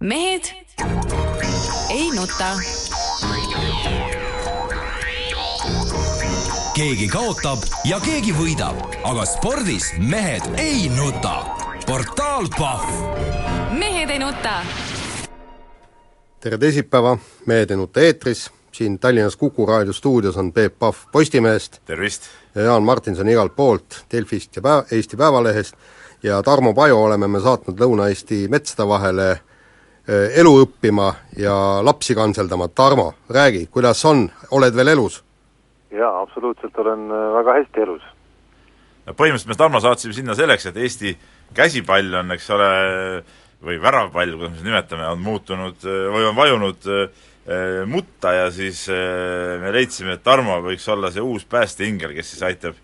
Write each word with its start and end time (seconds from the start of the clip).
mehed 0.00 0.54
ei 1.90 2.10
nuta. 2.10 2.50
keegi 6.74 7.08
kaotab 7.12 7.58
ja 7.84 8.00
keegi 8.00 8.32
võidab, 8.32 8.78
aga 9.04 9.26
spordis 9.28 9.92
mehed 9.98 10.46
ei 10.58 10.88
nuta. 10.88 11.44
portaal 11.86 12.48
Pahv. 12.58 12.88
mehed 13.78 14.10
ei 14.10 14.18
nuta. 14.18 14.62
tere 16.40 16.58
teisipäeva, 16.58 17.18
Mehed 17.46 17.70
ei 17.70 17.76
nuta 17.76 18.00
eetris, 18.00 18.50
siin 18.72 18.98
Tallinnas 18.98 19.36
Kuku 19.36 19.66
raadio 19.66 19.92
stuudios 19.92 20.36
on 20.36 20.52
Peep 20.52 20.78
Pahv 20.78 20.96
Postimehest 21.12 21.80
tervist! 21.86 22.22
ja 22.54 22.62
Jaan 22.62 22.82
Martinson 22.82 23.28
igalt 23.28 23.56
poolt, 23.56 24.04
Delfist 24.12 24.56
ja 24.56 24.62
päev, 24.62 24.90
Eesti 24.92 25.16
Päevalehest, 25.16 25.74
ja 26.22 26.42
Tarmo 26.42 26.74
Paju 26.74 26.98
oleme 26.98 27.28
me 27.28 27.40
saatnud 27.40 27.80
Lõuna-Eesti 27.80 28.48
metsade 28.50 28.88
vahele 28.88 29.30
eh, 29.30 30.38
elu 30.40 30.54
õppima 30.64 31.12
ja 31.38 31.54
lapsi 31.86 32.14
kantseldama, 32.14 32.68
Tarmo, 32.68 33.12
räägi, 33.30 33.66
kuidas 33.70 34.04
on, 34.04 34.28
oled 34.50 34.74
veel 34.76 34.94
elus? 34.96 35.22
jaa, 35.90 36.20
absoluutselt 36.22 36.78
olen 36.78 37.10
äh, 37.10 37.28
väga 37.34 37.54
hästi 37.58 37.82
elus. 37.82 38.02
no 39.06 39.14
põhimõtteliselt 39.14 39.54
me 39.54 39.58
Tarmo 39.58 39.80
saatsime 39.80 40.14
sinna 40.14 40.34
selleks, 40.38 40.66
et 40.66 40.76
Eesti 40.76 41.16
käsipall 41.54 42.14
on, 42.14 42.30
eks 42.36 42.50
ole, 42.54 42.68
või 43.62 43.80
väravpall, 43.82 44.36
kuidas 44.36 44.52
me 44.52 44.60
seda 44.60 44.70
nimetame, 44.70 45.08
on 45.10 45.24
muutunud 45.24 45.82
või 45.86 46.28
on 46.28 46.36
vajunud 46.36 46.86
äh, 46.90 47.26
mutta 47.88 48.34
ja 48.36 48.50
siis 48.52 48.84
äh, 48.92 49.56
me 49.62 49.72
leidsime, 49.72 50.18
et 50.18 50.22
Tarmo 50.22 50.58
võiks 50.64 50.84
olla 50.92 51.10
see 51.10 51.24
uus 51.24 51.46
päästeingel, 51.48 52.12
kes 52.14 52.34
siis 52.34 52.46
aitab 52.46 52.78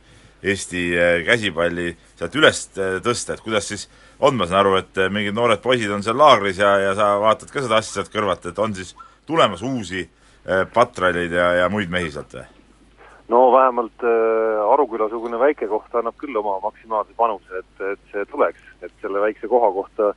Eesti 0.47 0.83
käsipalli 1.27 1.91
sealt 2.15 2.35
üles 2.39 2.59
tõsta, 3.03 3.35
et 3.35 3.41
kuidas 3.43 3.67
siis 3.67 3.87
on, 4.21 4.37
ma 4.37 4.47
saan 4.47 4.61
aru, 4.61 4.75
et 4.79 5.01
mingid 5.11 5.35
noored 5.35 5.63
poisid 5.65 5.91
on 5.91 6.05
seal 6.07 6.19
laagris 6.21 6.61
ja, 6.61 6.75
ja 6.79 6.93
sa 6.95 7.15
vaatad 7.19 7.51
ka 7.51 7.65
seda 7.65 7.81
asja 7.81 7.97
sealt 7.97 8.13
kõrvalt, 8.13 8.45
et 8.47 8.61
on 8.63 8.77
siis 8.77 8.93
tulemas 9.27 9.65
uusi 9.67 10.05
patraleid 10.75 11.35
ja, 11.35 11.49
ja 11.65 11.71
muid 11.73 11.91
mehi 11.91 12.13
sealt 12.15 12.37
või? 12.37 12.45
no 13.29 13.53
vähemalt 13.53 14.05
äh, 14.05 14.73
Aruküla-sugune 14.73 15.39
väike 15.39 15.69
koht 15.71 15.95
annab 15.95 16.17
küll 16.21 16.37
oma 16.39 16.59
maksimaalse 16.63 17.15
panuse, 17.17 17.63
et, 17.63 17.85
et 17.93 18.13
see 18.13 18.25
tuleks, 18.31 18.63
et 18.83 18.93
selle 19.03 19.23
väikse 19.25 19.51
koha 19.51 19.73
kohta 19.75 20.13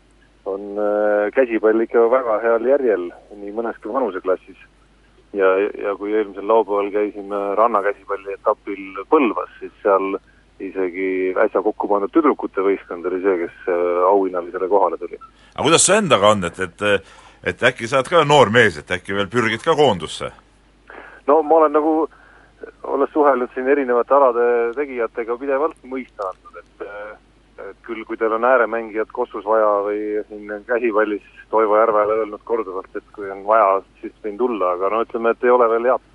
on 0.54 0.82
äh, 0.82 1.30
käsipall 1.36 1.86
ikka 1.86 2.06
väga 2.12 2.40
heal 2.44 2.68
järjel 2.68 3.08
nii 3.36 3.54
mõneski 3.56 3.92
vanuseklassis. 3.94 4.58
ja, 5.34 5.50
ja 5.84 5.96
kui 5.96 6.14
eelmisel 6.14 6.48
laupäeval 6.48 6.92
käisime 6.92 7.40
rannakäsipalli 7.56 8.34
etapil 8.34 9.04
Põlvas, 9.10 9.52
siis 9.60 9.74
seal 9.84 10.18
isegi 10.60 11.34
äsja 11.46 11.62
kokku 11.64 11.88
pandud 11.88 12.12
tüdrukute 12.12 12.64
võistkond 12.66 13.06
oli 13.08 13.22
see, 13.24 13.38
kes 13.46 13.72
äh, 13.72 14.04
auhinnalisele 14.10 14.68
kohale 14.68 14.98
tuli. 14.98 15.20
aga 15.56 15.66
kuidas 15.68 15.86
su 15.86 15.94
endaga 15.94 16.36
on, 16.36 16.46
et, 16.50 16.60
et 16.60 16.86
et 17.44 17.64
äkki 17.64 17.88
sa 17.88 18.02
oled 18.02 18.10
ka 18.12 18.24
noor 18.28 18.52
mees, 18.52 18.78
et 18.78 18.92
äkki 18.92 19.16
veel 19.16 19.30
pürgid 19.32 19.64
ka 19.64 19.76
koondusse? 19.76 20.32
no 21.28 21.42
ma 21.44 21.62
olen 21.62 21.78
nagu 21.78 21.94
olles 22.84 23.12
suhelnud 23.14 23.52
siin 23.54 23.68
erinevate 23.70 24.14
alade 24.14 24.46
tegijatega 24.76 25.38
pidevalt 25.40 25.78
mõista 25.88 26.32
andnud, 26.32 26.60
et 26.64 26.88
et 27.70 27.80
küll, 27.86 28.04
kui 28.08 28.18
teil 28.18 28.34
on 28.36 28.46
ääremängijat 28.46 29.12
Kossus 29.14 29.46
vaja 29.46 29.70
või 29.86 30.00
siin 30.30 30.52
käsipallis 30.68 31.26
Toivo 31.50 31.78
Järvele 31.80 32.20
öelnud 32.22 32.44
korduvalt, 32.46 32.96
et 32.96 33.04
kui 33.16 33.30
on 33.32 33.44
vaja, 33.48 33.82
siis 34.02 34.14
võin 34.24 34.38
tulla, 34.38 34.76
aga 34.78 34.92
no 34.94 35.02
ütleme, 35.06 35.34
et 35.34 35.44
ei 35.44 35.54
ole 35.54 35.70
veel 35.70 35.90
head 35.90 36.08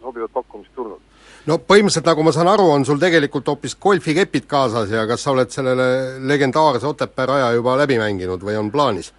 sobivat 0.00 0.32
pakkumist 0.32 0.74
tulnud. 0.76 1.00
no 1.46 1.58
põhimõtteliselt, 1.58 2.06
nagu 2.10 2.26
ma 2.26 2.32
saan 2.36 2.52
aru, 2.52 2.68
on 2.76 2.84
sul 2.84 3.00
tegelikult 3.00 3.48
hoopis 3.48 3.76
golfikepid 3.80 4.46
kaasas 4.50 4.92
ja 4.92 5.06
kas 5.08 5.24
sa 5.24 5.32
oled 5.32 5.50
sellele 5.50 5.88
legendaarse 6.20 6.86
Otepää 6.86 7.26
raja 7.26 7.52
juba 7.56 7.78
läbi 7.80 7.98
mänginud 7.98 8.44
või 8.44 8.58
on 8.60 8.70
plaanis? 8.70 9.12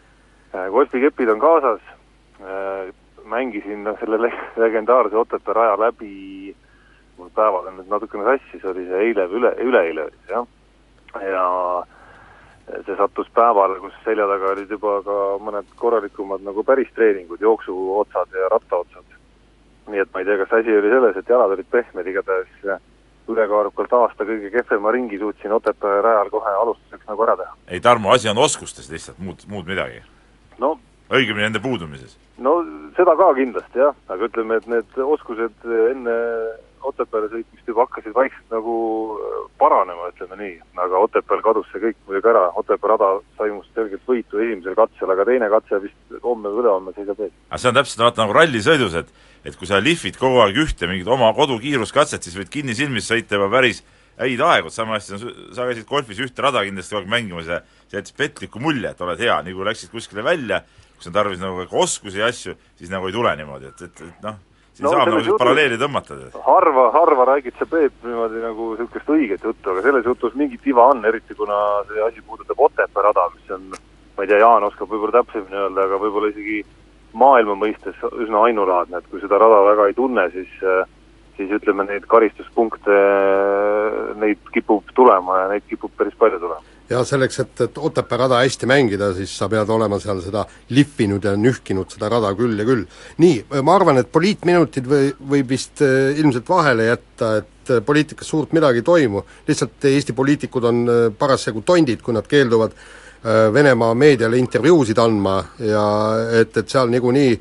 golfikepid 0.71 1.29
on 1.29 1.39
kaasas, 1.39 1.81
mängisin 3.25 3.89
selle 3.99 4.21
le 4.21 4.31
legendaarse 4.55 5.17
Otepää 5.17 5.53
raja 5.53 5.79
läbi 5.79 6.55
mul 7.17 7.31
päevad 7.35 7.69
on 7.69 7.79
nüüd 7.79 7.89
natukene 7.91 8.25
sassis, 8.27 8.63
oli 8.67 8.85
see 8.89 9.01
eile 9.07 9.27
või 9.31 9.41
üle, 9.41 9.51
üleeile 9.69 10.07
oli 10.07 10.17
see 10.25 10.35
jah. 10.35 10.47
Ja 11.21 11.45
see 12.85 12.95
sattus 12.97 13.29
päevale, 13.35 13.77
kus 13.79 13.93
selja 14.03 14.25
taga 14.29 14.53
olid 14.55 14.71
juba 14.71 14.97
ka 15.05 15.19
mõned 15.43 15.69
korralikumad 15.79 16.41
nagu 16.45 16.63
päris 16.65 16.89
treeningud, 16.95 17.41
jooksuotsad 17.41 18.33
ja 18.33 18.49
rattaotsad. 18.53 19.03
nii 19.87 20.01
et 20.01 20.09
ma 20.13 20.19
ei 20.19 20.25
tea, 20.25 20.37
kas 20.41 20.53
asi 20.59 20.73
oli 20.77 20.89
selles, 20.89 21.17
et 21.17 21.29
jalad 21.29 21.51
olid 21.53 21.67
pehmed, 21.69 22.07
igatahes 22.09 22.81
ülekaalukalt 23.29 23.93
aasta 23.93 24.25
kõige 24.25 24.49
kehvema 24.53 24.91
ringi 24.93 25.19
suutsin 25.21 25.53
Otepää 25.53 26.01
rajal 26.01 26.29
kohe 26.33 26.51
alustuseks 26.61 27.07
nagu 27.07 27.23
ära 27.23 27.37
teha. 27.37 27.53
ei 27.67 27.79
Tarmo, 27.79 28.11
asi 28.13 28.29
on 28.29 28.37
oskustes 28.37 28.89
lihtsalt, 28.91 29.19
muud, 29.19 29.45
muud 29.49 29.69
midagi? 29.69 30.01
no 30.57 30.75
õigemini 31.09 31.47
nende 31.47 31.61
puudumises? 31.61 32.17
no 32.37 32.57
seda 32.97 33.15
ka 33.17 33.31
kindlasti 33.37 33.81
jah, 33.81 33.97
aga 34.09 34.29
ütleme, 34.29 34.57
et 34.57 34.67
need 34.67 35.01
oskused 35.05 35.69
enne 35.91 36.15
Otepääle 36.85 37.29
sõitmist 37.31 37.69
juba 37.69 37.85
hakkasid 37.85 38.13
vaikselt 38.15 38.53
nagu 38.53 38.75
paranema, 39.61 40.09
ütleme 40.13 40.39
nii, 40.39 40.55
aga 40.85 41.01
Otepääl 41.07 41.43
kadus 41.45 41.67
see 41.71 41.83
kõik 41.83 41.99
muidugi 42.07 42.31
ära, 42.31 42.45
Otepää 42.61 42.91
rada 42.93 43.11
sai 43.39 43.51
must 43.53 43.73
selgelt 43.77 44.05
võitu 44.09 44.41
esimesel 44.43 44.77
katsel, 44.77 45.11
aga 45.11 45.27
teine 45.27 45.49
katse 45.53 45.81
vist 45.83 46.17
homme 46.23 46.51
või 46.53 46.63
ülehomme 46.63 46.95
seisab 46.97 47.21
ees. 47.25 47.33
aga 47.49 47.61
see 47.61 47.71
on 47.71 47.79
täpselt 47.79 48.05
vaata 48.05 48.23
nagu 48.23 48.37
rallisõidus, 48.37 48.99
et 49.01 49.13
et 49.45 49.57
kui 49.59 49.69
sa 49.69 49.77
lihvid 49.77 50.17
kogu 50.17 50.39
aeg 50.41 50.57
ühte 50.57 50.87
mingit 50.89 51.09
oma 51.11 51.29
kodukiiruskatset, 51.37 52.23
siis 52.25 52.37
võid 52.37 52.49
kinnisilmis 52.49 53.05
sõita 53.11 53.37
juba 53.37 53.51
päris 53.53 53.83
häid 54.17 54.41
aegu, 54.41 54.71
sama 54.73 54.95
hästi 54.95 55.17
on, 55.17 55.35
sa 55.53 55.67
käisid 55.67 55.85
golfis 55.89 56.21
ühte 56.23 56.41
rada 56.41 56.63
kindlasti 56.65 56.95
kogu 56.95 57.03
aeg 57.03 57.11
mängimas 57.11 57.51
ja 57.51 57.59
see 57.85 57.99
jättis 57.99 58.15
petliku 58.17 58.61
mulje, 58.63 58.89
et 58.89 59.05
oled 59.05 59.21
hea, 59.21 59.37
nii 59.45 59.55
kui 59.55 59.67
läksid 59.67 59.93
kuskile 59.93 60.25
välja, 60.25 60.63
kus 60.95 61.11
on 61.11 61.15
tarvis 61.17 61.41
nagu 61.43 61.67
ka 61.69 61.81
oskusi 61.83 62.23
ja 62.23 62.31
asju, 62.31 62.55
siis 62.79 62.93
nagu 62.93 63.09
ei 63.09 63.15
tule 63.15 63.35
niimoodi, 63.37 63.69
et, 63.73 63.85
et, 63.89 64.03
et 64.07 64.25
noh, 64.25 64.39
siin 64.75 64.87
no, 64.87 64.91
saab 64.91 65.09
nagu 65.09 65.23
jutu... 65.23 65.39
paralleeli 65.39 65.77
tõmmata. 65.79 66.17
harva, 66.45 66.85
harva 66.95 67.27
räägid 67.31 67.55
sa, 67.59 67.67
Peep, 67.71 67.95
niimoodi 68.03 68.41
nagu 68.43 68.71
niisugust 68.73 69.11
õiget 69.15 69.45
juttu, 69.47 69.71
aga 69.71 69.83
selles 69.85 70.09
jutus 70.09 70.35
mingi 70.35 70.59
tiva 70.63 70.89
on, 70.91 71.05
eriti 71.07 71.37
kuna 71.37 71.59
see 71.91 72.03
asi 72.03 72.23
puudutab 72.25 72.59
Otepää 72.67 73.05
rada, 73.07 73.29
mis 73.35 73.55
on, 73.55 73.69
ma 74.17 74.25
ei 74.25 74.31
tea, 74.31 74.41
Jaan 74.43 74.67
oskab 74.67 74.91
võib-olla 74.91 75.21
täpsemini 75.21 75.61
öelda, 75.61 75.87
aga 75.87 76.01
võib-olla 76.03 76.33
isegi 76.33 76.59
maailma 77.15 77.55
mõistes 77.61 78.03
üsna 78.11 78.43
ainulaadne, 78.49 78.99
et 78.99 79.09
kui 79.11 79.23
seda 79.23 79.39
rada 79.39 79.63
väga 79.69 79.89
ei 79.89 79.97
tunne, 79.97 80.27
siis 80.35 80.53
siis 81.35 81.49
ütleme, 81.51 81.83
neid 81.83 82.05
karistuspunkte, 82.07 82.95
neid 84.21 84.39
kipub 84.55 84.87
tulema 84.95 85.41
ja 85.41 85.49
neid 85.51 85.65
kipub 85.67 85.91
päris 85.99 86.15
palju 86.19 86.39
tulema 86.39 86.74
ja 86.89 87.01
selleks, 87.05 87.39
et, 87.41 87.61
et 87.65 87.77
Otepää 87.77 88.17
rada 88.17 88.39
hästi 88.43 88.67
mängida, 88.69 89.11
siis 89.17 89.33
sa 89.37 89.47
pead 89.49 89.69
olema 89.73 89.97
seal 90.01 90.21
seda 90.23 90.45
lihvinud 90.75 91.23
ja 91.25 91.33
nühkinud 91.39 91.89
seda 91.93 92.09
rada 92.13 92.31
küll 92.37 92.59
ja 92.59 92.65
küll. 92.67 92.85
nii, 93.21 93.39
ma 93.65 93.75
arvan, 93.75 93.99
et 94.01 94.11
poliitminutid 94.13 94.89
või, 94.89 95.09
võib 95.33 95.55
vist 95.55 95.81
äh, 95.85 96.13
ilmselt 96.19 96.49
vahele 96.49 96.89
jätta, 96.91 97.31
et 97.41 97.73
äh, 97.73 97.81
poliitikas 97.85 98.29
suurt 98.29 98.53
midagi 98.53 98.83
ei 98.83 98.85
toimu, 98.91 99.23
lihtsalt 99.47 99.89
Eesti 99.89 100.13
poliitikud 100.13 100.69
on 100.69 100.85
äh, 100.85 101.01
parasjagu 101.17 101.65
tondid, 101.65 102.05
kui 102.05 102.15
nad 102.15 102.27
keelduvad 102.29 102.77
Venemaa 103.25 103.95
meediale 103.97 104.37
intervjuusid 104.37 104.99
andma 105.01 105.39
ja 105.65 105.85
et, 106.37 106.51
et 106.61 106.69
seal 106.69 106.91
niikuinii 106.93 107.31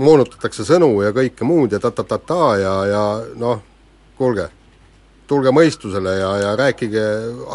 moonutatakse 0.00 0.64
sõnu 0.64 0.88
ja 1.04 1.10
kõike 1.12 1.44
muud 1.44 1.76
ja 1.76 1.80
ta-ta-ta-ta 1.82 2.46
ja, 2.56 2.72
ja 2.88 3.02
noh, 3.36 3.60
kuulge 4.16 4.46
tulge 5.32 5.52
mõistusele 5.54 6.12
ja, 6.18 6.30
ja 6.44 6.52
rääkige 6.60 7.02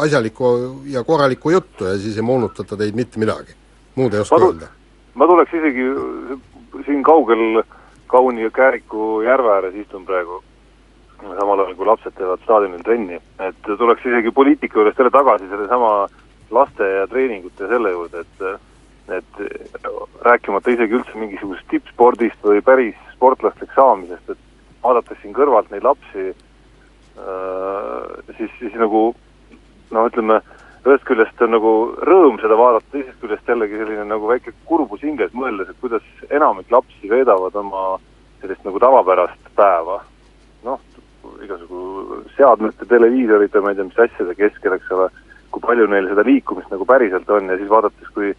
asjalikku 0.04 0.52
ja 0.90 1.04
korralikku 1.06 1.54
juttu 1.54 1.86
ja 1.86 1.96
siis 1.98 2.18
ei 2.18 2.26
moonutata 2.26 2.76
teid 2.76 2.98
mitte 2.98 3.22
midagi. 3.22 3.54
muud 3.94 4.14
ei 4.14 4.20
oska 4.20 4.38
öelda. 4.42 4.68
ma 5.14 5.26
tuleks 5.26 5.54
isegi 5.54 5.86
siin 6.86 7.02
kaugel 7.02 7.62
kauni 8.06 8.42
ja 8.42 8.50
Kääriku 8.50 9.20
järve 9.22 9.50
ääres 9.52 9.74
istun 9.74 10.06
praegu, 10.06 10.40
samal 11.20 11.64
ajal 11.64 11.74
kui 11.76 11.86
lapsed 11.86 12.14
teevad 12.16 12.40
staadionil 12.44 12.84
trenni, 12.86 13.20
et 13.48 13.60
tuleks 13.66 14.06
isegi 14.06 14.30
poliitika 14.30 14.78
juurest 14.78 14.98
jälle 14.98 15.12
tagasi 15.12 15.48
sellesama 15.48 15.92
laste 16.50 16.88
ja 16.88 17.06
treeningute 17.06 17.64
ja 17.64 17.68
selle 17.74 17.92
juurde, 17.92 18.24
et 18.24 18.48
et 19.08 19.38
rääkimata 20.20 20.70
isegi 20.70 20.98
üldse 20.98 21.14
mingisugusest 21.16 21.70
tippspordist 21.70 22.42
või 22.44 22.60
päris 22.60 22.96
sportlasteks 23.14 23.72
saamisest, 23.74 24.34
et 24.34 24.82
vaadates 24.84 25.16
siin 25.22 25.32
kõrvalt 25.36 25.70
neid 25.72 25.86
lapsi, 25.86 26.34
siis, 28.36 28.50
siis 28.58 28.74
nagu 28.80 29.02
noh, 29.94 30.08
ütleme, 30.10 30.40
ühest 30.86 31.06
küljest 31.08 31.42
on 31.44 31.54
nagu 31.56 31.72
rõõm 32.08 32.38
seda 32.42 32.56
vaadata, 32.58 32.86
teisest 32.92 33.20
küljest 33.22 33.48
jällegi 33.48 33.80
selline 33.80 34.04
nagu 34.08 34.28
väike 34.30 34.54
kurbus 34.68 35.02
hinges, 35.04 35.34
mõeldes, 35.36 35.70
et 35.70 35.80
kuidas 35.82 36.04
enamik 36.30 36.70
lapsi 36.72 37.10
veedavad 37.10 37.56
oma 37.58 37.84
sellist 38.42 38.64
nagu 38.66 38.80
tavapärast 38.82 39.50
päeva. 39.58 40.02
noh, 40.64 40.80
igasugu 41.44 42.22
seadmete, 42.36 42.86
televiisorite, 42.90 43.60
ma 43.60 43.70
ei 43.70 43.76
tea, 43.78 43.86
mis 43.86 43.98
asjade 44.04 44.34
keskel, 44.34 44.74
eks 44.74 44.90
ole, 44.96 45.06
kui 45.54 45.62
palju 45.62 45.86
neil 45.86 46.08
seda 46.10 46.24
liikumist 46.26 46.70
nagu 46.72 46.86
päriselt 46.88 47.30
on 47.30 47.50
ja 47.52 47.56
siis 47.56 47.70
vaadates, 47.70 48.10
kui 48.14 48.34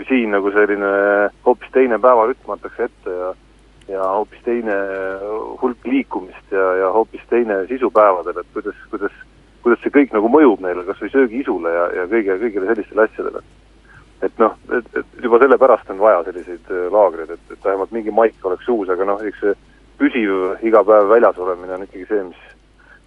kui 0.00 0.06
siin 0.08 0.30
nagu 0.32 0.48
selline 0.54 0.90
hoopis 1.44 1.68
teine 1.74 1.98
päevarütm 2.00 2.54
antakse 2.54 2.86
ette 2.88 3.12
ja 3.12 3.34
ja 3.90 4.06
hoopis 4.16 4.42
teine 4.46 4.76
hulk 5.62 5.86
liikumist 5.86 6.54
ja, 6.54 6.66
ja 6.82 6.92
hoopis 6.94 7.22
teine 7.30 7.62
sisu 7.68 7.90
päevadel, 7.94 8.40
et 8.40 8.52
kuidas, 8.54 8.76
kuidas, 8.90 9.16
kuidas 9.64 9.82
see 9.84 9.94
kõik 9.94 10.14
nagu 10.14 10.30
söögiisule 11.12 11.72
ja, 11.74 11.88
ja 12.00 12.06
kõige, 12.10 12.38
kõigile 12.44 12.70
sellistele 12.70 13.06
asjadele. 13.08 13.42
et 14.22 14.38
noh, 14.38 14.54
et, 14.76 14.88
et 15.00 15.24
juba 15.24 15.40
sellepärast 15.40 15.90
on 15.90 15.98
vaja 15.98 16.22
selliseid 16.28 16.70
äh, 16.70 16.86
laagreid, 16.92 17.30
et, 17.30 17.44
et 17.50 17.64
vähemalt 17.64 17.92
mingi 17.96 18.12
maik 18.12 18.44
oleks 18.44 18.68
uus, 18.68 18.88
aga 18.92 19.06
noh, 19.08 19.22
eks 19.24 19.40
see 19.40 19.56
püsiv 20.00 20.64
iga 20.66 20.84
päev 20.84 21.08
väljas 21.08 21.38
olemine 21.40 21.76
on 21.76 21.86
ikkagi 21.86 22.06
see, 22.08 22.22
mis, 22.28 22.44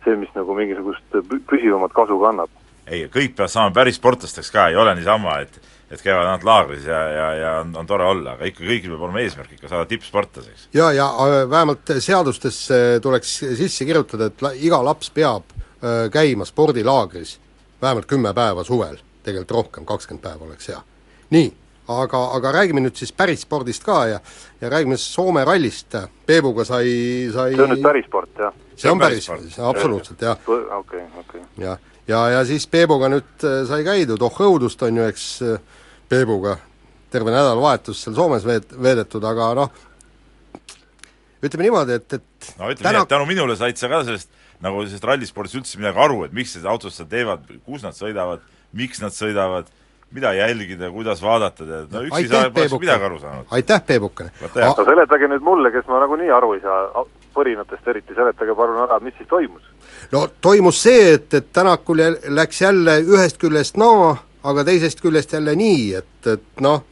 see, 0.06 0.18
mis 0.20 0.34
nagu 0.38 0.58
mingisugust 0.58 1.22
püsivamat 1.50 1.94
kasu 1.94 2.20
kannab. 2.22 2.52
ei, 2.88 3.06
kõik 3.14 3.38
peavad 3.38 3.54
saama 3.54 3.74
päris 3.76 4.02
sportlasteks 4.02 4.52
ka, 4.52 4.68
ei 4.70 4.80
ole 4.80 4.96
niisama, 4.98 5.40
et 5.46 5.62
et 5.94 6.02
käivad 6.02 6.26
ainult 6.26 6.46
laagris 6.48 6.86
ja, 6.90 7.00
ja, 7.14 7.28
ja 7.38 7.52
on, 7.62 7.74
on 7.78 7.90
tore 7.90 8.06
olla, 8.10 8.36
aga 8.38 8.50
ikka 8.50 8.66
kõigil 8.66 8.94
peab 8.94 9.06
olema 9.08 9.22
eesmärk 9.24 9.56
ikka 9.56 9.70
saada 9.72 9.88
tippsportlaseks. 9.90 10.68
ja, 10.74 10.92
ja 10.96 11.08
äh, 11.26 11.40
vähemalt 11.50 11.94
seadustesse 12.00 12.80
tuleks 13.04 13.36
sisse 13.60 13.86
kirjutada, 13.86 14.32
et 14.32 14.46
la, 14.46 14.54
iga 14.58 14.82
laps 14.86 15.12
peab 15.14 15.54
öö, 15.84 16.10
käima 16.10 16.46
spordilaagris 16.46 17.38
vähemalt 17.82 18.08
kümme 18.08 18.34
päeva 18.34 18.64
suvel, 18.64 18.98
tegelikult 19.24 19.52
rohkem, 19.52 19.86
kakskümmend 19.86 20.24
päeva 20.24 20.48
oleks 20.48 20.72
hea. 20.72 20.80
nii, 21.36 21.54
aga, 21.88 22.24
aga 22.38 22.52
räägime 22.58 22.84
nüüd 22.84 22.98
siis 22.98 23.12
päris 23.16 23.44
spordist 23.46 23.84
ka 23.84 24.06
ja 24.08 24.20
ja 24.62 24.70
räägime 24.70 24.98
Soome 24.98 25.46
rallist, 25.46 25.96
Peebuga 26.26 26.66
sai, 26.66 27.30
sai 27.34 27.56
see 27.56 27.64
on 27.64 27.74
nüüd 27.76 27.84
päris 27.84 28.06
sport, 28.08 28.36
jah? 28.40 28.54
see 28.76 28.92
on 28.92 29.00
päris, 29.00 29.30
absoluutselt, 29.60 30.22
jah. 30.22 30.38
okei, 30.80 31.04
okei. 31.20 31.42
jah, 31.58 31.80
ja, 32.08 32.28
ja 32.38 32.44
siis 32.46 32.68
Peebuga 32.68 33.12
nüüd 33.12 33.48
sai 33.68 33.84
käidud, 33.84 34.22
oh 34.24 34.44
õudust, 34.48 34.82
on 34.88 35.02
ju, 35.02 35.08
eks 35.12 35.28
Peebuga 36.14 36.58
terve 37.14 37.34
nädalavahetus 37.34 38.06
seal 38.06 38.16
Soomes 38.18 38.46
veet-, 38.48 38.74
veedetud, 38.82 39.26
aga 39.30 39.52
noh, 39.58 39.84
ütleme 41.44 41.68
niimoodi, 41.68 42.00
et, 42.00 42.18
et 42.18 42.54
no 42.58 42.72
ütleme 42.72 42.88
täna... 42.88 42.96
nii, 42.98 43.06
et 43.06 43.14
tänu 43.14 43.28
minule 43.30 43.58
said 43.60 43.78
sa 43.78 43.92
ka 43.92 44.02
sellest 44.08 44.32
nagu 44.64 44.84
sellest 44.86 45.08
rallispordist 45.08 45.60
üldse 45.60 45.80
midagi 45.80 46.04
aru, 46.06 46.24
et 46.28 46.36
miks 46.36 46.56
need 46.58 46.68
autod 46.72 46.94
seda 46.96 47.10
teevad, 47.12 47.48
kus 47.68 47.84
nad 47.84 47.98
sõidavad, 47.98 48.44
miks 48.80 49.02
nad 49.04 49.16
sõidavad, 49.16 49.70
mida 50.14 50.32
jälgida, 50.38 50.90
kuidas 50.94 51.22
vaadata, 51.24 51.66
tead, 51.66 51.92
no 51.92 52.04
üksi 52.08 52.30
sa 52.32 52.46
poleks 52.54 52.78
midagi 52.80 53.08
aru 53.10 53.20
saanud. 53.22 53.50
aitäh, 53.58 53.84
Peebukene! 53.88 54.32
no 54.40 54.88
seletage 54.88 55.30
nüüd 55.32 55.46
mulle, 55.46 55.72
kes 55.74 55.90
ma 55.90 56.00
nagunii 56.06 56.32
aru 56.32 56.54
ei 56.56 56.64
saa, 56.64 57.06
põrinatest 57.36 57.90
eriti, 57.92 58.16
seletage 58.16 58.56
palun 58.56 58.84
ära, 58.86 59.00
mis 59.04 59.18
siis 59.18 59.30
toimus? 59.30 59.66
no 60.14 60.28
toimus 60.42 60.84
see, 60.86 61.16
et, 61.18 61.28
et 61.34 61.50
Tänakul 61.54 62.06
läks 62.40 62.62
jälle 62.62 63.02
ühest 63.04 63.42
küljest 63.42 63.82
naa 63.82 63.98
no,, 64.00 64.14
aga 64.44 64.66
teisest 64.68 65.02
küljest 65.04 65.34
jälle 65.34 65.56
nii, 65.56 65.94
et, 66.00 66.28
et 66.28 66.64
noh, 66.64 66.84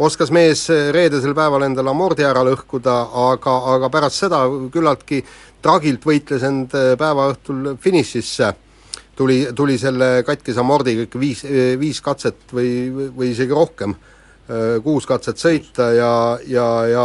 oskas 0.00 0.32
mees 0.32 0.66
reedesel 0.94 1.34
päeval 1.36 1.66
endale 1.66 1.92
amordi 1.92 2.24
ära 2.26 2.42
lõhkuda, 2.46 2.96
aga, 3.30 3.56
aga 3.74 3.90
pärast 3.92 4.22
seda 4.22 4.42
küllaltki 4.72 5.22
tragilt 5.62 6.04
võitles 6.06 6.44
end 6.46 6.76
päeva 7.00 7.30
õhtul 7.32 7.74
finišisse, 7.80 8.52
tuli, 9.16 9.42
tuli 9.56 9.76
selle 9.80 10.22
katkise 10.26 10.62
amordiga 10.62 11.04
ikka 11.04 11.20
viis, 11.20 11.44
viis 11.80 12.00
katset 12.04 12.54
või, 12.56 12.72
või 13.16 13.32
isegi 13.34 13.56
rohkem, 13.56 13.94
kuus 14.84 15.06
katset 15.06 15.38
sõita 15.38 15.92
ja, 15.94 16.14
ja, 16.48 16.70
ja 16.90 17.04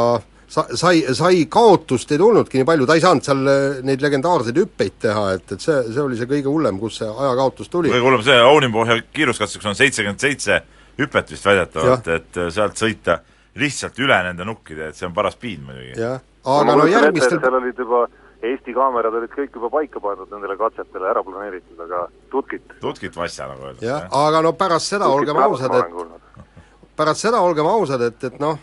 sa-, 0.56 0.68
sai, 0.78 1.04
sai 1.16 1.46
kaotust 1.52 2.12
ei 2.14 2.22
tulnudki 2.22 2.62
nii 2.62 2.68
palju, 2.68 2.88
ta 2.88 2.98
ei 2.98 3.04
saanud 3.04 3.28
seal 3.28 3.44
neid 3.88 4.04
legendaarseid 4.06 4.60
hüppeid 4.62 4.98
teha, 5.08 5.28
et, 5.38 5.46
et 5.56 5.62
see, 5.62 5.78
see 5.92 6.04
oli 6.04 6.20
see 6.20 6.30
kõige 6.32 6.52
hullem, 6.52 6.80
kus 6.82 7.02
see 7.02 7.10
ajakaotus 7.10 7.72
tuli. 7.74 7.94
kõige 7.94 8.08
hullem 8.08 8.26
see 8.26 8.42
Aunipohja 8.42 9.00
kiiruskatseks 9.16 9.72
on 9.72 9.80
seitsekümmend 9.80 10.24
seitse 10.24 10.62
hüpet 11.00 11.32
vist 11.34 11.48
väidetavalt, 11.48 12.12
et 12.16 12.44
sealt 12.56 12.80
sõita 12.80 13.20
lihtsalt 13.60 13.98
üle 14.04 14.20
nende 14.28 14.48
nukkide, 14.48 14.92
et 14.92 15.00
see 15.00 15.08
on 15.08 15.16
paras 15.16 15.36
piin 15.40 15.64
muidugi. 15.66 15.96
jah, 16.00 16.22
aga 16.58 16.78
no 16.80 16.88
järgmistel 16.92 17.42
seal 17.42 17.60
olid 17.62 17.84
juba 17.86 18.06
Eesti 18.46 18.76
kaamerad 18.76 19.16
olid 19.18 19.32
kõik 19.34 19.56
juba 19.58 19.72
paika 19.74 20.00
pandud 20.04 20.30
nendele 20.30 20.54
katsetele, 20.60 21.08
ära 21.10 21.24
planeeritud, 21.26 21.80
aga 21.82 22.04
tutkit 22.30 22.76
tutkit 22.84 23.16
vassa, 23.18 23.48
nagu 23.50 23.64
öeldakse. 23.72 23.88
jah, 23.88 24.06
aga 24.20 24.42
no 24.46 24.52
pärast 24.60 24.92
seda 24.94 25.08
olgem 25.10 25.40
ausad, 25.42 25.74
et 25.80 26.44
pärast 27.00 27.26
seda 27.26 27.42
olgem 27.42 27.68
ausad, 27.72 28.04
et, 28.06 28.28
et 28.30 28.38
noh, 28.44 28.60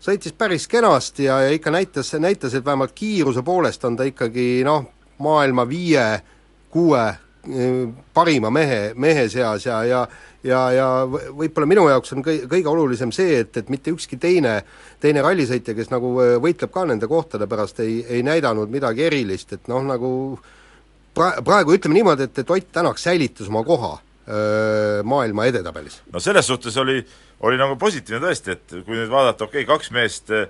sõitis 0.00 0.34
päris 0.38 0.68
kenasti 0.70 1.28
ja, 1.28 1.40
ja 1.46 1.54
ikka 1.54 1.72
näitas, 1.74 2.12
näitas, 2.20 2.54
et 2.54 2.64
vähemalt 2.64 2.94
kiiruse 2.94 3.42
poolest 3.42 3.84
on 3.84 3.96
ta 3.96 4.06
ikkagi 4.08 4.62
noh, 4.66 4.86
maailma 5.18 5.66
viie-kuue 5.68 7.04
eh, 7.08 7.88
parima 8.14 8.50
mehe, 8.54 8.92
mehe 8.94 9.28
seas 9.28 9.66
ja, 9.66 9.82
ja 9.84 10.06
ja, 10.44 10.60
ja 10.72 10.86
võib-olla 11.08 11.66
minu 11.66 11.86
jaoks 11.88 12.12
on 12.14 12.22
kõi-, 12.24 12.44
kõige 12.50 12.70
olulisem 12.70 13.12
see, 13.14 13.40
et, 13.42 13.56
et 13.58 13.70
mitte 13.72 13.90
ükski 13.90 14.18
teine, 14.20 14.60
teine 15.02 15.22
rallisõitja, 15.24 15.74
kes 15.74 15.90
nagu 15.90 16.12
eh, 16.22 16.36
võitleb 16.42 16.72
ka 16.74 16.84
nende 16.88 17.10
kohtade 17.10 17.48
pärast, 17.50 17.82
ei, 17.84 18.00
ei 18.06 18.22
näidanud 18.26 18.70
midagi 18.70 19.08
erilist, 19.08 19.56
et 19.58 19.70
noh, 19.70 19.82
nagu 19.86 20.10
pra-, 21.14 21.38
praegu 21.44 21.74
ütleme 21.74 21.98
niimoodi, 21.98 22.28
et, 22.28 22.44
et 22.44 22.54
Ott 22.54 22.70
Tänak 22.72 23.02
säilitas 23.02 23.50
oma 23.50 23.64
koha 23.66 23.96
maailma 25.08 25.46
edetabelis. 25.48 26.02
no 26.12 26.20
selles 26.20 26.46
suhtes 26.46 26.76
oli 26.76 26.98
äh, 26.98 27.12
oli 27.46 27.58
nagu 27.58 27.76
positiivne 27.78 28.22
tõesti, 28.26 28.54
et 28.54 28.74
kui 28.86 28.96
nüüd 28.96 29.10
vaadata, 29.12 29.46
okei 29.46 29.62
okay,, 29.62 29.68
kaks 29.76 29.92
meest 29.94 30.34
äh,, 30.34 30.48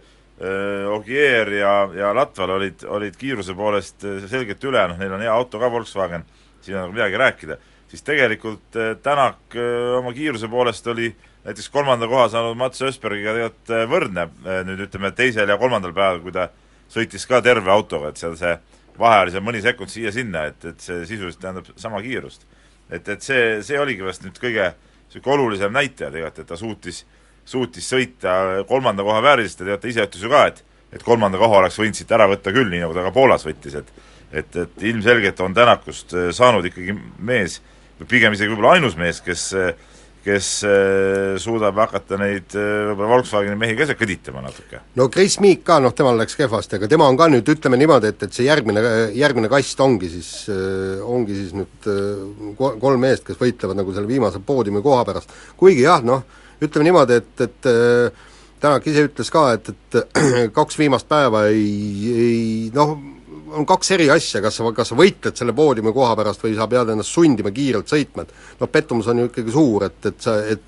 Ogier 0.95 1.49
ja, 1.51 1.73
ja 1.99 2.13
Latval 2.15 2.53
olid, 2.55 2.85
olid 2.87 3.17
kiiruse 3.19 3.57
poolest 3.59 4.05
äh, 4.07 4.21
selgelt 4.31 4.63
üle, 4.65 4.85
noh 4.87 5.01
neil 5.01 5.17
on 5.17 5.25
hea 5.25 5.33
auto 5.35 5.59
ka, 5.59 5.71
Volkswagen, 5.73 6.23
siin 6.63 6.77
on 6.77 6.87
nagu 6.87 6.95
midagi 6.95 7.19
rääkida, 7.19 7.57
siis 7.91 8.07
tegelikult 8.07 8.79
äh, 8.79 8.93
Tänak 9.03 9.57
äh, 9.59 9.97
oma 9.99 10.15
kiiruse 10.15 10.49
poolest 10.49 10.87
oli 10.95 11.11
näiteks 11.43 11.69
kolmanda 11.75 12.07
koha 12.09 12.29
saanud 12.31 12.57
Mats 12.61 12.85
Ösbergiga 12.87 13.35
tegelikult 13.35 13.75
äh, 13.75 13.85
võrdne 13.91 14.29
äh, 14.31 14.63
nüüd 14.69 14.87
ütleme, 14.87 15.11
teisel 15.19 15.51
ja 15.51 15.59
kolmandal 15.59 15.97
päeval, 15.97 16.23
kui 16.23 16.37
ta 16.39 16.49
sõitis 16.89 17.27
ka 17.29 17.43
terve 17.45 17.75
autoga, 17.75 18.13
et 18.13 18.23
seal 18.23 18.39
see 18.39 18.55
vahe 18.99 19.25
oli 19.25 19.35
seal 19.35 19.45
mõni 19.45 19.61
sekund 19.63 19.91
siia-sinna, 19.91 20.47
et, 20.53 20.71
et 20.71 20.87
see 20.87 21.03
sisuliselt 21.03 21.43
tähendab 21.43 21.75
sama 21.77 22.01
kiirust. 22.03 22.47
Et, 22.91 23.09
et 23.09 23.23
see, 23.23 23.63
see 23.63 23.81
oligi 23.81 24.05
vast 24.07 24.25
nüüd 24.25 24.39
kõige 24.41 24.71
äh, 24.71 24.77
niisugune 25.09 25.35
olulisem 25.35 25.73
näitaja 25.73 26.11
tegelikult, 26.11 26.39
et 26.39 26.47
ta 26.47 26.57
suutis, 26.57 27.05
suutis 27.45 27.89
sõita 27.89 28.65
kolmanda 28.69 29.03
koha 29.03 29.23
väärilisest 29.23 29.61
ja 29.61 29.65
tegelikult 29.65 29.83
ta 29.83 29.89
ise 29.89 30.07
ütles 30.09 30.25
ju 30.25 30.31
ka, 30.31 30.47
et 30.47 30.65
et 30.89 31.03
kolmanda 31.05 31.37
koha 31.37 31.59
oleks 31.59 31.77
võinud 31.77 31.99
siit 31.99 32.13
ära 32.17 32.25
võtta 32.31 32.49
küll, 32.49 32.71
nii 32.73 32.81
nagu 32.81 32.95
ta 32.97 33.03
ka 33.05 33.13
Poolas 33.13 33.45
võttis, 33.45 33.75
et 33.77 33.91
et, 34.33 34.57
et 34.57 34.83
ilmselgelt 34.85 35.41
on 35.41 35.55
Tänakust 35.55 36.13
äh, 36.15 36.31
saanud 36.33 36.65
ikkagi 36.65 36.95
mees, 37.19 37.63
pigem 38.09 38.33
isegi 38.33 38.53
võib-olla 38.53 38.77
ainus 38.77 38.97
mees, 38.97 39.21
kes 39.25 39.53
kes 40.29 40.51
äh, 40.69 41.35
suudab 41.41 41.81
hakata 41.83 42.19
neid 42.21 42.55
äh, 42.59 42.91
võib-olla 42.91 43.11
Volkswageni 43.17 43.59
mehi 43.59 43.77
ka 43.79 43.89
seal 43.89 43.99
kõditama 44.01 44.45
natuke. 44.45 44.83
no 44.99 45.09
Chris 45.13 45.39
Meek 45.45 45.65
ka, 45.67 45.81
noh 45.83 45.95
temal 45.97 46.21
läks 46.21 46.37
kehvasti, 46.39 46.79
aga 46.79 46.91
tema 46.91 47.09
on 47.09 47.19
ka 47.19 47.31
nüüd, 47.33 47.49
ütleme 47.57 47.81
niimoodi, 47.81 48.13
et, 48.13 48.25
et 48.29 48.39
see 48.39 48.49
järgmine, 48.49 48.83
järgmine 49.17 49.51
kast 49.53 49.81
ongi 49.85 50.13
siis, 50.13 50.33
äh, 50.53 51.03
ongi 51.03 51.37
siis 51.39 51.55
nüüd 51.57 51.91
kolm 52.59 53.03
meest, 53.03 53.27
kes 53.27 53.41
võitlevad 53.41 53.81
nagu 53.81 53.97
selle 53.97 54.11
viimase 54.11 54.43
poodiumi 54.45 54.85
koha 54.85 55.05
pärast. 55.09 55.33
kuigi 55.61 55.87
jah, 55.87 56.05
noh, 56.05 56.25
ütleme 56.63 56.91
niimoodi, 56.91 57.23
et, 57.23 57.47
et 57.49 57.73
Tänak 58.59 58.87
ise 58.91 59.05
ütles 59.07 59.29
ka, 59.31 59.53
et, 59.55 59.69
et 59.71 60.19
kaks 60.57 60.79
viimast 60.81 61.07
päeva 61.07 61.45
ei, 61.53 61.69
ei 62.11 62.41
noh, 62.75 62.97
on 63.55 63.67
kaks 63.69 63.91
eri 63.97 64.09
asja, 64.13 64.43
kas 64.45 64.59
sa, 64.59 64.71
kas 64.77 64.93
sa 64.93 64.97
võitled 64.99 65.37
selle 65.39 65.55
poodiumi 65.57 65.93
koha 65.97 66.15
pärast 66.19 66.43
või 66.45 66.57
sa 66.57 66.67
pead 66.71 66.93
ennast 66.93 67.15
sundima 67.15 67.53
kiirelt 67.55 67.91
sõitma, 67.91 68.25
et 68.25 68.61
noh, 68.61 68.71
pettumus 68.73 69.09
on 69.11 69.23
ju 69.23 69.29
ikkagi 69.31 69.55
suur, 69.55 69.87
et, 69.89 70.01
et 70.11 70.27
sa, 70.29 70.39
et 70.45 70.65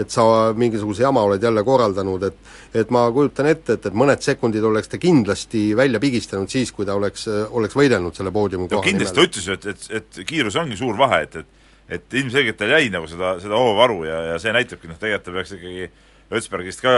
et 0.00 0.08
sa 0.08 0.22
mingisuguse 0.56 1.02
jama 1.04 1.20
oled 1.28 1.42
jälle 1.44 1.60
korraldanud, 1.64 2.22
et 2.24 2.78
et 2.80 2.92
ma 2.94 3.02
kujutan 3.12 3.50
ette, 3.50 3.76
et, 3.76 3.88
et 3.90 3.96
mõned 4.00 4.22
sekundid 4.24 4.64
oleks 4.64 4.88
ta 4.88 4.96
kindlasti 4.96 5.74
välja 5.76 6.00
pigistanud 6.00 6.48
siis, 6.48 6.72
kui 6.72 6.88
ta 6.88 6.94
oleks, 6.96 7.26
oleks 7.28 7.76
võidelnud 7.76 8.16
selle 8.16 8.32
poodiumi 8.32 8.70
koha 8.70 8.80
no 8.80 8.86
kindlasti 8.86 9.18
ta 9.18 9.26
ütles 9.26 9.50
ju, 9.50 9.58
et, 9.58 9.66
et, 9.74 9.84
et 9.98 10.22
kiirus 10.24 10.56
ongi 10.56 10.78
suur 10.80 10.96
vahe, 10.96 11.26
et, 11.26 11.36
et 11.42 11.60
et 11.92 12.14
ilmselgelt 12.22 12.56
tal 12.56 12.72
jäi 12.72 12.88
nagu 12.92 13.08
seda, 13.10 13.34
seda 13.42 13.58
hoovaru 13.58 14.04
ja, 14.06 14.18
ja 14.30 14.40
see 14.40 14.54
näitabki, 14.54 14.88
noh 14.88 14.96
tegelikult 15.00 15.26
ta 15.28 15.36
peaks 15.36 15.54
ikkagi 15.58 15.90
Ötsbergist 16.32 16.80
ka, 16.80 16.92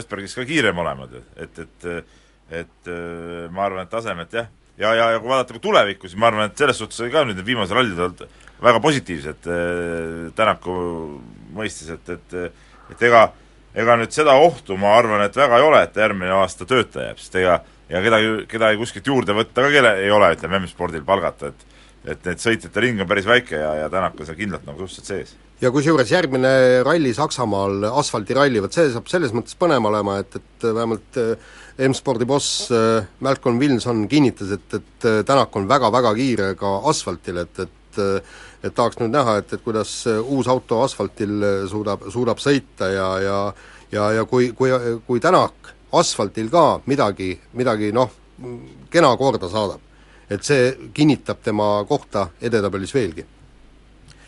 Ötsbergist 0.00 0.38
ka 0.40 0.44
kiirem 0.48 0.78
olema, 0.82 1.06
et, 1.38 1.60
et 1.62 1.86
et 2.50 2.90
äh, 2.90 3.46
ma 3.50 3.66
arvan, 3.66 3.86
et 3.86 3.92
tasemet 3.92 4.36
jah, 4.38 4.50
ja, 4.78 4.92
ja, 4.94 5.10
ja 5.14 5.22
kui 5.22 5.30
vaadata 5.32 5.56
ka 5.56 5.62
tulevikku, 5.62 6.10
siis 6.10 6.20
ma 6.20 6.30
arvan, 6.30 6.50
et 6.50 6.58
selles 6.58 6.78
suhtes 6.78 7.00
oli 7.02 7.14
ka 7.14 7.24
nüüd 7.26 7.40
need 7.40 7.48
viimased 7.48 7.74
rallid 7.74 7.98
olnud 7.98 8.26
väga 8.62 8.82
positiivsed 8.84 9.48
äh, 9.52 10.28
Tänaku 10.36 10.76
mõistes, 11.56 11.90
et, 11.96 12.16
et 12.16 12.38
et 12.86 13.00
ega, 13.02 13.24
ega 13.74 13.96
nüüd 13.98 14.12
seda 14.14 14.36
ohtu 14.38 14.76
ma 14.78 14.94
arvan, 14.98 15.24
et 15.26 15.36
väga 15.36 15.58
ei 15.58 15.64
ole, 15.66 15.80
et 15.82 15.96
järgmine 15.98 16.36
aasta 16.38 16.68
tööta 16.68 17.08
jääb, 17.08 17.18
sest 17.22 17.40
ega 17.40 17.60
ja 17.90 18.02
kedagi, 18.02 18.36
kedagi 18.50 18.78
kuskilt 18.80 19.08
juurde 19.10 19.34
võtta 19.36 19.64
ka 19.64 19.72
kelle 19.72 19.96
ei 20.02 20.12
ole, 20.14 20.32
ütleme, 20.36 20.62
M-spordil 20.62 21.06
palgata, 21.06 21.52
et 21.52 21.72
et 22.06 22.22
need 22.22 22.38
sõitjate 22.38 22.82
ring 22.84 23.00
on 23.02 23.08
päris 23.10 23.26
väike 23.26 23.58
ja, 23.58 23.72
ja 23.80 23.86
Tänak 23.90 24.14
on 24.14 24.28
seal 24.28 24.36
kindlalt 24.38 24.66
nagu 24.68 24.86
suhteliselt 24.86 25.08
sees. 25.10 25.32
ja 25.58 25.72
kusjuures 25.74 26.10
järgmine 26.12 26.52
ralli 26.86 27.10
Saksamaal, 27.16 27.88
asfaldiralli, 27.98 28.62
vot 28.62 28.76
see 28.76 28.92
saab 28.92 29.10
selles 29.10 29.34
mõttes 29.34 29.58
põnev 29.58 29.88
olema, 29.90 30.20
et, 30.22 30.36
et 30.38 30.66
vähemalt 30.68 31.18
äh, 31.18 31.56
M-spordi 31.78 32.24
boss 32.24 32.70
äh, 32.70 33.04
Malcolm 33.20 33.58
Wilson 33.58 34.08
kinnitas, 34.08 34.50
et, 34.50 34.74
et 34.74 35.04
äh, 35.04 35.22
Tänak 35.24 35.56
on 35.56 35.68
väga-väga 35.68 36.14
kiire 36.16 36.54
ka 36.56 36.78
asfaltil, 36.88 37.42
et, 37.44 37.58
et 37.66 38.00
äh, 38.00 38.36
et 38.64 38.74
tahaks 38.74 38.96
nüüd 38.98 39.12
näha, 39.12 39.36
et, 39.38 39.52
et 39.52 39.62
kuidas 39.62 39.90
uus 40.08 40.48
auto 40.50 40.80
asfaltil 40.82 41.44
suudab, 41.70 42.08
suudab 42.10 42.40
sõita 42.42 42.88
ja, 42.90 43.08
ja 43.22 43.36
ja, 43.92 44.08
ja 44.12 44.24
kui, 44.24 44.50
kui, 44.56 44.72
kui 45.06 45.20
Tänak 45.20 45.70
asfaltil 45.92 46.48
ka 46.50 46.80
midagi, 46.86 47.36
midagi 47.54 47.92
noh, 47.94 48.10
kena 48.90 49.12
korda 49.20 49.48
saadab, 49.52 49.84
et 50.30 50.42
see 50.42 50.72
kinnitab 50.96 51.44
tema 51.44 51.84
kohta 51.88 52.30
edetabelis 52.40 52.94
veelgi. 52.96 53.26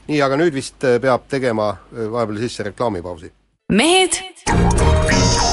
nii, 0.08 0.22
aga 0.22 0.38
nüüd 0.40 0.54
vist 0.54 0.84
peab 1.02 1.26
tegema 1.28 1.72
vahepeal 1.90 2.38
sisse 2.44 2.68
reklaamipausi. 2.70 3.32
mehed 3.72 4.22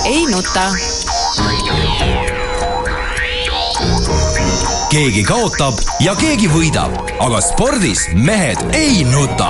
ei 0.05 0.25
nuta. 0.29 0.69
Keegi 4.95 5.23
kaotab 5.27 5.79
ja 6.03 6.13
keegi 6.19 6.47
võidab, 6.47 6.93
aga 7.19 7.41
spordis 7.43 8.05
mehed 8.15 8.61
ei 8.77 9.03
nuta. 9.09 9.49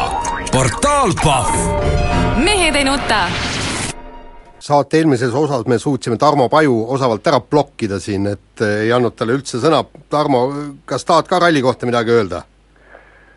portaal 0.53 1.13
Pahv 1.21 1.53
mehed 2.41 2.75
ei 2.75 2.85
nuta. 2.87 3.19
saate 4.59 4.97
eelmises 4.97 5.33
osas 5.33 5.67
me 5.67 5.77
suutsime 5.77 6.17
Tarmo 6.17 6.49
Paju 6.49 6.85
osavalt 6.95 7.27
ära 7.27 7.39
blokkida 7.39 7.99
siin, 7.99 8.27
et 8.27 8.63
ei 8.65 8.91
andnud 8.91 9.15
talle 9.15 9.35
üldse 9.37 9.59
sõna. 9.61 9.83
Tarmo, 10.09 10.47
kas 10.85 11.05
tahad 11.05 11.27
ka 11.29 11.39
ralli 11.39 11.61
kohta 11.61 11.85
midagi 11.85 12.11
öelda? 12.15 12.41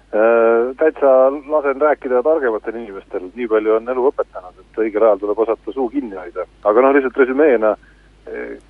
Äh, 0.09 0.73
täitsa 0.81 1.11
lasen 1.53 1.81
rääkida 1.81 2.23
targematel 2.25 2.81
inimestel, 2.81 3.29
nii 3.35 3.49
palju 3.53 3.77
on 3.77 3.93
elu 3.93 4.09
õpetanud, 4.09 4.57
et 4.63 4.83
õigel 4.87 5.05
ajal 5.05 5.21
tuleb 5.21 5.45
osata 5.45 5.75
suu 5.75 5.91
kinni 5.93 6.17
hoida. 6.17 6.49
aga 6.65 6.87
noh, 6.87 6.97
lihtsalt 6.97 7.21
resümeena 7.21 7.77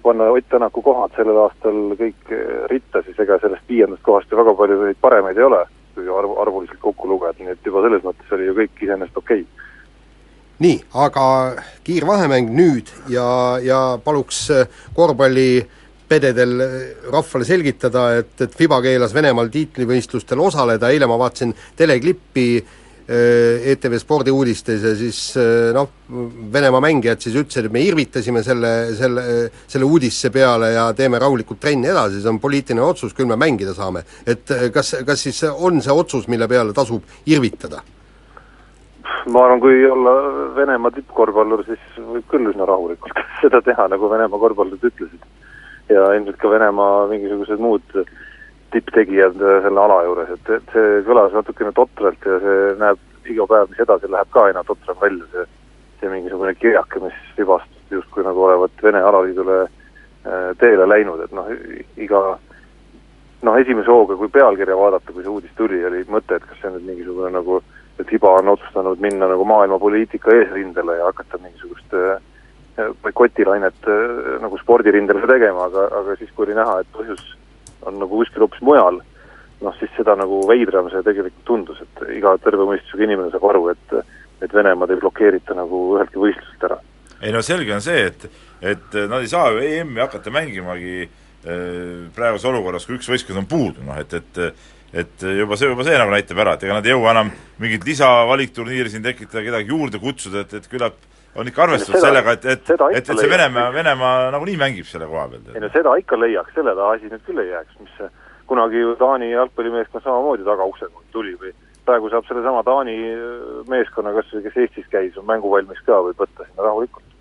panna 0.03 0.31
Ott 0.31 0.49
Tänaku 0.49 0.83
kohad 0.83 1.15
sellel 1.17 1.38
aastal 1.43 1.79
kõik 1.99 2.33
eh, 2.35 2.67
ritta, 2.71 3.03
siis 3.07 3.19
ega 3.21 3.38
sellest 3.43 3.69
viiendast 3.69 4.03
kohast 4.07 4.31
ju 4.31 4.38
väga 4.38 4.55
palju 4.59 4.81
neid 4.85 5.00
paremaid 5.00 5.38
ei 5.38 5.47
ole, 5.47 5.62
kui 5.95 6.09
arv, 6.09 6.35
arvuliselt 6.45 6.81
kokku 6.83 7.09
lugeda, 7.11 7.38
nii 7.43 7.55
et 7.55 7.67
juba 7.67 7.83
selles 7.85 8.05
mõttes 8.07 8.37
oli 8.37 8.49
ju 8.49 8.57
kõik 8.61 8.85
iseenesest 8.87 9.21
okei 9.23 9.43
okay. 9.45 9.67
nii, 10.65 10.79
aga 11.07 11.27
kiirvahemäng 11.87 12.55
nüüd 12.55 12.93
ja, 13.12 13.29
ja 13.65 13.83
paluks 14.05 14.47
äh, 14.55 14.83
korvpalli 14.97 15.50
pededel 16.09 16.59
äh, 16.65 16.77
rahvale 17.12 17.49
selgitada, 17.49 18.09
et, 18.23 18.35
et 18.41 18.59
Fiba 18.59 18.81
keelas 18.85 19.15
Venemaal 19.15 19.53
tiitlivõistlustel 19.55 20.41
osaleda, 20.41 20.93
eile 20.95 21.11
ma 21.11 21.21
vaatasin 21.21 21.55
teleklippi 21.77 22.50
äh, 22.62 22.77
ETV 23.09 23.95
Spordi 23.97 24.33
uudistes 24.35 24.83
ja 24.85 24.91
siis 24.97 25.21
noh, 25.73 25.88
Venemaa 26.53 26.83
mängijad 26.85 27.23
siis 27.25 27.38
ütlesid, 27.41 27.69
et 27.69 27.73
me 27.73 27.81
irvitasime 27.81 28.43
selle, 28.45 28.73
selle, 28.99 29.23
selle 29.65 29.88
uudisse 29.88 30.29
peale 30.33 30.75
ja 30.75 30.87
teeme 30.97 31.21
rahulikult 31.21 31.61
trenni 31.62 31.88
edasi, 31.88 32.21
see 32.21 32.33
on 32.33 32.41
poliitiline 32.43 32.85
otsus, 32.85 33.15
küll 33.17 33.31
me 33.31 33.38
mängida 33.41 33.73
saame. 33.77 34.05
et 34.29 34.53
kas, 34.75 34.99
kas 35.09 35.25
siis 35.25 35.41
on 35.49 35.81
see 35.85 35.95
otsus, 35.95 36.29
mille 36.29 36.49
peale 36.49 36.77
tasub 36.77 37.05
irvitada? 37.33 37.81
ma 39.33 39.45
arvan, 39.45 39.61
kui 39.61 39.83
olla 39.88 40.15
Venemaa 40.57 40.93
tippkorvpallur, 40.95 41.65
siis 41.67 41.81
võib 41.99 42.25
küll 42.31 42.50
üsna 42.53 42.69
rahulikult 42.69 43.25
seda 43.43 43.61
teha, 43.65 43.88
nagu 43.93 44.11
Venemaa 44.11 44.41
korvpallurid 44.45 44.88
ütlesid 44.91 45.93
ja 45.93 46.11
ilmselt 46.17 46.41
ka 46.41 46.50
Venemaa 46.53 47.07
mingisugused 47.12 47.61
muud 47.62 48.00
tipptegijad 48.73 49.39
selle 49.39 49.81
ala 49.81 50.03
juures, 50.05 50.33
et, 50.35 50.73
see 50.73 51.05
kõlas 51.07 51.33
natukene 51.37 51.73
totralt 51.77 52.27
ja 52.27 52.41
see 52.43 52.75
näeb 52.81 53.29
iga 53.29 53.47
päev, 53.49 53.71
mis 53.71 53.81
edasi 53.85 54.11
läheb, 54.11 54.29
ka 54.33 54.49
aina 54.49 54.65
totram 54.65 54.99
välja, 55.01 55.25
see 55.33 55.47
see 56.01 56.11
mingisugune 56.11 56.55
kirjake, 56.55 57.01
mis 57.03 57.17
libastus 57.39 57.91
justkui 57.91 58.25
nagu 58.25 58.45
olevat 58.45 58.83
Vene 58.83 59.01
alaliidule 59.03 59.63
äh, 59.63 60.51
teele 60.61 60.87
läinud, 60.89 61.25
et 61.25 61.35
noh, 61.35 61.49
iga 61.97 62.23
noh, 63.43 63.59
esimese 63.59 63.91
hooga, 63.91 64.17
kui 64.19 64.31
pealkirja 64.35 64.77
vaadata, 64.79 65.13
kui 65.13 65.25
see 65.25 65.33
uudis 65.33 65.55
tuli, 65.59 65.83
oli 65.87 66.05
mõte, 66.11 66.39
et 66.39 66.47
kas 66.47 66.61
see 66.61 66.71
on 66.71 66.79
nüüd 66.79 66.89
mingisugune 66.93 67.33
nagu, 67.35 67.61
et 67.99 68.15
Hiba 68.15 68.37
on 68.39 68.53
otsustanud 68.55 69.03
minna 69.03 69.27
nagu 69.31 69.47
maailmapoliitika 69.49 70.35
eesrindele 70.35 71.01
ja 71.01 71.11
hakata 71.11 71.41
mingisugust 71.43 71.99
äh, 71.99 72.23
boikotilainet 73.03 73.91
äh, 73.91 74.39
nagu 74.45 74.59
spordirindele 74.63 75.27
tegema, 75.27 75.67
aga, 75.71 75.89
aga 76.03 76.19
siis, 76.21 76.31
kui 76.35 76.47
oli 76.47 76.59
näha, 76.59 76.81
et 76.83 76.95
põhjus 76.95 77.25
on 77.87 77.99
nagu 78.02 78.20
kuskil 78.20 78.44
hoopis 78.44 78.62
mujal, 78.66 79.00
noh 79.62 79.76
siis 79.78 79.90
seda 79.97 80.14
nagu 80.18 80.40
veidram 80.49 80.90
see 80.92 81.02
tegelikult 81.06 81.47
tundus, 81.49 81.82
et 81.82 82.04
iga 82.16 82.37
terve 82.42 82.66
mõistusega 82.68 83.06
inimene 83.06 83.32
saab 83.35 83.49
aru, 83.52 83.68
et 83.75 83.99
et 84.38 84.52
Venemaad 84.54 84.92
ei 84.94 85.00
blokeerita 85.00 85.54
nagu 85.58 85.80
üheltki 85.97 86.20
võistluselt 86.23 86.66
ära. 86.68 86.76
ei 87.23 87.32
no 87.35 87.42
selge 87.42 87.75
on 87.75 87.82
see, 87.82 88.04
et, 88.06 88.28
et 88.62 88.99
nad 89.11 89.18
ei 89.18 89.30
saa 89.30 89.50
ju 89.50 89.62
EM-i 89.66 90.04
hakata 90.04 90.30
mängimagi 90.30 90.99
äh, 91.02 91.11
praeguses 92.14 92.47
olukorras, 92.47 92.87
kui 92.87 92.99
üks 93.00 93.11
võistkond 93.11 93.42
on 93.42 93.49
puudu, 93.50 93.87
noh 93.87 93.99
et, 93.99 94.14
et 94.14 94.44
et 94.88 95.20
juba 95.20 95.56
see, 95.58 95.68
juba 95.68 95.85
see 95.85 95.99
nagu 96.00 96.12
näitab 96.14 96.38
ära, 96.40 96.54
et 96.56 96.62
ega 96.64 96.78
nad 96.78 96.87
ei 96.87 96.94
jõua 96.94 97.11
enam 97.12 97.30
mingit 97.61 97.85
lisavalikturniiri 97.85 98.88
siin 98.92 99.04
tekitada, 99.04 99.42
kedagi 99.44 99.75
juurde 99.75 100.00
kutsuda, 100.00 100.47
et, 100.47 100.54
et 100.56 100.70
küllap 100.70 100.97
on 101.38 101.50
ikka 101.50 101.62
arvestatud 101.64 102.02
sellega, 102.02 102.35
et, 102.35 102.47
et, 102.54 102.71
et, 102.75 102.99
et 102.99 103.11
see 103.12 103.30
Venemaa, 103.30 103.71
Venemaa 103.75 104.30
nagunii 104.35 104.57
mängib 104.61 104.88
selle 104.88 105.07
koha 105.11 105.28
peal. 105.33 105.54
ei 105.54 105.62
no 105.62 105.71
seda 105.75 105.95
ikka 106.00 106.18
leiaks, 106.18 106.54
selle 106.57 106.75
taha 106.78 106.97
asi 106.97 107.11
nüüd 107.12 107.25
küll 107.26 107.42
ei 107.42 107.52
jääks, 107.52 107.80
mis 107.85 108.12
kunagi 108.50 108.83
ju 108.83 108.95
Taani 109.00 109.30
jalgpallimeeskond 109.30 110.04
samamoodi 110.04 110.47
tagaukse 110.47 110.90
tuli 111.14 111.35
või 111.40 111.52
praegu 111.88 112.11
saab 112.12 112.26
sellesama 112.28 112.62
Taani 112.66 112.97
meeskonna 113.71 114.14
kas 114.16 114.30
või, 114.35 114.47
kes 114.47 114.62
Eestis 114.64 114.88
käis, 114.92 115.16
on 115.21 115.28
mänguvalmis 115.28 115.83
ka, 115.87 116.00
võib 116.09 116.25
võtta 116.25 116.47
sinna 116.47 116.66
rahulikult. 116.66 117.18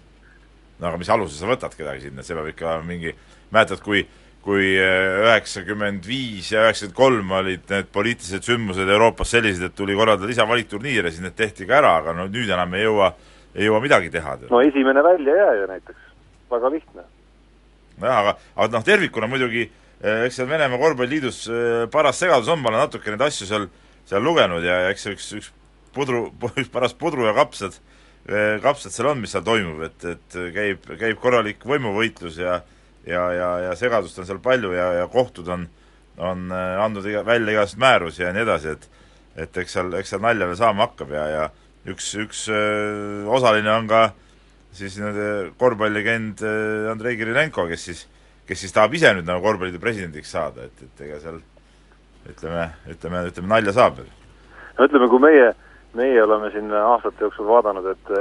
no 0.80 0.92
aga 0.92 1.02
mis 1.02 1.12
alusel 1.14 1.42
sa 1.42 1.52
võtad 1.52 1.76
kedagi 1.78 2.08
sinna, 2.08 2.26
see 2.26 2.38
peab 2.38 2.50
ikka 2.54 2.80
mingi, 2.88 3.14
mäletad, 3.52 3.84
kui 3.86 4.08
kui 4.48 4.78
üheksakümmend 4.80 6.06
viis 6.08 6.54
ja 6.54 6.62
üheksakümmend 6.64 6.96
kolm 6.96 7.32
olid 7.36 7.66
need 7.68 7.90
poliitilised 7.92 8.46
sündmused 8.48 8.88
Euroopas 8.88 9.34
sellised, 9.36 9.66
et 9.66 9.76
tuli 9.76 9.96
korraldada 9.98 10.30
lisavalikturniire, 10.30 11.12
siis 11.12 11.26
need 11.26 11.36
tehti 11.36 11.68
ka 11.68 11.82
ära, 11.82 11.98
aga 12.00 12.14
no 12.16 12.30
nüüd 12.32 12.48
enam 12.48 12.78
ei 12.78 12.86
jõua 12.86 13.10
ei 13.58 13.68
jõua 13.68 13.82
midagi 13.84 14.12
teha. 14.14 14.38
no 14.50 14.62
esimene 14.62 15.04
väljajääja 15.04 15.68
näiteks, 15.74 16.08
väga 16.52 16.72
lihtne. 16.72 17.04
nojah, 17.98 18.22
aga, 18.24 18.38
aga 18.56 18.72
noh, 18.78 18.86
tervikuna 18.86 19.28
muidugi 19.28 19.68
eks 20.02 20.38
seal 20.38 20.50
Venemaa 20.50 20.78
korvpalliliidus 20.78 21.44
paras 21.92 22.20
segadus 22.22 22.50
on, 22.54 22.62
ma 22.62 22.70
olen 22.70 22.86
natuke 22.86 23.12
neid 23.12 23.24
asju 23.26 23.50
seal, 23.50 23.68
seal 24.06 24.24
lugenud 24.24 24.66
ja, 24.66 24.84
ja 24.86 24.94
eks 24.94 25.08
see 25.08 25.18
üks, 25.18 25.30
üks 25.40 25.52
pudru, 25.96 26.28
üks 26.62 26.70
paras 26.74 26.94
pudru 26.94 27.26
ja 27.26 27.34
kapsad, 27.38 27.80
kapsad 28.62 28.94
seal 28.94 29.12
on, 29.14 29.22
mis 29.24 29.34
seal 29.34 29.46
toimub, 29.48 29.82
et, 29.88 30.06
et 30.14 30.42
käib, 30.54 30.92
käib 31.00 31.22
korralik 31.24 31.66
võimuvõitlus 31.66 32.42
ja 32.44 32.62
ja, 33.08 33.24
ja, 33.32 33.50
ja 33.64 33.76
segadust 33.80 34.20
on 34.20 34.28
seal 34.28 34.40
palju 34.44 34.74
ja, 34.76 34.92
ja 35.00 35.08
kohtud 35.08 35.48
on, 35.48 35.64
on 36.20 36.52
andnud 36.52 37.06
iga, 37.08 37.24
välja 37.26 37.54
igasuguseid 37.56 37.82
määrusi 37.82 38.24
ja 38.26 38.34
nii 38.36 38.44
edasi, 38.44 38.76
et 38.76 38.90
et 39.38 39.58
eks 39.62 39.76
seal, 39.78 39.92
eks 40.00 40.12
seal 40.14 40.22
nalja 40.26 40.48
veel 40.50 40.58
saama 40.58 40.88
hakkab 40.88 41.12
ja, 41.14 41.26
ja 41.30 41.44
üks, 41.92 42.14
üks 42.20 42.48
öö, 42.52 43.26
osaline 43.38 43.72
on 43.74 43.88
ka 43.90 44.02
siis 44.78 44.98
nii-öelda 45.00 45.54
korvpallilegend 45.60 46.44
Andrei 46.92 47.18
Kirilenko, 47.18 47.68
kes 47.72 47.86
siis, 47.90 48.04
kes 48.48 48.62
siis 48.64 48.76
tahab 48.76 48.94
ise 48.98 49.14
nüüd 49.16 49.28
nagu 49.28 49.42
korvpalliliidu 49.46 49.82
presidendiks 49.82 50.34
saada, 50.36 50.68
et, 50.68 50.84
et 50.86 51.08
ega 51.08 51.22
seal 51.24 51.40
ütleme, 52.30 52.70
ütleme, 52.92 53.24
ütleme 53.32 53.54
nalja 53.56 53.74
saab 53.78 54.02
veel. 54.02 54.12
no 54.78 54.88
ütleme, 54.90 55.10
kui 55.10 55.24
meie, 55.24 55.50
meie 55.98 56.24
oleme 56.24 56.52
siin 56.54 56.72
aastate 56.78 57.26
jooksul 57.26 57.50
vaadanud, 57.50 57.90
et 57.96 58.14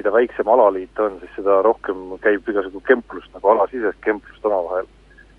mida 0.00 0.12
väiksem 0.14 0.48
alaliit 0.48 1.00
on, 1.02 1.18
siis 1.20 1.32
seda 1.36 1.60
rohkem 1.66 2.06
käib 2.24 2.46
igasugu 2.48 2.82
kemplust, 2.88 3.32
nagu 3.34 3.54
alasisest 3.54 4.00
kemplust 4.06 4.46
omavahel. 4.46 4.88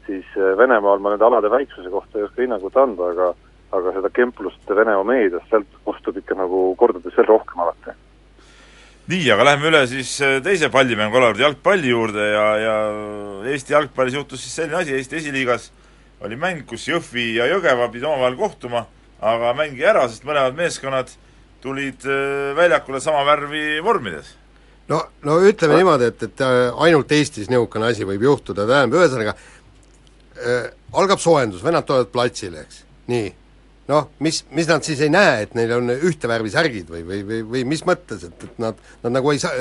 siis 0.05 0.25
Venemaal 0.57 0.99
ma 0.99 1.13
nende 1.13 1.25
alade 1.25 1.49
väiksuse 1.49 1.89
kohta 1.89 2.19
ei 2.19 2.25
oska 2.25 2.41
hinnangut 2.41 2.77
anda, 2.77 3.11
aga 3.13 3.33
aga 3.71 3.93
seda 3.95 4.11
kemplust 4.13 4.71
Venemaa 4.71 5.03
meedias, 5.07 5.43
sealt 5.49 5.67
kostub 5.87 6.17
ikka 6.19 6.35
nagu 6.39 6.71
kordades 6.79 7.15
veel 7.17 7.29
rohkem 7.29 7.63
alati. 7.63 7.95
nii, 9.11 9.27
aga 9.33 9.45
läheme 9.47 9.67
üle 9.71 9.81
siis 9.91 10.11
teise 10.43 10.69
pallimängu 10.71 11.17
ala 11.17 11.31
juurde, 11.31 11.43
jalgpalli 11.43 11.89
juurde 11.91 12.27
ja, 12.31 12.45
ja 12.61 12.75
Eesti 13.51 13.73
jalgpallis 13.73 14.15
juhtus 14.19 14.43
siis 14.43 14.55
selline 14.59 14.77
asi, 14.81 14.95
Eesti 14.95 15.17
esiliigas 15.19 15.71
oli 16.21 16.37
mäng, 16.39 16.65
kus 16.69 16.85
Jõhvi 16.87 17.31
ja 17.39 17.47
Jõgeva 17.49 17.89
pidid 17.91 18.05
omavahel 18.07 18.37
kohtuma, 18.39 18.85
aga 19.19 19.55
mäng 19.57 19.79
jäi 19.79 19.89
ära, 19.89 20.05
sest 20.09 20.27
mõlemad 20.27 20.55
meeskonnad 20.57 21.09
tulid 21.61 22.05
väljakule 22.57 23.01
sama 23.01 23.25
värvi 23.25 23.81
vormides. 23.83 24.35
No, 24.89 25.01
no 25.25 25.39
ütleme 25.45 25.79
niimoodi, 25.79 26.11
et, 26.11 26.23
et 26.27 26.45
ainult 26.45 27.11
Eestis 27.15 27.49
niisugune 27.49 27.89
asi 27.89 28.05
võib 28.07 28.25
juhtuda, 28.27 28.65
tähendab, 28.69 28.99
ühesõnaga 28.99 29.35
äh, 29.35 30.71
algab 30.97 31.21
soojendus, 31.21 31.63
vennad 31.65 31.87
tulevad 31.87 32.11
platsile, 32.13 32.65
eks, 32.65 32.83
nii 33.11 33.29
noh, 33.89 34.09
mis, 34.23 34.43
mis 34.55 34.69
nad 34.69 34.85
siis 34.85 35.01
ei 35.01 35.09
näe, 35.11 35.41
et 35.45 35.55
neil 35.57 35.73
on 35.77 35.93
ühte 35.93 36.29
värvi 36.29 36.51
särgid 36.53 36.91
või, 36.91 37.01
või, 37.07 37.21
või, 37.27 37.41
või 37.55 37.63
mis 37.73 37.81
mõttes, 37.87 38.27
et, 38.27 38.45
et 38.47 38.61
nad, 38.61 38.77
nad 39.03 39.15
nagu 39.17 39.33
ei 39.33 39.41
saa, 39.41 39.51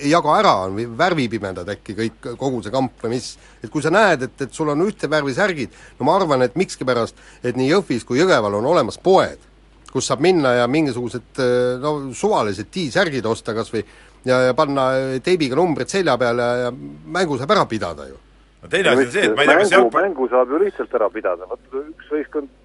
ei 0.00 0.10
jaga 0.12 0.38
ära, 0.38 0.54
on 0.66 0.78
või 0.78 0.88
värvipimedad 0.98 1.68
äkki 1.76 1.96
kõik, 1.98 2.30
kogu 2.40 2.62
see 2.64 2.74
kamp 2.74 3.04
või 3.04 3.16
mis, 3.16 3.34
et 3.60 3.70
kui 3.72 3.84
sa 3.84 3.92
näed, 3.94 4.26
et, 4.26 4.46
et 4.46 4.56
sul 4.56 4.72
on 4.72 4.86
ühte 4.86 5.10
värvi 5.12 5.36
särgid, 5.36 5.76
no 5.98 6.08
ma 6.08 6.16
arvan, 6.18 6.46
et 6.46 6.58
mikskipärast, 6.60 7.20
et 7.44 7.58
nii 7.58 7.70
Jõhvis 7.74 8.06
kui 8.08 8.22
Jõgeval 8.22 8.58
on 8.58 8.70
olemas 8.72 8.98
poed, 9.02 9.48
kus 9.90 10.06
saab 10.06 10.22
minna 10.22 10.54
ja 10.60 10.70
mingisugused 10.70 11.40
no 11.82 11.94
suvalised 12.14 12.70
T-särgid 12.70 13.26
osta 13.26 13.54
kas 13.56 13.72
või 13.74 13.82
ja, 14.24 14.40
ja 14.46 14.56
panna 14.56 14.90
teibiga 15.24 15.58
numbrid 15.58 15.90
selja 15.90 16.16
peale 16.20 16.42
ja, 16.42 16.66
ja 16.66 16.72
mängu 16.72 17.38
saab 17.40 17.56
ära 17.56 17.64
pidada 17.70 18.08
ju. 18.08 18.18
No 18.60 18.68
teine 18.68 18.92
asi 18.92 19.06
on 19.06 19.12
see, 19.14 19.24
et 19.24 19.36
ma 19.36 19.44
ei 19.44 19.48
tea, 19.48 19.58
kas 19.62 19.70
jalgpall 19.72 20.04
mängu 20.04 20.26
saab 20.28 20.50
ju 20.52 20.60
lihtsalt 20.60 20.96
ära 20.98 21.08
pidada, 21.12 21.48
vot 21.48 21.78
üks 21.80 22.10
võistkond 22.12 22.59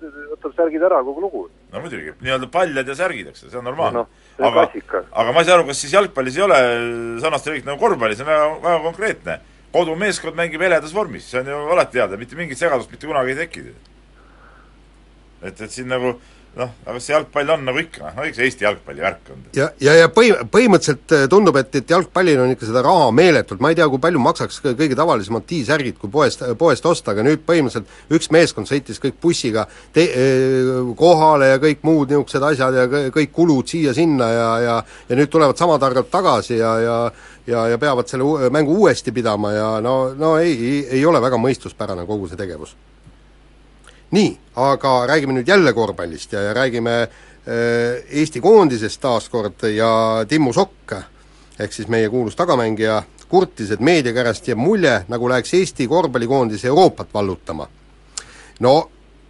särgid 0.58 0.84
ära, 0.84 1.02
kogu 1.06 1.24
lugu. 1.24 1.42
no 1.72 1.82
muidugi, 1.84 2.14
nii-öelda 2.22 2.50
paljad 2.52 2.88
ja 2.88 2.96
särgid, 2.98 3.32
eks, 3.32 3.46
see 3.48 3.60
on 3.60 3.68
normaalne 3.68 4.04
no,. 4.04 4.08
aga, 4.50 4.68
aga 5.12 5.34
ma 5.34 5.42
ei 5.42 5.50
saa 5.50 5.58
aru, 5.60 5.68
kas 5.70 5.82
siis 5.84 5.96
jalgpallis 5.96 6.38
ei 6.40 6.46
ole 6.46 6.62
sarnast 7.24 7.50
reeglit 7.50 7.68
nagu 7.70 7.82
korvpallis, 7.82 8.22
see 8.22 8.28
on 8.28 8.32
väga, 8.32 8.48
väga 8.68 8.84
konkreetne. 8.90 9.40
kodumeeskond 9.76 10.38
mängib 10.40 10.62
heledas 10.64 10.94
vormis, 10.96 11.28
see 11.32 11.42
on 11.42 11.52
ju 11.52 11.60
alati 11.76 12.00
teada, 12.00 12.18
mitte 12.18 12.40
mingit 12.40 12.60
segadust 12.60 12.92
mitte 12.92 13.08
kunagi 13.08 13.36
ei 13.36 13.42
teki. 13.44 13.66
et, 15.42 15.62
et 15.62 15.72
siin 15.72 15.92
nagu 15.92 16.16
noh, 16.56 16.72
aga 16.86 17.02
see 17.04 17.14
jalgpall 17.14 17.52
on 17.56 17.66
nagu 17.68 17.82
ikka, 17.82 18.14
no 18.16 18.26
eks 18.28 18.40
Eesti 18.46 18.66
jalgpalli 18.68 19.04
värk 19.04 19.32
on. 19.34 19.44
ja, 19.58 19.70
ja, 19.84 19.96
ja 20.00 20.10
põhi, 20.14 20.32
põhimõtteliselt 20.52 21.16
äh, 21.18 21.26
tundub, 21.32 21.60
et, 21.60 21.74
et 21.82 21.94
jalgpallil 21.96 22.42
on 22.46 22.54
ikka 22.56 22.70
seda 22.70 22.84
raha 22.86 23.10
meeletult, 23.16 23.62
ma 23.64 23.74
ei 23.74 23.80
tea, 23.80 23.88
kui 23.92 24.02
palju 24.04 24.22
maksaks 24.24 24.62
kõ- 24.64 24.76
kõige 24.80 24.98
tavalisemad 25.00 25.48
T-särgid, 25.50 26.00
kui 26.02 26.12
poest, 26.12 26.46
poest 26.60 26.88
osta, 26.90 27.12
aga 27.12 27.26
nüüd 27.28 27.44
põhimõtteliselt 27.48 28.16
üks 28.16 28.32
meeskond 28.36 28.72
sõitis 28.72 29.02
kõik 29.04 29.20
bussiga 29.22 29.68
te-, 29.96 30.10
kohale 30.98 31.54
ja 31.54 31.62
kõik 31.62 31.84
muud 31.88 32.14
niisugused 32.14 32.50
asjad 32.52 32.80
ja 32.80 32.88
kõ- 32.92 33.12
kõik 33.20 33.36
kulud 33.36 33.72
siia-sinna 33.72 34.32
ja, 34.32 34.50
ja 34.64 34.76
ja 35.10 35.16
nüüd 35.16 35.30
tulevad 35.32 35.58
sama 35.58 35.78
targalt 35.80 36.10
tagasi 36.12 36.58
ja, 36.58 36.80
ja 36.80 36.98
ja, 37.48 37.68
ja 37.68 37.78
peavad 37.78 38.10
selle 38.10 38.50
mängu 38.50 38.74
uuesti 38.80 39.12
pidama 39.12 39.52
ja 39.54 39.70
no, 39.82 40.14
no 40.18 40.38
ei, 40.38 40.56
ei, 40.56 40.88
ei 41.00 41.06
ole 41.06 41.22
väga 41.22 41.38
mõistuspärane 41.38 42.06
kogu 42.10 42.30
see 42.30 42.40
tegevus 42.40 42.76
nii, 44.12 44.38
aga 44.56 44.94
räägime 45.08 45.34
nüüd 45.34 45.48
jälle 45.48 45.74
korvpallist 45.74 46.34
ja, 46.34 46.42
ja 46.42 46.54
räägime 46.54 47.02
äh, 47.02 47.10
Eesti 48.10 48.42
koondisest 48.42 49.02
taas 49.02 49.30
kord 49.30 49.68
ja 49.76 50.26
Timmu 50.28 50.54
Sokk, 50.54 50.94
ehk 51.60 51.74
siis 51.74 51.88
meie 51.88 52.10
kuulus 52.10 52.36
tagamängija, 52.36 53.04
kurtis, 53.30 53.72
et 53.72 53.80
meedia 53.80 54.14
käest 54.14 54.48
jääb 54.48 54.60
mulje, 54.62 55.00
nagu 55.08 55.30
läheks 55.30 55.54
Eesti 55.54 55.88
korvpallikoondis 55.88 56.66
Euroopat 56.66 57.14
vallutama. 57.14 57.68
no 58.60 58.76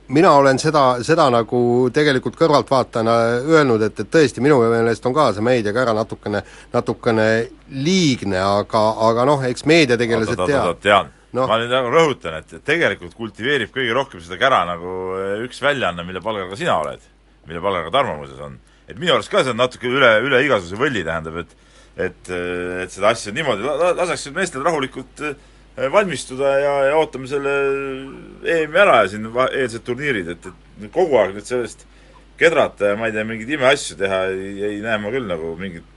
mina 0.08 0.32
olen 0.32 0.60
seda, 0.60 0.84
seda 1.04 1.28
nagu 1.34 1.90
tegelikult 1.94 2.38
kõrvaltvaatajana 2.38 3.16
öelnud, 3.50 3.82
et, 3.88 4.00
et 4.00 4.12
tõesti, 4.12 4.44
minu 4.44 4.60
meelest 4.62 5.06
on 5.06 5.16
ka 5.16 5.32
see 5.34 5.46
meediakära 5.46 5.96
natukene, 5.98 6.42
natukene 6.74 7.28
liigne, 7.86 8.40
aga, 8.42 8.84
aga 9.10 9.26
noh, 9.26 9.46
eks 9.50 9.66
meediategelased 9.66 10.46
teavad. 10.46 10.82
tean. 10.84 11.14
No. 11.36 11.46
ma 11.50 11.58
nüüd 11.62 11.74
nagu 11.74 11.92
rõhutan, 11.94 12.40
et 12.42 12.56
tegelikult 12.68 13.16
kultiveerib 13.18 13.74
kõige 13.76 13.96
rohkem 13.98 14.24
seda 14.24 14.40
kära 14.42 14.64
nagu 14.70 14.94
eh, 15.20 15.44
üks 15.48 15.62
väljaanne, 15.64 16.06
mille 16.08 16.24
palgal 16.24 16.50
ka 16.52 16.60
sina 16.60 16.78
oled, 16.82 17.04
mille 17.50 17.62
palgal 17.64 17.88
ka 17.88 17.94
Tarmo 17.98 18.18
muuseas 18.22 18.42
on. 18.48 18.58
et 18.88 18.98
minu 19.02 19.16
arust 19.16 19.32
ka 19.34 19.44
see 19.44 19.54
on 19.54 19.62
natuke 19.62 19.90
üle, 19.90 20.12
üle 20.26 20.44
igasuguse 20.46 20.80
võlli, 20.82 21.06
tähendab, 21.08 21.44
et 21.44 21.62
et, 21.96 22.30
et 22.84 22.92
seda 22.92 23.14
asja 23.14 23.32
niimoodi 23.32 23.64
la-, 23.64 23.76
la- 23.80 23.94
laseks 24.02 24.28
meestel 24.36 24.66
rahulikult 24.66 25.22
eh, 25.24 25.36
valmistuda 25.92 26.50
ja, 26.60 26.74
ja 26.90 26.98
ootame 27.00 27.28
selle 27.32 27.54
EM-i 28.44 28.82
ära 28.84 29.02
ja 29.04 29.12
siin 29.14 29.30
eelsed 29.46 29.84
turniirid, 29.88 30.32
et, 30.36 30.48
et 30.84 30.92
kogu 30.92 31.16
aeg 31.22 31.38
nüüd 31.38 31.48
sellest 31.48 31.86
kedrata 32.40 32.92
ja 32.92 32.98
ma 33.00 33.08
ei 33.08 33.16
tea, 33.16 33.24
mingeid 33.28 33.54
imeasju 33.56 33.96
teha 34.00 34.26
ei, 34.34 34.56
ei 34.70 34.82
näe 34.84 34.98
ma 35.00 35.12
küll 35.14 35.28
nagu 35.30 35.54
mingit 35.60 35.88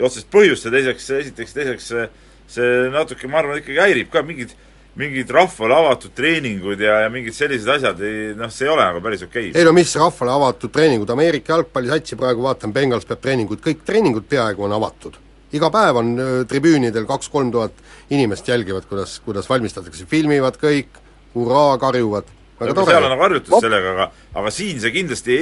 otsest 0.00 0.28
põhjust 0.32 0.68
ja 0.68 0.72
teiseks, 0.72 1.08
esiteks, 1.20 1.54
teiseks 1.56 1.90
see, 1.92 2.06
see 2.50 2.86
natuke, 2.94 3.28
ma 3.30 3.42
arvan, 3.42 3.60
ikkagi 3.62 3.82
häirib 3.82 4.12
ka 4.12 4.22
mingid 4.26 4.54
mingid 4.96 5.28
rahvale 5.30 5.76
avatud 5.76 6.14
treeningud 6.16 6.80
ja, 6.80 7.02
ja 7.04 7.08
mingid 7.12 7.36
sellised 7.36 7.68
asjad 7.68 8.00
noh, 8.38 8.52
see 8.52 8.64
ei 8.64 8.72
ole 8.72 8.86
nagu 8.86 9.02
päris 9.04 9.26
okei 9.26 9.50
okay. 9.50 9.60
ei 9.60 9.66
no 9.68 9.74
mis 9.76 9.92
rahvale 10.00 10.32
avatud 10.32 10.72
treeningud, 10.72 11.10
Ameerika 11.12 11.52
jalgpallisatsi 11.52 12.16
praegu 12.16 12.46
vaatan, 12.46 12.72
Bengals 12.72 13.04
peab 13.08 13.20
treeninguid, 13.24 13.60
kõik 13.64 13.84
treeningud 13.88 14.28
peaaegu 14.30 14.64
on 14.64 14.76
avatud. 14.76 15.18
iga 15.52 15.70
päev 15.72 16.00
on 16.00 16.14
tribüünidel 16.48 17.04
kaks-kolm 17.08 17.52
tuhat 17.52 17.76
inimest 18.10 18.48
jälgivad, 18.48 18.88
kuidas, 18.88 19.18
kuidas 19.24 19.48
valmistatakse, 19.50 20.08
filmivad 20.08 20.56
kõik, 20.60 20.98
hurraa, 21.34 21.76
karjuvad, 21.78 22.32
väga 22.60 22.72
aga 22.72 22.84
seal 22.88 22.96
on 22.96 23.02
tore. 23.02 23.12
nagu 23.12 23.26
harjutus 23.28 23.60
sellega, 23.66 23.92
aga 23.92 24.10
aga 24.40 24.54
siin 24.54 24.80
see 24.80 24.96
kindlasti 24.96 25.38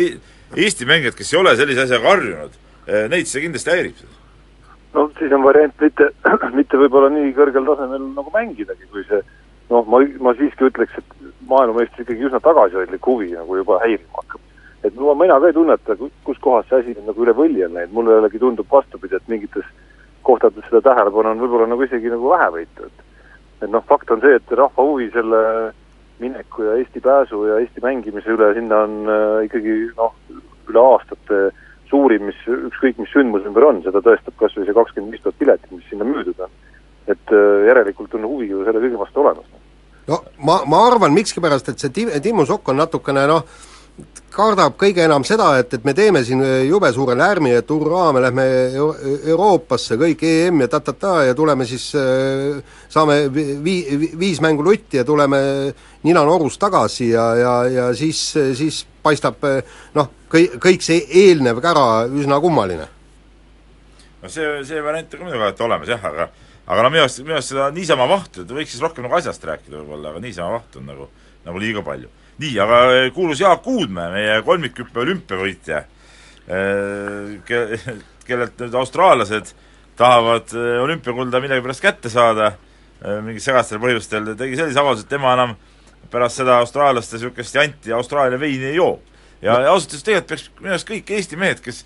Eesti 0.55 0.87
mängijad, 0.87 1.17
kes 1.19 1.33
ei 1.33 1.39
ole 1.41 1.55
sellise 1.59 1.87
asjaga 1.87 2.13
harjunud, 2.13 2.59
neid 3.11 3.27
see 3.27 3.43
kindlasti 3.43 3.73
häirib. 3.73 4.03
No 4.95 5.09
siis 5.19 5.33
on 5.33 5.45
variant 5.45 5.75
mitte, 5.81 6.11
mitte 6.59 6.81
võib-olla 6.81 7.11
nii 7.13 7.35
kõrgel 7.37 7.67
tasemel 7.69 8.09
nagu 8.17 8.35
mängidagi, 8.35 8.89
kui 8.93 9.05
see 9.09 9.21
noh, 9.71 9.87
ma, 9.89 10.01
ma 10.23 10.35
siiski 10.39 10.69
ütleks, 10.69 10.99
et 11.01 11.31
maailmameistris 11.49 12.05
ikkagi 12.05 12.29
üsna 12.29 12.41
tagasihoidlik 12.45 13.07
huvi 13.07 13.33
nagu 13.35 13.61
juba 13.61 13.81
häirima 13.85 14.21
hakkab. 14.21 14.41
et 14.85 14.99
no 15.01 15.15
mina 15.17 15.39
ka 15.41 15.49
ei 15.49 15.57
tunneta, 15.57 15.97
kus 16.25 16.39
kohas 16.45 16.69
see 16.69 16.83
asi 16.83 16.97
nagu 17.07 17.25
üle 17.25 17.33
võlli 17.37 17.65
on 17.65 17.77
läinud, 17.77 17.95
mulle 17.97 18.19
jällegi 18.19 18.43
tundub 18.43 18.69
vastupidi, 18.71 19.17
et 19.17 19.33
mingites 19.33 19.71
kohtades 20.25 20.67
seda 20.69 20.83
tähelepanu 20.85 21.33
on 21.33 21.41
võib-olla 21.41 21.69
nagu 21.71 21.87
isegi 21.87 22.13
nagu 22.13 22.31
vähevõitu, 22.33 22.91
et 22.91 23.11
et 23.65 23.71
noh, 23.71 23.85
fakt 23.89 24.11
on 24.13 24.21
see, 24.21 24.35
et 24.37 24.51
rahva 24.53 24.85
huvi 24.85 25.07
selle 25.15 25.41
mineku 26.21 26.67
ja 26.67 26.75
Eesti 26.77 27.01
pääsu 27.01 27.47
ja 27.49 27.59
Eesti 27.63 27.81
mängimise 27.81 28.35
üle 28.35 28.51
sinna 28.55 28.83
on 28.85 28.97
äh, 29.09 29.45
ikkagi 29.47 29.77
noh, 29.97 30.13
üle 30.69 30.83
aastate 30.83 31.39
suurim, 31.95 32.31
mis 32.31 32.41
ükskõik 32.51 33.03
mis 33.03 33.13
sündmus 33.15 33.47
ümber 33.49 33.69
on, 33.69 33.83
seda 33.85 34.03
tõestab 34.05 34.39
kas 34.41 34.57
või 34.59 34.67
see 34.67 34.79
kakskümmend 34.79 35.15
viis 35.15 35.23
tuhat 35.25 35.39
piletit, 35.43 35.71
mis 35.75 35.87
sinna 35.91 36.09
müüdud 36.09 36.41
on. 36.47 36.57
et 37.05 37.33
äh, 37.37 37.67
järelikult 37.69 38.15
on 38.17 38.25
huvi 38.25 38.49
ju 38.49 38.65
selle 38.65 38.81
kõige 38.81 38.99
vastu 39.03 39.21
olemas. 39.21 39.47
no 40.09 40.23
ma, 40.49 40.63
ma 40.67 40.87
arvan 40.89 41.15
miskipärast, 41.15 41.69
et 41.69 41.79
see 41.79 41.95
Tim-, 41.95 42.11
Timmu 42.25 42.47
Sokk 42.49 42.73
on 42.73 42.81
natukene 42.81 43.27
noh, 43.31 43.45
kardab 44.35 44.75
kõige 44.81 45.05
enam 45.05 45.23
seda, 45.29 45.53
et, 45.61 45.77
et 45.77 45.85
me 45.87 45.95
teeme 45.95 46.25
siin 46.27 46.41
jube 46.67 46.91
suure 46.97 47.15
lärmi, 47.15 47.53
et 47.55 47.69
hurraa, 47.71 48.09
me 48.17 48.25
lähme 48.25 48.47
Euro 48.73 49.13
Euroopasse, 49.35 50.01
kõik 50.01 50.25
EM 50.27 50.65
ja 50.65 50.71
ta-ta-ta 50.73 51.21
ja 51.29 51.37
tuleme 51.39 51.69
siis, 51.69 51.87
saame 52.97 53.21
vi-, 53.37 53.61
vi-, 53.63 54.11
viis 54.19 54.43
mängu 54.43 54.67
lutti 54.67 54.99
ja 54.99 55.07
tuleme 55.07 55.39
ninanorus 56.03 56.59
tagasi 56.59 57.13
ja, 57.13 57.29
ja, 57.39 57.55
ja 57.77 57.87
siis, 57.95 58.27
siis 58.59 58.83
paistab 59.05 59.47
noh, 59.95 60.11
kõik, 60.35 60.59
kõik 60.63 60.85
see 60.85 61.01
eelnev 61.23 61.61
kära 61.65 62.05
üsna 62.11 62.41
kummaline. 62.43 62.89
no 64.23 64.33
see, 64.33 64.49
see 64.67 64.83
variant 64.83 65.15
on 65.15 65.21
ka 65.21 65.29
muidugi 65.29 65.47
alati 65.47 65.67
olemas 65.69 65.95
jah, 65.95 66.05
aga 66.11 66.29
aga 66.65 66.85
no 66.85 66.91
minu 66.93 67.05
arust, 67.05 67.21
minu 67.25 67.37
arust 67.37 67.53
seda 67.53 67.69
niisama 67.75 68.07
vahtu, 68.09 68.45
et 68.45 68.55
võiks 68.59 68.73
siis 68.75 68.83
rohkem 68.85 69.05
nagu 69.05 69.19
asjast 69.19 69.45
rääkida 69.45 69.81
võib-olla, 69.81 70.15
aga 70.15 70.23
niisama 70.25 70.57
vahtu 70.57 70.81
on 70.81 70.89
nagu, 70.89 71.09
nagu 71.45 71.61
liiga 71.61 71.85
palju. 71.85 72.09
nii, 72.43 72.55
aga 72.59 72.79
kuulus 73.15 73.43
Jaak 73.45 73.67
Uudmäe, 73.71 74.09
meie 74.11 74.39
kolmikhüppe 74.47 75.05
olümpiavõitja, 75.05 75.85
ke-, 77.47 77.67
kellelt 78.29 78.59
nüüd 78.65 78.75
austraallased 78.81 79.53
tahavad 79.99 80.51
eh, 80.57 80.81
olümpiakulda 80.83 81.39
millegipärast 81.45 81.85
kätte 81.85 82.11
saada, 82.11 82.55
mingil 83.23 83.43
segastel 83.45 83.79
põhjustel, 83.83 84.33
tegi 84.39 84.57
sellise 84.57 84.81
avalduse, 84.81 85.05
et 85.05 85.13
tema 85.13 85.35
enam 85.37 85.53
pärast 86.11 86.41
seda 86.41 86.57
austraallaste 86.63 87.19
niisugust 87.19 87.59
janti 87.59 87.93
Austraalia 87.93 88.41
veini 88.41 88.71
ei 88.71 88.79
joo. 88.79 88.97
Ja, 89.45 89.59
ausalt 89.71 89.93
öeldes 89.93 90.07
tegelikult 90.07 90.31
peaks 90.33 90.51
minu 90.61 90.75
arust 90.75 90.91
kõik 90.91 91.11
Eesti 91.19 91.39
mehed, 91.41 91.61
kes 91.65 91.85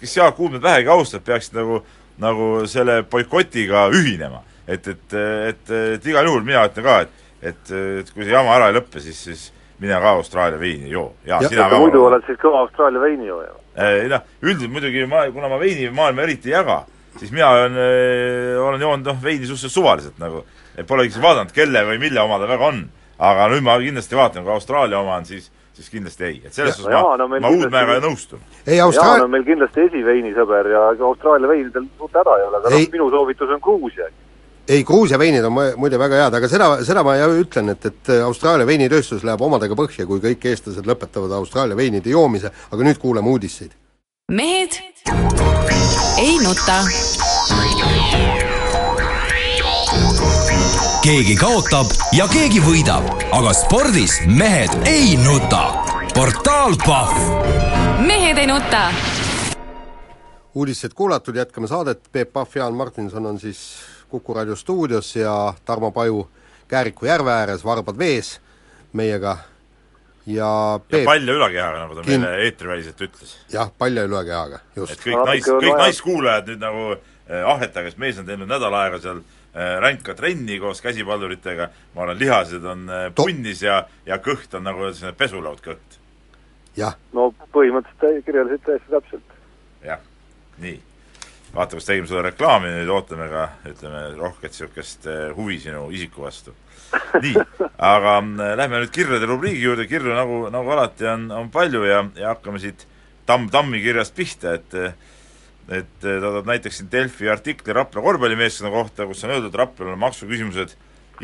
kes 0.00 0.16
Jaak 0.16 0.38
Uudmäed 0.40 0.62
vähegi 0.64 0.92
austab, 0.92 1.24
peaksid 1.26 1.56
nagu 1.58 1.82
nagu 2.20 2.50
selle 2.68 3.00
boikotiga 3.08 3.86
ühinema. 3.96 4.42
et, 4.66 4.86
et, 4.88 5.14
et, 5.48 5.70
et 5.96 6.06
igal 6.06 6.26
juhul 6.28 6.44
mina 6.46 6.66
ütlen 6.68 6.84
ka, 6.84 7.00
et 7.06 7.16
et, 7.42 7.72
et 7.72 8.10
kui 8.12 8.26
see 8.26 8.34
jama 8.34 8.52
ära 8.58 8.68
ei 8.68 8.76
lõppe, 8.76 9.00
siis, 9.00 9.16
siis 9.16 9.46
mine 9.80 9.96
ka 9.96 10.10
Austraalia 10.18 10.60
veini 10.60 10.90
joo. 10.92 11.14
ja, 11.24 11.38
Ja- 11.40 11.48
sina 11.48 11.68
ka 11.72 11.78
muidu 11.80 12.04
oled 12.04 12.24
siis 12.26 12.38
kõva 12.40 12.66
Austraalia 12.66 13.00
veinijooja 13.00 13.54
ei 13.80 14.08
noh, 14.12 14.24
üldiselt 14.42 14.72
muidugi 14.74 15.06
ma, 15.08 15.24
kuna 15.32 15.48
ma 15.48 15.58
veini 15.60 15.88
maailma 15.94 16.26
eriti 16.26 16.50
ei 16.50 16.56
jaga, 16.58 16.82
siis 17.18 17.32
mina 17.32 17.48
olen, 17.54 17.78
olen 18.60 18.82
joonud 18.84 19.06
noh, 19.08 19.22
veini 19.22 19.46
suhteliselt 19.48 19.72
suvaliselt 19.72 20.18
nagu. 20.20 20.44
et 20.76 20.86
pole 20.86 21.06
isegi 21.06 21.22
vaadanud, 21.24 21.52
kelle 21.52 21.82
või 21.88 21.98
mille 22.02 22.20
oma 22.20 22.38
ta 22.38 22.48
väga 22.50 22.66
on. 22.66 22.84
aga 23.18 23.48
nüüd 23.52 23.64
ma 23.64 23.78
kindlasti 23.80 24.16
vaatan, 24.16 24.44
kui 24.44 24.52
Austraalia 24.52 25.00
oma 25.00 25.16
on, 25.16 25.24
siis, 25.28 25.50
siis 25.80 25.90
kindlasti 25.90 26.24
ei. 26.28 26.40
et 26.44 26.52
selles 26.54 26.76
suhtes 26.76 26.92
no 26.92 27.02
ma 27.08 27.16
no 27.16 27.28
ma 27.28 27.38
kindlasti- 27.40 27.64
Uudmäega 27.66 28.00
nõustun. 28.04 28.40
ei, 28.66 28.76
Jaan 28.76 28.90
Austraal-, 28.90 29.24
on 29.24 29.30
meil 29.32 29.44
kindlasti 29.48 29.86
esiveinisõber 29.88 30.68
ja 30.74 30.82
ega 30.94 31.04
Austraalia 31.08 31.48
veinidel 31.48 31.86
suurt 31.98 32.18
häda 32.20 32.36
ei 32.38 32.44
ole, 32.48 32.60
aga 32.60 32.74
noh 32.74 32.92
minu 32.96 33.08
soovitus 33.14 33.54
on 33.56 33.60
Gruusia. 33.64 34.10
ei, 34.68 34.84
Gruusia 34.84 35.18
veinid 35.18 35.44
on 35.48 35.52
mu- 35.56 35.72
muide 35.80 35.98
väga 35.98 36.22
head, 36.24 36.34
aga 36.40 36.48
seda, 36.52 36.70
seda 36.84 37.02
ma 37.06 37.16
ütlen, 37.40 37.72
et, 37.74 37.86
et 37.86 38.12
Austraalia 38.24 38.66
veinitööstus 38.68 39.24
läheb 39.24 39.40
omadega 39.40 39.74
põhja, 39.74 40.06
kui 40.06 40.20
kõik 40.20 40.44
eestlased 40.52 40.86
lõpetavad 40.86 41.32
Austraalia 41.40 41.76
veinide 41.76 42.10
joomise, 42.12 42.52
aga 42.70 42.84
nüüd 42.84 42.98
kuulame 43.02 43.28
uudiseid. 43.32 43.72
mehed 44.30 44.78
ei 46.20 46.36
nuta. 46.44 46.84
Keegi 51.04 51.34
kaotab 51.40 51.88
ja 52.16 52.26
keegi 52.30 52.60
võidab, 52.64 53.06
aga 53.32 53.52
spordis 53.56 54.18
mehed 54.28 54.72
ei 54.88 55.14
nuta. 55.20 55.62
portaal 56.14 56.76
Pahv 56.84 57.16
mehed 58.06 58.38
ei 58.38 58.46
nuta. 58.46 58.90
uudised 60.54 60.92
kuulatud, 60.94 61.36
jätkame 61.36 61.68
saadet, 61.68 62.00
Peep 62.12 62.32
Pahv, 62.32 62.48
Jaan 62.54 62.74
Martinson 62.74 63.26
on 63.26 63.38
siis 63.40 63.80
Kuku 64.08 64.34
raadio 64.34 64.56
stuudios 64.56 65.16
ja 65.16 65.54
Tarmo 65.64 65.90
Paju 65.90 66.28
Kääriku 66.68 67.06
järve 67.06 67.32
ääres, 67.32 67.64
varbad 67.64 67.98
vees 67.98 68.40
meiega 68.92 69.38
ja 70.26 70.40
ja 70.42 70.80
Peep, 70.88 71.04
palja 71.04 71.32
ülakehaga, 71.32 71.78
nagu 71.78 71.94
ta 71.94 72.00
Kin- 72.02 72.20
meile 72.20 72.44
eetriväliselt 72.44 73.00
ütles. 73.00 73.36
jah, 73.52 73.70
palja 73.78 74.04
ülekehaga, 74.04 74.58
just. 74.76 74.92
et 74.92 75.00
kõik 75.06 75.24
nais, 75.26 75.44
kõik 75.48 75.78
naiskuulajad 75.78 76.46
nüüd 76.52 76.60
nagu 76.60 76.96
eh, 77.30 77.46
ahhetage, 77.46 77.90
sest 77.90 78.02
mees 78.02 78.18
on 78.20 78.26
teinud 78.28 78.50
nädal 78.50 78.74
aega 78.74 79.00
seal 79.02 79.22
eh, 79.22 79.76
ränka 79.82 80.14
trenni 80.18 80.58
koos 80.62 80.82
käsipalluritega, 80.84 81.70
ma 81.94 82.04
olen, 82.06 82.18
lihased 82.20 82.66
on 82.66 82.86
eh, 82.90 83.08
punnis 83.14 83.62
ja, 83.64 83.82
ja 84.06 84.20
kõht 84.22 84.54
on 84.58 84.66
nagu 84.66 84.90
selline 84.90 85.16
pesulaudkõht. 85.18 85.98
jah, 86.76 86.96
no 87.16 87.30
põhimõtteliselt 87.54 88.00
te 88.00 88.22
kirjeldasite 88.26 88.66
täiesti 88.72 88.96
täpselt. 88.96 89.36
jah, 89.86 90.02
nii. 90.62 90.80
vaata, 91.54 91.78
kas 91.78 91.88
tegime 91.88 92.10
sulle 92.10 92.26
reklaami, 92.30 92.74
nüüd 92.78 92.90
ootame 92.94 93.30
ka, 93.30 93.46
ütleme, 93.70 94.02
rohket 94.18 94.54
niisugust 94.54 95.08
huvi 95.36 95.60
sinu 95.62 95.88
isiku 95.94 96.26
vastu. 96.26 96.54
nii, 97.22 97.34
aga 97.94 98.18
äh, 98.18 98.54
lähme 98.58 98.82
nüüd 98.82 98.94
kirjade 98.94 99.28
rubriigi 99.30 99.62
juurde, 99.64 99.86
kirju 99.90 100.14
nagu, 100.16 100.46
nagu 100.50 100.76
alati 100.76 101.06
on, 101.06 101.30
on 101.30 101.52
palju 101.54 101.84
ja, 101.86 102.04
ja 102.18 102.34
hakkame 102.34 102.62
siit 102.62 102.86
Tamm, 103.30 103.46
Tammi 103.46 103.78
kirjast 103.78 104.14
pihta, 104.16 104.56
et 104.58 104.74
et 105.70 105.90
ta 106.02 106.18
toob 106.18 106.48
näiteks 106.50 106.80
siin 106.80 106.90
Delfi 106.92 107.28
artikli 107.30 107.72
Rapla 107.72 108.02
korvpallimeeskonna 108.02 108.72
kohta, 108.74 109.06
kus 109.06 109.24
on 109.24 109.34
öeldud, 109.36 109.54
Raplal 109.54 109.92
on 109.92 109.98
maksuküsimused 110.02 110.74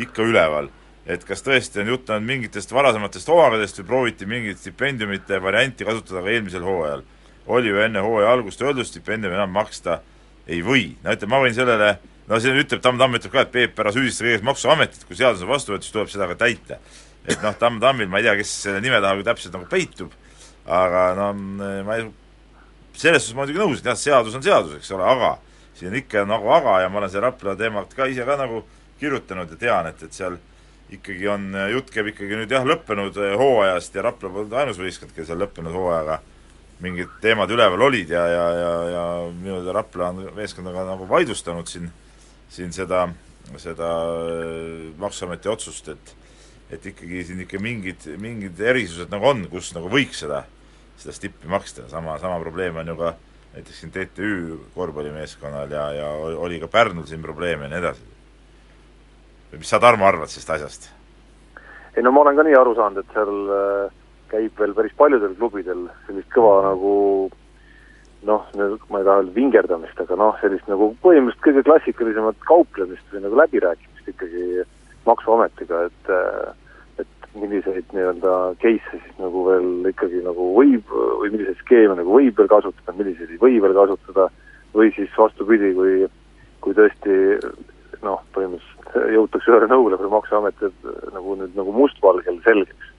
ikka 0.03 0.23
üleval. 0.23 0.71
et 1.07 1.23
kas 1.25 1.43
tõesti 1.47 1.79
on 1.79 1.87
jutt 1.93 2.09
olnud 2.11 2.27
mingitest 2.27 2.73
varasematest 2.75 3.29
hooaegadest 3.31 3.79
või 3.79 3.87
prooviti 3.87 4.27
mingit 4.27 4.59
stipendiumite 4.59 5.39
varianti 5.43 5.87
kasutada 5.87 6.23
ka 6.23 6.31
eelmisel 6.31 6.67
hooajal? 6.67 7.03
oli 7.47 7.71
ju 7.71 7.79
enne 7.79 8.03
hooaja 8.03 8.33
algust 8.33 8.63
öeldud, 8.63 8.87
stipendiumi 8.87 9.35
enam 9.35 9.51
maksta 9.55 10.01
ei 10.47 10.63
või. 10.63 10.97
no 11.03 11.15
ütleme, 11.15 11.31
ma 11.31 11.43
võin 11.43 11.55
sellele, 11.55 11.93
no 12.27 12.41
see 12.43 12.55
ütleb, 12.55 12.83
Tamm 12.83 12.99
Tamm 12.99 13.19
ütleb 13.19 13.33
ka, 13.33 13.47
et 13.47 13.53
Peep, 13.55 13.79
ära 13.79 13.93
süüdista 13.95 14.27
kõigest 14.27 14.47
Maksuametit, 14.47 15.07
kui 15.07 15.19
seadus 15.19 15.43
on 15.47 15.51
vastu 15.51 15.75
võetud, 15.75 15.87
siis 15.87 15.95
tuleb 15.95 16.11
seda 16.11 16.27
ka 16.31 16.39
täita. 16.43 16.79
et 17.27 17.43
noh, 17.43 17.55
Tamm 17.59 17.81
Tammil, 17.83 18.09
ma 18.11 18.19
ei 18.19 18.27
tea, 18.27 18.37
kes 18.39 18.55
selle 18.67 18.81
nime 18.83 19.01
taha 19.03 19.23
täpselt 19.27 19.55
nagu 19.55 19.67
peitub, 19.71 20.13
aga 20.67 21.09
no 21.19 21.33
ma 21.87 21.97
ei, 21.99 22.11
selles 22.97 23.23
suhtes 23.23 23.37
ma 23.37 23.45
muidugi 23.45 23.61
nõus, 23.61 23.81
et 23.81 23.91
jah, 23.91 23.99
seadus 23.99 24.37
on 24.37 24.45
seadus, 24.45 24.77
eks 24.79 24.91
ole, 24.97 25.07
aga 25.07 25.37
siin 25.77 25.95
ikka 25.99 26.25
nagu 26.29 26.51
aga 26.57 26.81
ja 26.83 26.91
ma 26.93 27.03
olen 27.03 27.13
selle 27.13 27.29
Rapla 27.29 27.57
teemat 27.59 27.93
ka 27.97 28.09
ise 28.09 28.25
ka 28.25 28.39
nagu 28.41 28.63
kirjutanud 29.01 29.51
ja 29.53 29.59
tean, 29.61 29.91
et, 29.91 30.03
et 30.03 30.17
seal 30.17 30.39
ikkagi 30.93 31.29
on, 31.29 31.51
jutt 31.75 31.91
käib 31.93 32.13
ikkagi 32.13 32.39
nüüd 32.39 32.53
jah, 32.53 32.65
lõppenud 32.67 33.19
hooajast 33.41 33.99
ja 33.99 34.07
Rapla 34.07 34.31
polnud 34.33 34.57
ainus 34.57 34.81
võistkond, 34.81 35.13
kes 35.17 35.29
seal 35.31 35.41
lõppenud 35.43 35.75
hooajaga. 35.75 36.21
Mingid 36.85 37.09
teemad 37.23 37.49
üleval 37.49 37.87
olid 37.87 38.11
ja, 38.13 38.27
ja, 38.29 38.45
ja, 38.53 38.73
ja 38.93 39.05
minu 39.33 39.63
teada 39.63 39.79
Rapla 39.79 40.11
on 40.13 40.27
meeskondaga 40.37 40.85
nagu 40.91 41.09
vaidlustanud 41.09 41.69
siin, 41.71 41.89
siin 42.53 42.73
seda, 42.77 43.07
seda 43.61 43.93
äh, 44.13 44.91
Maksuameti 45.01 45.53
otsust, 45.53 45.89
et 45.93 46.15
et 46.67 46.83
ikkagi 46.91 47.23
siin 47.29 47.45
ikka 47.45 47.61
mingid, 47.63 48.09
mingid 48.19 48.59
erisused 48.59 49.13
nagu 49.13 49.29
on, 49.31 49.45
kus 49.51 49.71
nagu 49.77 49.87
võiks 49.91 50.25
seda, 50.25 50.43
seda 50.97 51.15
stippi 51.15 51.49
maksta, 51.49 51.89
sama, 51.89 52.19
sama 52.19 52.41
probleem 52.41 52.77
on 52.77 52.93
ju 52.93 52.97
ka 52.97 53.15
näiteks 53.57 53.81
siin 53.81 53.93
TTÜ 53.93 54.59
korvpallimeeskonnal 54.75 55.71
ja, 55.71 55.91
ja 55.93 56.11
oli 56.37 56.61
ka 56.61 56.69
Pärnul 56.69 57.07
siin 57.09 57.23
probleeme 57.23 57.69
ja 57.69 57.75
nii 57.75 57.79
edasi. 57.79 58.03
mis 59.59 59.71
sa, 59.71 59.81
Tarmo, 59.81 60.07
arvad 60.07 60.29
sellest 60.29 60.51
asjast? 60.51 60.91
ei 61.97 62.03
no 62.03 62.13
ma 62.13 62.21
olen 62.21 62.37
ka 62.37 62.45
nii 62.45 62.59
aru 62.59 62.75
saanud, 62.77 63.05
et 63.05 63.15
seal 63.15 63.55
äh 63.57 63.95
käib 64.31 64.59
veel 64.59 64.75
päris 64.77 64.95
paljudel 64.99 65.35
klubidel 65.39 65.87
sellist 66.07 66.31
kõva 66.35 66.59
nagu 66.67 66.93
noh, 68.27 68.47
ma 68.91 69.01
ei 69.01 69.07
taha 69.07 69.21
öelda 69.21 69.35
vingerdamist, 69.37 69.99
aga 70.03 70.19
noh, 70.19 70.39
sellist 70.43 70.67
nagu 70.71 70.91
põhimõtteliselt 71.05 71.45
kõige 71.45 71.67
klassikalisemat 71.69 72.41
kauplemist 72.49 73.13
või 73.13 73.23
nagu 73.27 73.43
läbirääkimist 73.43 74.15
ikkagi 74.15 74.65
Maksuametiga, 75.07 75.85
et 75.87 76.09
et 76.11 76.57
milliseid 77.41 77.95
nii-öelda 77.95 78.35
case'e 78.63 79.01
siis 79.03 79.21
nagu 79.21 79.45
veel 79.49 79.91
ikkagi 79.93 80.23
nagu 80.25 80.51
võib 80.57 80.91
või 80.93 81.33
milliseid 81.35 81.61
skeeme 81.63 81.99
nagu 81.99 82.17
võib 82.19 82.41
veel 82.41 82.51
kasutada, 82.53 82.97
milliseid 82.99 83.33
ei 83.35 83.43
või 83.43 83.61
veel 83.63 83.77
kasutada, 83.77 84.29
või 84.77 84.93
siis 84.97 85.13
vastupidi, 85.19 85.73
kui 85.77 86.07
kui 86.65 86.75
tõesti 86.75 87.17
noh, 88.03 88.23
põhimõtteliselt 88.35 89.15
jõutakse 89.15 89.53
ühele 89.53 89.69
nõule 89.71 89.99
või 90.01 90.13
Maksuamet 90.17 90.57
teeb 90.59 90.93
nagu 91.15 91.37
nüüd 91.39 91.55
nagu 91.59 91.73
mustvalgel 91.77 92.41
selgeks 92.47 92.95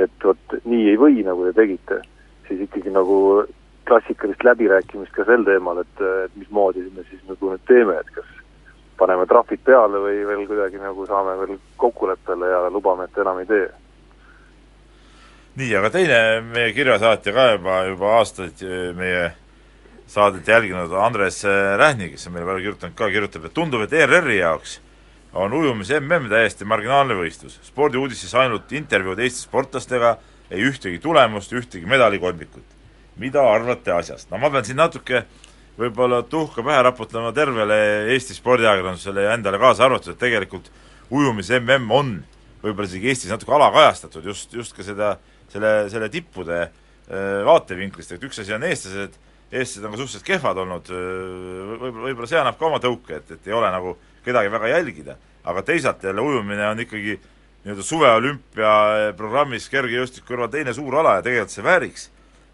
et 0.00 0.24
vot 0.24 0.56
nii 0.64 0.92
ei 0.92 0.98
või, 1.00 1.20
nagu 1.26 1.44
te 1.48 1.54
tegite, 1.56 2.00
siis 2.48 2.62
ikkagi 2.66 2.92
nagu 2.94 3.44
klassikalist 3.88 4.44
läbirääkimist 4.46 5.14
ka 5.16 5.26
sel 5.28 5.44
teemal, 5.46 5.82
et, 5.82 6.04
et 6.24 6.36
mismoodi 6.38 6.84
me 6.94 7.04
siis 7.10 7.22
nagu 7.28 7.52
nüüd 7.52 7.64
teeme, 7.68 7.98
et 7.98 8.12
kas 8.16 8.28
paneme 9.02 9.26
trahvid 9.26 9.62
peale 9.66 10.00
või 10.06 10.22
veel 10.28 10.46
kuidagi 10.46 10.80
nagu 10.82 11.06
saame 11.10 11.36
veel 11.42 11.58
kokkuleppele 11.80 12.50
ja 12.54 12.64
lubame, 12.70 13.08
et 13.08 13.22
enam 13.22 13.42
ei 13.42 13.48
tee. 13.50 13.68
nii, 15.60 15.74
aga 15.76 15.90
teine 15.92 16.18
meie 16.46 16.72
kirjasaatja 16.72 17.34
ka 17.36 17.48
juba, 17.56 17.82
juba 17.90 18.14
aastaid 18.20 18.62
meie 18.96 19.32
saadet 20.12 20.48
jälginud 20.48 20.92
Andres 20.92 21.42
Rähni, 21.78 22.10
kes 22.12 22.26
on 22.28 22.34
meile 22.36 22.48
palju 22.48 22.64
kirjutanud 22.66 22.96
ka, 22.96 23.10
kirjutab, 23.12 23.46
et 23.48 23.54
tundub, 23.56 23.84
et 23.84 23.92
ERR-i 23.96 24.38
jaoks 24.38 24.78
on 25.32 25.52
ujumis 25.52 25.90
mm 25.90 26.28
täiesti 26.28 26.64
marginaalne 26.68 27.14
võistlus. 27.16 27.58
spordiuudises 27.64 28.34
ainult 28.34 28.72
intervjuud 28.72 29.18
Eesti 29.18 29.46
sportlastega, 29.46 30.16
ei 30.50 30.64
ühtegi 30.68 30.98
tulemust, 31.00 31.52
ühtegi 31.52 31.86
medalikolmikut. 31.86 32.64
mida 33.16 33.42
arvate 33.42 33.92
asjast? 33.92 34.30
no 34.30 34.38
ma 34.38 34.50
pean 34.50 34.64
siin 34.64 34.76
natuke 34.76 35.24
võib-olla 35.78 36.22
tuhka 36.28 36.62
pähe 36.64 36.82
raputama 36.84 37.32
tervele 37.36 37.78
Eesti 38.12 38.36
spordiajakirjandusele 38.36 39.26
ja 39.26 39.34
endale 39.36 39.60
kaasa 39.62 39.86
arvatud, 39.86 40.12
et 40.12 40.20
tegelikult 40.20 40.68
ujumis 41.10 41.50
mm 41.50 41.90
on 41.90 42.14
võib-olla 42.62 42.88
isegi 42.88 43.10
Eestis 43.10 43.32
natuke 43.32 43.54
alakajastatud 43.56 44.26
just, 44.30 44.54
just 44.54 44.76
ka 44.76 44.84
seda, 44.86 45.16
selle, 45.52 45.72
selle 45.92 46.08
tippude 46.12 46.60
äh, 46.62 47.42
vaatevinklist, 47.48 48.14
et 48.14 48.24
üks 48.28 48.42
asi 48.42 48.54
on 48.54 48.64
eestlased, 48.68 49.18
eestlased 49.50 49.88
on 49.88 49.94
ka 49.94 50.00
suhteliselt 50.00 50.28
kehvad 50.28 50.62
olnud, 50.62 50.92
võib-olla, 50.92 52.06
võib-olla 52.06 52.30
see 52.30 52.40
annab 52.40 52.60
ka 52.60 52.68
oma 52.68 52.80
tõuke, 52.82 53.18
et, 53.18 53.34
et 53.36 53.50
ei 53.50 53.56
ole 53.56 53.72
nagu 53.72 53.96
kedagi 54.24 54.52
väga 54.52 54.72
jälgida. 54.76 55.18
aga 55.44 55.62
teisalt 55.66 56.04
jälle 56.04 56.22
ujumine 56.22 56.68
on 56.68 56.80
ikkagi 56.80 57.16
nii-öelda 57.64 57.82
suveolümpia 57.82 58.72
programmis 59.18 59.68
kergejõustiku 59.70 60.28
kõrval 60.28 60.50
teine 60.50 60.74
suur 60.74 60.94
ala 61.00 61.16
ja 61.16 61.24
tegelikult 61.26 61.50
see 61.50 61.64
vääriks 61.66 62.10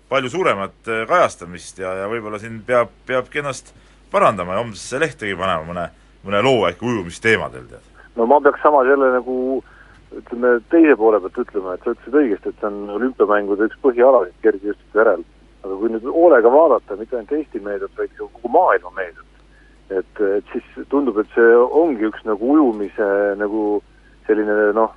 palju 0.08 0.30
suuremat 0.32 0.88
äh, 0.88 1.04
kajastamist 1.08 1.78
ja, 1.82 1.94
ja 2.02 2.10
võib-olla 2.10 2.40
siin 2.42 2.60
peab, 2.66 2.92
peabki 3.06 3.42
ennast 3.42 3.74
parandama 4.12 4.56
ja 4.56 4.62
homsesse 4.64 5.00
lehtegi 5.00 5.36
panema 5.36 5.66
mõne, 5.68 5.88
mõne 6.26 6.42
loo 6.44 6.62
äkki 6.68 6.86
ujumisteemadel, 6.88 7.66
tead. 7.70 8.04
no 8.16 8.26
ma 8.26 8.40
peaks 8.44 8.62
samas 8.64 8.88
jälle 8.88 9.10
nagu 9.18 9.38
ütleme, 10.16 10.54
teise 10.72 10.96
poole 10.96 11.20
pealt 11.20 11.40
ütlema, 11.44 11.74
et 11.74 11.84
sa 11.84 11.92
ütlesid 11.94 12.20
õigesti, 12.22 12.52
et 12.52 12.62
see 12.62 12.70
on 12.70 12.94
olümpiamängude 12.96 13.68
üks 13.68 13.80
põhialasid 13.84 14.38
kergejõustiku 14.46 15.02
järel. 15.02 15.24
aga 15.58 15.74
kui 15.74 15.90
nüüd 15.90 16.04
hoolega 16.06 16.50
vaadata 16.54 16.96
mitte 16.96 17.16
ainult 17.18 17.32
Eesti 17.34 17.60
meediat, 17.60 17.90
vaid 17.98 18.12
ka 18.14 18.28
kogu 18.30 18.50
maailma 18.54 18.92
meediat, 18.96 19.40
et, 19.90 20.20
et 20.38 20.52
siis 20.52 20.86
tundub, 20.88 21.18
et 21.18 21.32
see 21.34 21.56
ongi 21.82 22.06
üks 22.08 22.22
nagu 22.24 22.52
ujumise 22.54 23.08
nagu 23.40 23.64
selline 24.28 24.70
noh, 24.76 24.94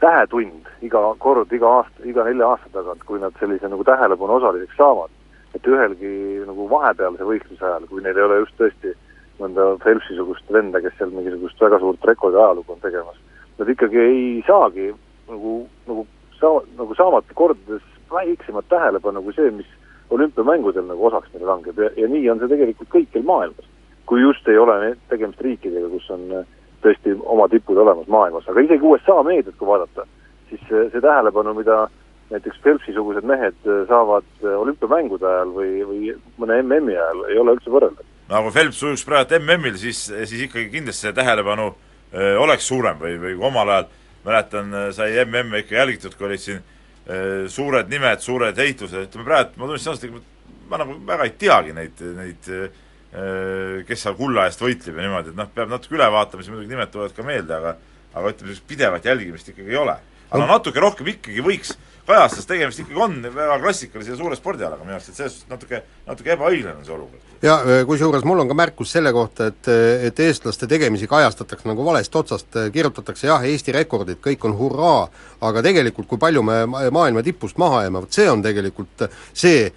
tähetund 0.00 0.68
iga 0.84 1.02
kord, 1.18 1.52
iga 1.52 1.70
aasta, 1.80 2.04
iga 2.08 2.24
nelja 2.26 2.52
aasta 2.54 2.72
tagant, 2.74 3.02
kui 3.08 3.20
nad 3.20 3.36
sellise 3.40 3.68
nagu 3.68 3.84
tähelepanu 3.84 4.38
osaliseks 4.38 4.76
saavad. 4.76 5.10
et 5.54 5.66
ühelgi 5.66 6.10
nagu 6.46 6.68
vahepealse 6.70 7.26
võistluse 7.26 7.64
ajal, 7.66 7.86
kui 7.90 8.02
neil 8.02 8.18
ei 8.18 8.22
ole 8.22 8.36
just 8.38 8.54
tõesti 8.54 8.92
mõnda 9.40 9.64
Phelpsi-sugust 9.82 10.52
venda, 10.54 10.78
kes 10.80 10.94
seal 10.98 11.10
mingisugust 11.10 11.58
väga 11.58 11.80
suurt 11.82 12.04
rekordi 12.06 12.38
ajalugu 12.38 12.76
on 12.76 12.84
tegemas, 12.84 13.18
nad 13.58 13.72
ikkagi 13.74 13.98
ei 13.98 14.44
saagi 14.46 14.92
nagu, 15.26 15.56
nagu 15.90 16.06
saa-, 16.38 16.62
nagu 16.78 16.94
saavad 16.94 17.34
kordades 17.34 17.82
väiksemat 18.14 18.70
tähelepanu 18.70 19.24
kui 19.26 19.34
see, 19.34 19.50
mis 19.58 19.66
olümpiamängudel 20.14 20.86
nagu 20.86 21.10
osaks 21.10 21.34
neile 21.34 21.50
langeb 21.50 21.82
ja, 21.82 21.90
ja 21.98 22.06
nii 22.14 22.30
on 22.30 22.38
see 22.38 22.54
tegelikult 22.54 22.94
kõikjal 22.94 23.26
maailmas 23.26 23.66
kui 24.10 24.24
just 24.24 24.48
ei 24.50 24.58
ole 24.58 24.96
tegemist 25.06 25.42
riikidega, 25.46 25.86
kus 25.92 26.08
on 26.10 26.24
äh, 26.34 26.46
tõesti 26.84 27.14
oma 27.20 27.48
tipud 27.52 27.78
olemas 27.78 28.08
maailmas, 28.08 28.48
aga 28.48 28.64
isegi 28.64 28.86
USA 28.86 29.20
meediat, 29.26 29.56
kui 29.58 29.68
vaadata, 29.68 30.06
siis 30.50 30.62
see, 30.68 30.86
see 30.92 31.02
tähelepanu, 31.04 31.54
mida 31.58 31.84
näiteks 32.30 32.60
Phelpsi-sugused 32.64 33.26
mehed 33.26 33.66
äh, 33.66 33.84
saavad 33.90 34.26
äh, 34.44 34.56
olümpiamängude 34.60 35.26
ajal 35.26 35.54
või, 35.54 35.70
või 35.86 36.16
mõne 36.40 36.60
MM-i 36.62 36.96
ajal, 36.96 37.22
ei 37.30 37.38
ole 37.42 37.56
üldse 37.58 37.72
võrreldav. 37.74 38.10
no 38.30 38.42
kui 38.46 38.56
Phelps 38.56 38.82
ujuks 38.86 39.06
praegu 39.06 39.40
MM-il, 39.40 39.78
siis, 39.82 40.02
siis 40.08 40.46
ikkagi 40.46 40.68
kindlasti 40.74 41.08
see 41.08 41.16
tähelepanu 41.16 41.70
öö, 41.70 42.36
oleks 42.42 42.68
suurem 42.70 43.00
või, 43.00 43.16
või 43.22 43.38
kui 43.38 43.48
omal 43.48 43.72
ajal 43.74 43.88
mäletan, 44.26 44.76
sai 44.94 45.16
MM-e 45.24 45.64
ikka 45.64 45.80
jälgitud, 45.80 46.14
kui 46.16 46.28
olid 46.28 46.42
siin 46.42 46.60
öö, 46.60 47.48
suured 47.48 47.90
nimed, 47.90 48.22
suured 48.22 48.62
heitlused, 48.62 49.08
ütleme 49.08 49.26
praegu, 49.26 49.56
ma 49.56 49.66
tunnistan 49.66 49.96
ausalt, 49.96 50.30
ma 50.70 50.78
nagu 50.84 51.00
väga 51.08 51.26
ei 51.26 51.34
teagi 51.40 51.74
neid, 51.74 52.06
neid 52.20 52.52
öö, 52.52 52.70
Äh, 52.70 52.89
kes 53.10 54.04
seal 54.04 54.14
kulla 54.14 54.44
eest 54.46 54.60
võitleb 54.62 54.98
ja 54.98 55.06
niimoodi, 55.06 55.32
et 55.32 55.38
noh, 55.38 55.48
peab 55.54 55.72
natuke 55.72 55.96
üle 55.96 56.06
vaatama, 56.14 56.44
siis 56.44 56.52
muidugi 56.54 56.70
nimed 56.70 56.92
tulevad 56.92 57.14
ka 57.16 57.24
meelde, 57.26 57.56
aga 57.56 57.72
aga 58.10 58.32
ütleme, 58.32 58.50
sellist 58.50 58.66
pidevat 58.70 59.06
jälgimist 59.06 59.50
ikkagi 59.50 59.70
ei 59.70 59.80
ole. 59.80 59.96
aga 60.30 60.40
no 60.42 60.46
natuke 60.50 60.82
rohkem 60.82 61.10
ikkagi 61.10 61.42
võiks 61.42 61.74
kajastas 62.10 62.48
tegemist 62.48 62.82
ikkagi 62.82 63.00
on 63.00 63.18
väga 63.34 63.58
klassikalise 63.62 64.16
suure 64.18 64.36
spordialaga 64.38 64.84
minu 64.84 64.96
arust, 64.96 65.12
et 65.12 65.18
selles 65.20 65.36
suhtes 65.36 65.50
natuke, 65.52 65.82
natuke 66.08 66.34
ebaõiglane 66.34 66.80
on 66.80 66.86
see 66.86 66.94
olukord. 66.96 67.26
ja 67.42 67.56
kusjuures 67.88 68.26
mul 68.28 68.42
on 68.42 68.50
ka 68.50 68.56
märkus 68.58 68.92
selle 68.96 69.12
kohta, 69.16 69.48
et, 69.52 69.70
et 70.10 70.22
eestlaste 70.26 70.68
tegemisi 70.70 71.08
kajastatakse 71.10 71.68
nagu 71.70 71.84
valest 71.86 72.16
otsast, 72.16 72.60
kirjutatakse 72.74 73.30
jah, 73.30 73.46
Eesti 73.50 73.74
rekordid, 73.76 74.20
kõik 74.24 74.44
on 74.48 74.56
hurraa, 74.58 75.08
aga 75.46 75.62
tegelikult 75.64 76.08
kui 76.10 76.20
palju 76.20 76.44
me 76.44 76.60
maailma 76.68 77.24
tipust 77.24 77.58
maha 77.60 77.84
jääme, 77.86 78.04
vot 78.04 78.20
see 78.20 78.28
on 78.30 78.44
tegelikult 78.44 79.06
see, 79.32 79.70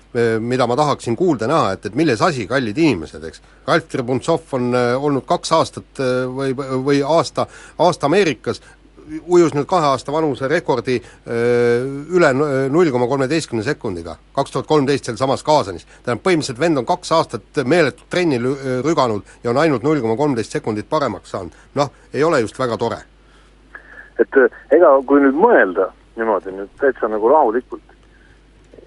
mida 0.44 0.68
ma 0.68 0.78
tahaksin 0.80 1.18
kuulda 1.20 1.48
näha, 1.50 1.74
et, 1.78 1.90
et 1.90 1.98
milles 1.98 2.22
asi, 2.22 2.48
kallid 2.50 2.78
inimesed, 2.78 3.24
eks. 3.30 3.44
Ralf 3.68 3.88
Tribuntsov 3.88 4.58
on 4.58 4.74
olnud 4.76 5.24
kaks 5.28 5.54
aastat 5.56 6.02
või, 6.36 6.52
või 6.54 7.00
aasta, 7.08 7.48
aasta 7.80 8.10
Ameerikas, 8.10 8.60
ujus 9.28 9.54
nüüd 9.54 9.68
kahe 9.70 9.86
aasta 9.94 10.12
vanuse 10.14 10.48
rekordi 10.52 11.00
üle 11.28 12.34
null 12.34 12.92
koma 12.92 13.08
kolmeteistkümne 13.08 13.64
sekundiga, 13.64 14.18
kaks 14.36 14.52
tuhat 14.52 14.68
kolmteist 14.68 15.06
sealsamas 15.06 15.44
Kaasanis. 15.44 15.88
tähendab, 16.04 16.24
põhimõtteliselt 16.26 16.60
vend 16.60 16.78
on 16.78 16.86
kaks 16.86 17.12
aastat 17.12 17.64
meeletut 17.66 18.10
trenni 18.10 18.40
rüganud 18.84 19.24
ja 19.44 19.50
on 19.52 19.58
ainult 19.58 19.84
null 19.84 20.02
koma 20.02 20.18
kolmteist 20.18 20.52
sekundit 20.52 20.90
paremaks 20.90 21.32
saanud. 21.32 21.52
noh, 21.76 21.92
ei 22.14 22.24
ole 22.24 22.42
just 22.42 22.60
väga 22.60 22.78
tore. 22.78 23.02
et 24.20 24.40
ega 24.72 24.96
kui 25.08 25.22
nüüd 25.22 25.36
mõelda 25.36 25.92
niimoodi 26.16 26.54
nüüd 26.54 26.74
täitsa 26.82 27.10
nagu 27.10 27.30
rahulikult, 27.30 27.94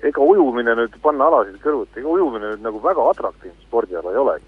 ega 0.07 0.23
ujumine 0.23 0.77
nüüd, 0.79 0.99
panna 1.03 1.31
alasid 1.31 1.59
kõrvuti, 1.63 2.01
ega 2.01 2.13
ujumine 2.13 2.53
nüüd 2.53 2.63
nagu 2.67 2.83
väga 2.83 3.09
atraktiivne 3.13 3.67
spordiala 3.67 4.13
ei 4.13 4.23
olegi. 4.23 4.47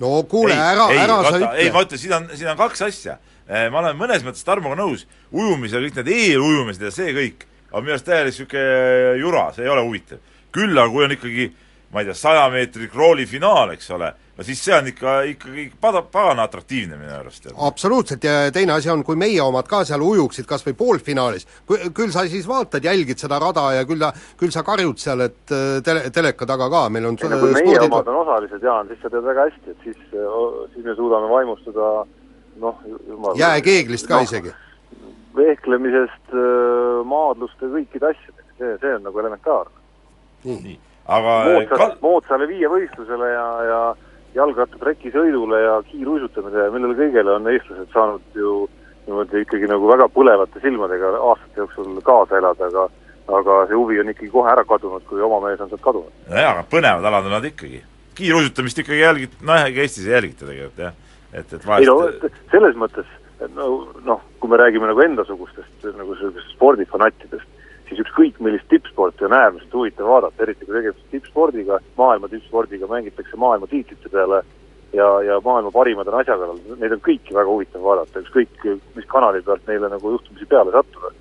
no 0.00 0.22
kuule, 0.30 0.54
ei, 0.54 0.64
ära, 0.74 0.88
ei, 0.92 0.98
ära 1.04 1.20
sa 1.22 1.30
vaata, 1.36 1.52
ei, 1.56 1.70
ma 1.70 1.84
ütle. 1.84 1.86
ütlen, 1.86 2.02
siin 2.02 2.16
on, 2.16 2.28
siin 2.34 2.50
on 2.50 2.58
kaks 2.58 2.82
asja. 2.88 3.18
Ma 3.48 3.82
olen 3.82 3.98
mõnes 3.98 4.24
mõttes 4.24 4.46
Tarmoga 4.46 4.78
nõus, 4.78 5.04
ujumise, 5.32 5.82
kõik 5.82 5.98
need 6.00 6.12
eelujumised 6.14 6.86
ja 6.86 6.94
see 6.94 7.12
kõik 7.16 7.44
on 7.74 7.84
minu 7.84 7.96
arust 7.96 8.06
täielik 8.06 8.32
niisugune 8.32 9.18
jura, 9.20 9.48
see 9.52 9.66
ei 9.66 9.72
ole 9.72 9.84
huvitav. 9.84 10.18
küll 10.54 10.78
aga 10.78 10.90
kui 10.90 11.04
on 11.04 11.12
ikkagi 11.16 11.52
ma 11.94 12.00
ei 12.02 12.08
tea, 12.08 12.14
saja 12.18 12.48
meetri 12.50 12.88
krooli 12.90 13.24
finaal, 13.26 13.70
eks 13.76 13.90
ole, 13.94 14.08
no 14.34 14.44
siis 14.46 14.58
see 14.66 14.74
on 14.74 14.88
ikka, 14.90 15.12
ikkagi 15.30 15.66
pada, 15.80 16.00
pagana 16.02 16.46
atraktiivne 16.48 16.98
minu 16.98 17.12
arust. 17.14 17.46
absoluutselt 17.54 18.24
ja 18.26 18.50
teine 18.54 18.74
asi 18.74 18.90
on, 18.90 19.04
kui 19.06 19.18
meie 19.20 19.38
omad 19.42 19.68
ka 19.70 19.84
seal 19.86 20.02
ujuksid 20.02 20.48
kas 20.50 20.66
või 20.66 20.74
poolfinaalis, 20.80 21.46
küll 21.68 22.10
sa 22.14 22.26
siis 22.30 22.48
vaatad, 22.50 22.82
jälgid 22.84 23.22
seda 23.22 23.38
rada 23.42 23.68
ja 23.76 23.86
küll 23.86 24.02
ta, 24.02 24.10
küll 24.40 24.54
sa 24.54 24.64
karjud 24.66 24.98
seal, 24.98 25.22
et 25.28 25.54
äh, 25.54 25.78
tele, 25.86 26.08
teleka 26.14 26.50
taga 26.50 26.66
ka, 26.72 26.88
meil 26.90 27.06
on 27.12 27.20
ei 27.20 27.30
no 27.30 27.40
kui 27.44 27.54
meie 27.60 27.78
omad 27.86 28.10
on 28.10 28.20
osalised, 28.24 28.66
Jaan, 28.66 28.90
siis 28.90 29.02
sa 29.04 29.14
tead 29.14 29.30
väga 29.30 29.46
hästi, 29.50 29.76
et 29.76 29.86
siis, 29.86 30.02
siis 30.74 30.82
me 30.82 30.98
suudame 30.98 31.30
vaimustuda 31.30 31.94
noh, 32.62 32.80
jumal 33.08 33.38
jääkeeglist 33.40 34.08
ka 34.08 34.20
no. 34.20 34.28
isegi. 34.28 34.54
vehklemisest, 35.36 36.34
maadluste, 37.10 37.66
kõikide 37.72 38.12
asjadega, 38.12 38.50
see, 38.58 38.72
see 38.82 38.96
on 38.96 39.06
nagu 39.08 39.22
elementaarne. 39.24 39.84
nii, 40.44 40.58
nii., 40.62 40.80
aga 41.04 41.36
moodsale 41.50 41.80
kal-, 41.82 41.96
moodsale 42.02 42.48
viievõistlusele 42.48 43.30
ja, 43.32 43.46
ja 43.70 43.80
jalgrattatrekisõidule 44.34 45.60
ja 45.62 45.76
kiiruisutamisele 45.90 46.68
ja 46.68 46.74
millele 46.74 46.98
kõigele 46.98 47.36
on 47.36 47.50
eestlased 47.50 47.90
saanud 47.94 48.38
ju 48.38 48.64
niimoodi 49.06 49.44
ikkagi 49.44 49.68
nagu 49.68 49.88
väga 49.88 50.08
põlevate 50.12 50.62
silmadega 50.62 51.12
aastate 51.18 51.60
jooksul 51.60 51.98
kaasa 52.06 52.38
elada, 52.40 52.70
aga 52.70 52.86
aga 53.28 53.58
see 53.68 53.78
huvi 53.78 54.00
on 54.00 54.10
ikkagi 54.12 54.30
kohe 54.32 54.50
ära 54.52 54.64
kadunud, 54.68 55.04
kui 55.08 55.22
oma 55.24 55.40
mees 55.46 55.60
on 55.60 55.70
sealt 55.70 55.84
kadunud. 55.84 56.12
nojah, 56.28 56.50
aga 56.52 56.64
põnevad 56.70 57.08
alad 57.08 57.28
on 57.28 57.36
nad 57.36 57.46
ikkagi. 57.48 57.82
kiiruisutamist 58.14 58.78
ikkagi 58.82 59.00
jälgid, 59.00 59.38
noh, 59.42 59.64
ega 59.68 59.84
Eestis 59.84 60.06
ei 60.06 60.14
jälgita 60.14 60.46
tegelikult 60.46 60.82
jah. 60.86 60.98
Et, 61.34 61.52
et 61.52 61.68
ei 61.78 61.88
no 61.88 61.98
vahest 62.00 62.40
selles 62.52 62.78
mõttes, 62.78 63.10
et 63.40 63.50
no 63.56 63.68
noh, 64.06 64.22
kui 64.40 64.50
me 64.50 64.60
räägime 64.60 64.88
nagu 64.90 65.02
endasugustest 65.04 65.88
nagu 65.90 66.14
niisugustest 66.14 66.54
spordifanattidest, 66.54 67.48
siis 67.88 68.00
ükskõik 68.04 68.38
millist 68.44 68.68
tippsporti 68.70 69.26
on 69.26 69.36
äärmiselt 69.36 69.74
huvitav 69.74 70.08
vaadata, 70.08 70.42
eriti 70.46 70.66
kui 70.66 70.76
tegemist 70.76 71.10
tippspordiga, 71.12 71.80
maailma 71.98 72.30
tippspordiga, 72.32 72.88
mängitakse 72.90 73.36
maailma 73.40 73.68
tiitlite 73.70 74.12
peale 74.12 74.40
ja, 74.94 75.08
ja 75.22 75.40
maailma 75.44 75.70
parimad 75.74 76.08
on 76.08 76.20
asja 76.20 76.38
kallal, 76.38 76.62
neid 76.80 76.96
on 76.96 77.02
kõiki 77.04 77.36
väga 77.36 77.50
huvitav 77.50 77.84
vaadata, 77.84 78.22
ükskõik 78.24 78.64
mis 78.96 79.10
kanali 79.10 79.42
pealt 79.44 79.68
neile 79.70 79.90
nagu 79.92 80.16
juhtumisi 80.16 80.48
peale 80.50 80.74
sattuda. 80.74 81.12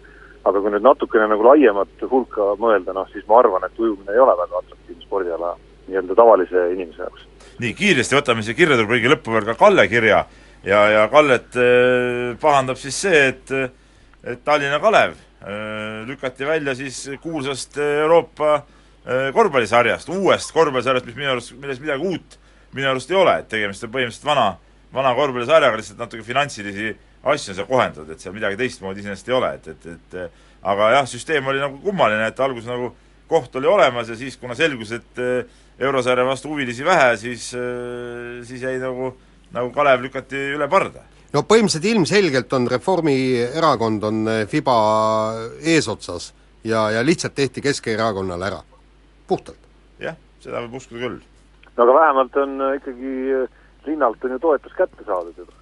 aga 0.44 0.60
kui 0.60 0.72
nüüd 0.74 0.84
natukene 0.84 1.28
nagu 1.32 1.44
laiemat 1.46 2.02
hulka 2.12 2.50
mõelda, 2.60 2.92
noh 2.94 3.08
siis 3.14 3.24
ma 3.30 3.38
arvan, 3.40 3.64
et 3.64 3.78
ujumine 3.80 4.12
ei 4.12 4.20
ole 4.20 4.34
väga 4.36 4.58
atraktiivne 4.60 5.06
spordiala 5.06 5.54
nii-öelda 5.88 6.16
tavalise 6.20 6.66
inimese 6.74 7.00
jaoks. 7.00 7.28
Nii, 7.62 7.74
kiiresti 7.78 8.18
võtame 8.18 8.46
siia 8.46 8.58
kirjatulbriigi 8.58 9.12
lõppu 9.12 9.36
veel 9.36 9.48
ka 9.52 9.58
Kalle 9.60 9.88
kirja. 9.92 10.24
Ja, 10.64 10.84
ja 10.90 11.08
Kallet 11.12 11.58
äh, 11.60 12.34
pahandab 12.42 12.80
siis 12.80 13.02
see, 13.06 13.26
et 13.34 13.52
et 14.24 14.40
Tallinna 14.48 14.80
Kalev 14.80 15.18
äh, 15.44 16.06
lükati 16.08 16.48
välja 16.48 16.76
siis 16.80 17.02
kuulsast 17.22 17.76
Euroopa 17.78 18.54
äh, 18.56 19.34
korvpallisarjast, 19.36 20.10
uuest 20.16 20.54
korvpallisarjast, 20.56 21.10
mis 21.10 21.18
minu 21.20 21.34
arust, 21.34 21.52
milles 21.60 21.82
midagi 21.84 22.08
uut 22.08 22.38
minu 22.74 22.90
arust 22.90 23.12
ei 23.12 23.18
ole, 23.18 23.36
et 23.42 23.50
tegemist 23.52 23.84
on 23.86 23.92
põhimõtteliselt 23.94 24.28
vana, 24.28 24.48
vana 24.94 25.14
korvpallisarjaga, 25.18 25.80
lihtsalt 25.80 26.02
natuke 26.02 26.26
finantsilisi 26.26 26.94
asju 27.24 27.54
on 27.54 27.58
seal 27.60 27.68
kohendatud, 27.70 28.10
et 28.12 28.24
seal 28.24 28.36
midagi 28.36 28.60
teistmoodi 28.60 29.04
iseenesest 29.04 29.30
ei 29.30 29.36
ole, 29.38 29.52
et, 29.60 29.68
et, 29.72 29.86
et 29.94 30.64
aga 30.74 30.90
jah, 30.98 31.08
süsteem 31.10 31.48
oli 31.48 31.62
nagu 31.62 31.80
kummaline, 31.84 32.28
et 32.28 32.40
alguses 32.44 32.68
nagu 32.70 32.92
koht 33.34 33.56
oli 33.60 33.70
olemas 33.70 34.12
ja 34.14 34.18
siis, 34.20 34.38
kuna 34.38 34.56
selgus, 34.58 34.94
et 34.96 35.24
eurosarja 35.80 36.26
vastu 36.28 36.54
huvilisi 36.54 36.86
vähe, 36.86 37.16
siis, 37.18 37.50
siis 38.46 38.62
jäi 38.62 38.78
nagu, 38.82 39.16
nagu 39.56 39.74
Kalev 39.74 40.06
lükati 40.06 40.40
üle 40.54 40.70
parda 40.70 41.02
no 41.34 41.42
põhimõtteliselt 41.50 41.90
ilmselgelt 41.90 42.54
on 42.54 42.70
Reformierakond 42.72 44.06
on 44.10 44.22
FIBA 44.50 44.78
eesotsas 45.74 46.30
ja, 46.64 46.86
ja 46.94 47.02
lihtsalt 47.06 47.36
tehti 47.36 47.64
Keskerakonnale 47.66 48.48
ära, 48.52 48.62
puhtalt. 49.28 49.60
jah, 50.02 50.18
seda 50.44 50.62
võib 50.66 50.78
uskuda 50.80 51.02
küll. 51.08 51.20
no 51.74 51.88
aga 51.88 51.98
vähemalt 52.00 52.40
on 52.44 52.56
ikkagi 52.78 53.16
linnalt 53.88 54.24
on 54.26 54.38
ju 54.38 54.40
toetus 54.46 54.78
kätte 54.78 55.06
saadud 55.08 55.42
juba. 55.44 55.58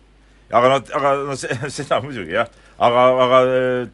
aga 0.60 0.74
no, 0.74 0.82
aga 1.00 1.16
no 1.32 1.40
see, 1.40 1.58
seda 1.80 2.02
muidugi 2.04 2.36
jah, 2.36 2.52
aga, 2.78 3.08
aga 3.26 3.42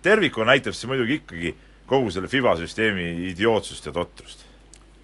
tervikuna 0.01 0.55
näitab 0.55 0.75
see 0.77 0.89
muidugi 0.89 1.21
ikkagi 1.21 1.53
kogu 1.87 2.11
selle 2.11 2.27
FIBA 2.31 2.57
süsteemi 2.59 3.07
idiootsust 3.31 3.89
ja 3.89 3.95
totrust. 3.95 4.47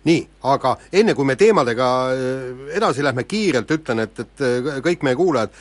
Nii, 0.04 0.20
aga 0.52 0.74
enne 1.00 1.14
kui 1.16 1.24
me 1.24 1.38
teemadega 1.40 1.86
edasi 2.76 3.06
lähme, 3.06 3.24
kiirelt 3.24 3.70
ütlen, 3.72 4.02
et, 4.04 4.20
et 4.20 4.44
kõik 4.84 5.06
meie 5.08 5.16
kuulajad, 5.16 5.56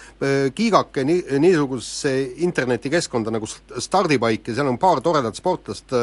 kiigake 0.58 1.04
nii, 1.06 1.38
niisugusesse 1.44 2.14
internetikeskkonda 2.42 3.30
nagu 3.36 3.46
Stardipaik 3.46 4.50
ja 4.50 4.56
seal 4.58 4.72
on 4.72 4.80
paar 4.82 4.98
toredat 5.04 5.38
sportlast, 5.38 5.94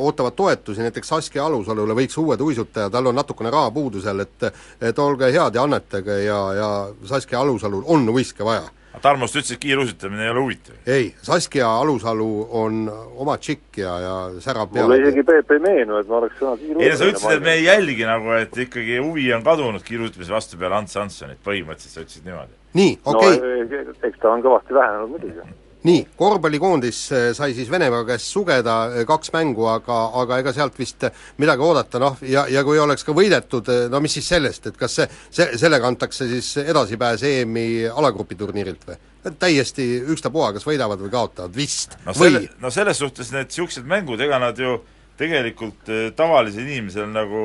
ootavad 0.00 0.38
toetusi, 0.40 0.80
näiteks 0.80 1.12
Saskia 1.12 1.44
Alusalule 1.44 1.96
võiks 2.00 2.16
uued 2.22 2.40
uisutaja, 2.40 2.88
tal 2.88 3.12
on 3.12 3.20
natukene 3.20 3.52
raha 3.52 3.70
puudu 3.76 4.00
seal, 4.00 4.24
et 4.24 4.48
et 4.80 4.98
olge 4.98 5.28
head 5.28 5.60
ja 5.60 5.68
annetage 5.68 6.22
ja, 6.24 6.38
ja 6.56 6.70
Saskia 7.12 7.44
Alusalul 7.44 7.84
on 7.92 8.08
uiske 8.08 8.44
vaja 8.44 8.70
Tarmost 9.00 9.36
ütles, 9.38 9.54
et 9.54 9.60
kiiruisutamine 9.62 10.26
ei 10.26 10.30
ole 10.30 10.42
huvitav. 10.44 10.74
ei, 10.86 11.14
Saskia 11.24 11.70
Alusalu 11.80 12.48
on 12.50 12.82
oma 13.16 13.38
tšikk 13.40 13.80
ja, 13.80 13.94
ja 14.00 14.14
särab 14.44 14.72
peale. 14.74 14.88
mulle 14.88 15.00
isegi 15.00 15.24
Peep 15.26 15.50
ei 15.56 15.62
meenu, 15.64 15.96
et 15.96 16.10
ma 16.10 16.18
oleks 16.20 16.36
sõna 16.38 16.58
kiiruisamine 16.60 16.84
ei 16.84 16.92
no 16.92 17.00
sa 17.00 17.08
ütlesid, 17.08 17.36
et 17.38 17.46
me 17.46 17.56
ei 17.56 17.64
jälgi 17.64 18.06
nagu, 18.08 18.36
et 18.36 18.62
ikkagi 18.66 19.00
huvi 19.00 19.26
on 19.32 19.46
kadunud 19.46 19.82
kiiruisutamise 19.86 20.36
vastu 20.36 20.60
peale 20.60 20.78
Ants 20.82 21.00
Hanssonit, 21.00 21.40
põhimõtteliselt 21.46 21.96
sa 21.96 22.04
ütlesid 22.04 22.28
niimoodi. 22.28 22.56
nii, 22.82 22.94
okei 23.04 23.34
okay. 23.38 23.84
no 23.88 23.98
eks 24.10 24.22
ta 24.22 24.34
on 24.36 24.44
kõvasti 24.44 24.76
vähenenud 24.76 25.14
muidugi 25.16 25.61
nii, 25.86 26.02
korvpallikoondis 26.16 26.98
sai 27.36 27.54
siis 27.56 27.70
Venemaa 27.70 28.04
käest 28.06 28.30
sugeda 28.30 28.76
kaks 29.08 29.32
mängu, 29.34 29.66
aga, 29.70 29.98
aga 30.22 30.38
ega 30.42 30.54
sealt 30.54 30.78
vist 30.78 31.06
midagi 31.42 31.66
oodata, 31.66 32.00
noh, 32.02 32.20
ja, 32.26 32.44
ja 32.50 32.62
kui 32.66 32.78
oleks 32.78 33.06
ka 33.06 33.14
võidetud, 33.16 33.70
no 33.90 34.02
mis 34.04 34.16
siis 34.18 34.30
sellest, 34.34 34.70
et 34.70 34.78
kas 34.78 34.98
see, 35.00 35.08
see, 35.30 35.48
sellega 35.60 35.90
antakse 35.90 36.28
siis 36.30 36.54
edasipääs 36.62 37.26
EM-i 37.28 37.66
alagrupiturniirilt 37.90 38.88
või? 38.88 39.00
täiesti 39.38 39.84
ükstapuha, 40.10 40.48
kas 40.56 40.64
võidavad 40.66 40.98
või 40.98 41.12
kaotavad, 41.12 41.52
vist 41.54 41.94
no 42.06 42.14
selle, 42.16 42.48
no 42.62 42.72
selles 42.74 42.98
suhtes 42.98 43.30
need 43.30 43.52
niisugused 43.52 43.86
mängud, 43.86 44.22
ega 44.22 44.40
nad 44.42 44.58
ju 44.58 44.80
tegelikult 45.18 45.86
tavalisel 46.18 46.66
inimesel 46.66 47.06
nagu, 47.12 47.44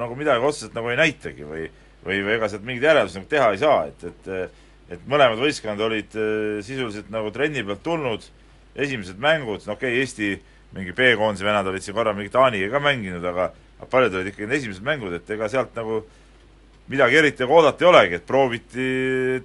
nagu 0.00 0.16
midagi 0.16 0.48
otseselt 0.48 0.76
nagu 0.78 0.88
ei 0.88 0.96
näitagi 0.96 1.44
või 1.44 1.66
või, 2.04 2.22
või 2.24 2.34
ega 2.36 2.48
sealt 2.50 2.64
mingeid 2.66 2.88
järeldusi 2.88 3.20
nagu 3.20 3.30
teha 3.30 3.50
ei 3.52 3.60
saa, 3.60 3.78
et, 3.90 4.04
et 4.08 4.30
et 4.88 5.08
mõlemad 5.08 5.40
võistkonnad 5.40 5.82
olid 5.84 6.14
äh, 6.16 6.60
sisuliselt 6.64 7.10
nagu 7.12 7.32
trenni 7.34 7.64
pealt 7.66 7.82
tulnud, 7.84 8.28
esimesed 8.78 9.18
mängud, 9.20 9.64
no 9.66 9.76
okei 9.76 9.96
okay,, 9.96 10.04
Eesti 10.04 10.30
mingi 10.76 10.92
B-koondise 10.92 11.46
vennad 11.46 11.68
olid 11.70 11.84
siin 11.84 11.96
korra 11.96 12.12
mingi 12.16 12.32
Taaniga 12.32 12.68
ka 12.74 12.80
mänginud, 12.84 13.24
aga 13.24 13.50
paljud 13.90 14.18
olid 14.18 14.32
ikkagi 14.32 14.58
esimesed 14.58 14.84
mängud, 14.84 15.14
et 15.16 15.30
ega 15.36 15.48
sealt 15.48 15.76
nagu 15.78 16.02
midagi 16.92 17.20
eriti 17.20 17.44
nagu 17.44 17.56
oodata 17.58 17.84
ei 17.84 17.88
olegi, 17.90 18.18
et 18.18 18.26
prooviti 18.28 18.88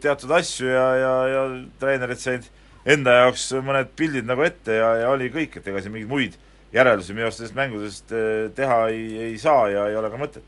teatud 0.03 0.31
asju 0.35 0.67
ja, 0.67 0.87
ja, 0.99 1.13
ja 1.31 1.43
treenerid 1.79 2.19
said 2.19 2.47
enda 2.83 3.19
jaoks 3.21 3.49
mõned 3.63 3.93
pildid 3.99 4.27
nagu 4.27 4.43
ette 4.43 4.79
ja, 4.79 4.89
ja 5.03 5.13
oli 5.13 5.29
kõik, 5.31 5.59
et 5.59 5.69
ega 5.71 5.83
siin 5.83 5.95
mingeid 5.95 6.11
muid 6.11 6.39
järeldusi 6.73 7.15
minu 7.15 7.27
arust 7.27 7.39
sellest 7.39 7.57
mängudest 7.57 8.13
teha 8.57 8.79
ei, 8.91 9.05
ei 9.29 9.37
saa 9.39 9.67
ja 9.71 9.87
ei 9.91 9.97
ole 9.99 10.09
ka 10.11 10.19
mõtet. 10.19 10.45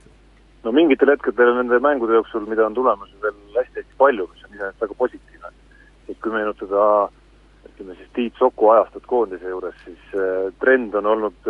No 0.66 0.72
mingitel 0.74 1.12
hetkedel 1.14 1.52
nende 1.60 1.78
mängude 1.84 2.18
jooksul, 2.18 2.48
mida 2.50 2.66
on 2.66 2.74
tulemas 2.74 3.12
veel 3.22 3.36
hästi-hästi 3.54 4.00
palju, 4.02 4.26
mis 4.32 4.45
on 4.45 4.45
iseenesest 4.56 4.82
väga 4.82 4.98
positiivne. 5.04 5.54
et 6.10 6.18
kui 6.22 6.32
meenutada 6.32 7.10
ütleme 7.66 7.96
siis 7.98 8.10
Tiit 8.14 8.36
Soku 8.38 8.70
ajastut 8.70 9.06
koondise 9.10 9.50
juures, 9.50 9.76
siis 9.84 10.02
äh, 10.14 10.52
trend 10.62 10.94
on 10.96 11.06
olnud, 11.14 11.48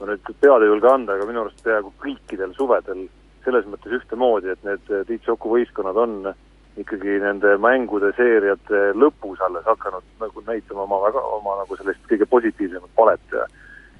ma 0.00 0.08
nüüd 0.10 0.32
pead 0.40 0.62
ei 0.62 0.70
julge 0.70 0.88
anda, 0.90 1.14
aga 1.14 1.26
minu 1.28 1.44
arust 1.44 1.62
peaaegu 1.64 1.92
kõikidel 2.02 2.54
suvedel 2.58 3.06
selles 3.44 3.66
mõttes 3.70 3.94
ühtemoodi, 3.98 4.50
et 4.50 4.66
need 4.66 4.90
Tiit 5.06 5.28
Soku 5.28 5.54
võistkonnad 5.54 5.98
on 6.02 6.32
ikkagi 6.80 7.18
nende 7.20 7.56
mängude 7.60 8.12
seeriate 8.16 8.92
lõpus 8.96 9.40
alles 9.44 9.66
hakanud 9.68 10.04
nagu 10.20 10.44
näitama 10.46 10.86
oma 10.86 11.02
väga, 11.06 11.22
oma 11.38 11.58
nagu 11.60 11.76
sellist 11.76 12.06
kõige 12.10 12.26
positiivsemat 12.30 12.94
palet 12.96 13.36
ja 13.36 13.46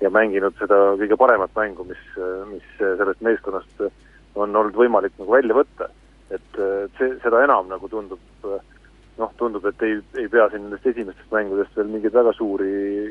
ja 0.03 0.11
mänginud 0.11 0.57
seda 0.59 0.79
kõige 0.99 1.17
paremat 1.21 1.53
mängu, 1.55 1.87
mis, 1.87 2.01
mis 2.51 2.71
sellest 2.81 3.23
meeskonnast 3.23 3.85
on 4.35 4.57
olnud 4.57 4.77
võimalik 4.77 5.15
nagu 5.21 5.35
välja 5.37 5.57
võtta. 5.57 5.89
Et 6.33 6.61
see, 6.99 7.17
seda 7.23 7.43
enam 7.45 7.69
nagu 7.69 7.89
tundub 7.93 8.21
noh, 9.19 9.33
tundub, 9.37 9.65
et 9.69 9.83
ei, 9.85 9.99
ei 10.21 10.29
pea 10.33 10.47
siin 10.51 10.65
nendest 10.67 10.87
esimestest 10.89 11.33
mängudest 11.35 11.77
veel 11.77 11.91
mingeid 11.93 12.15
väga 12.17 12.33
suuri 12.37 12.71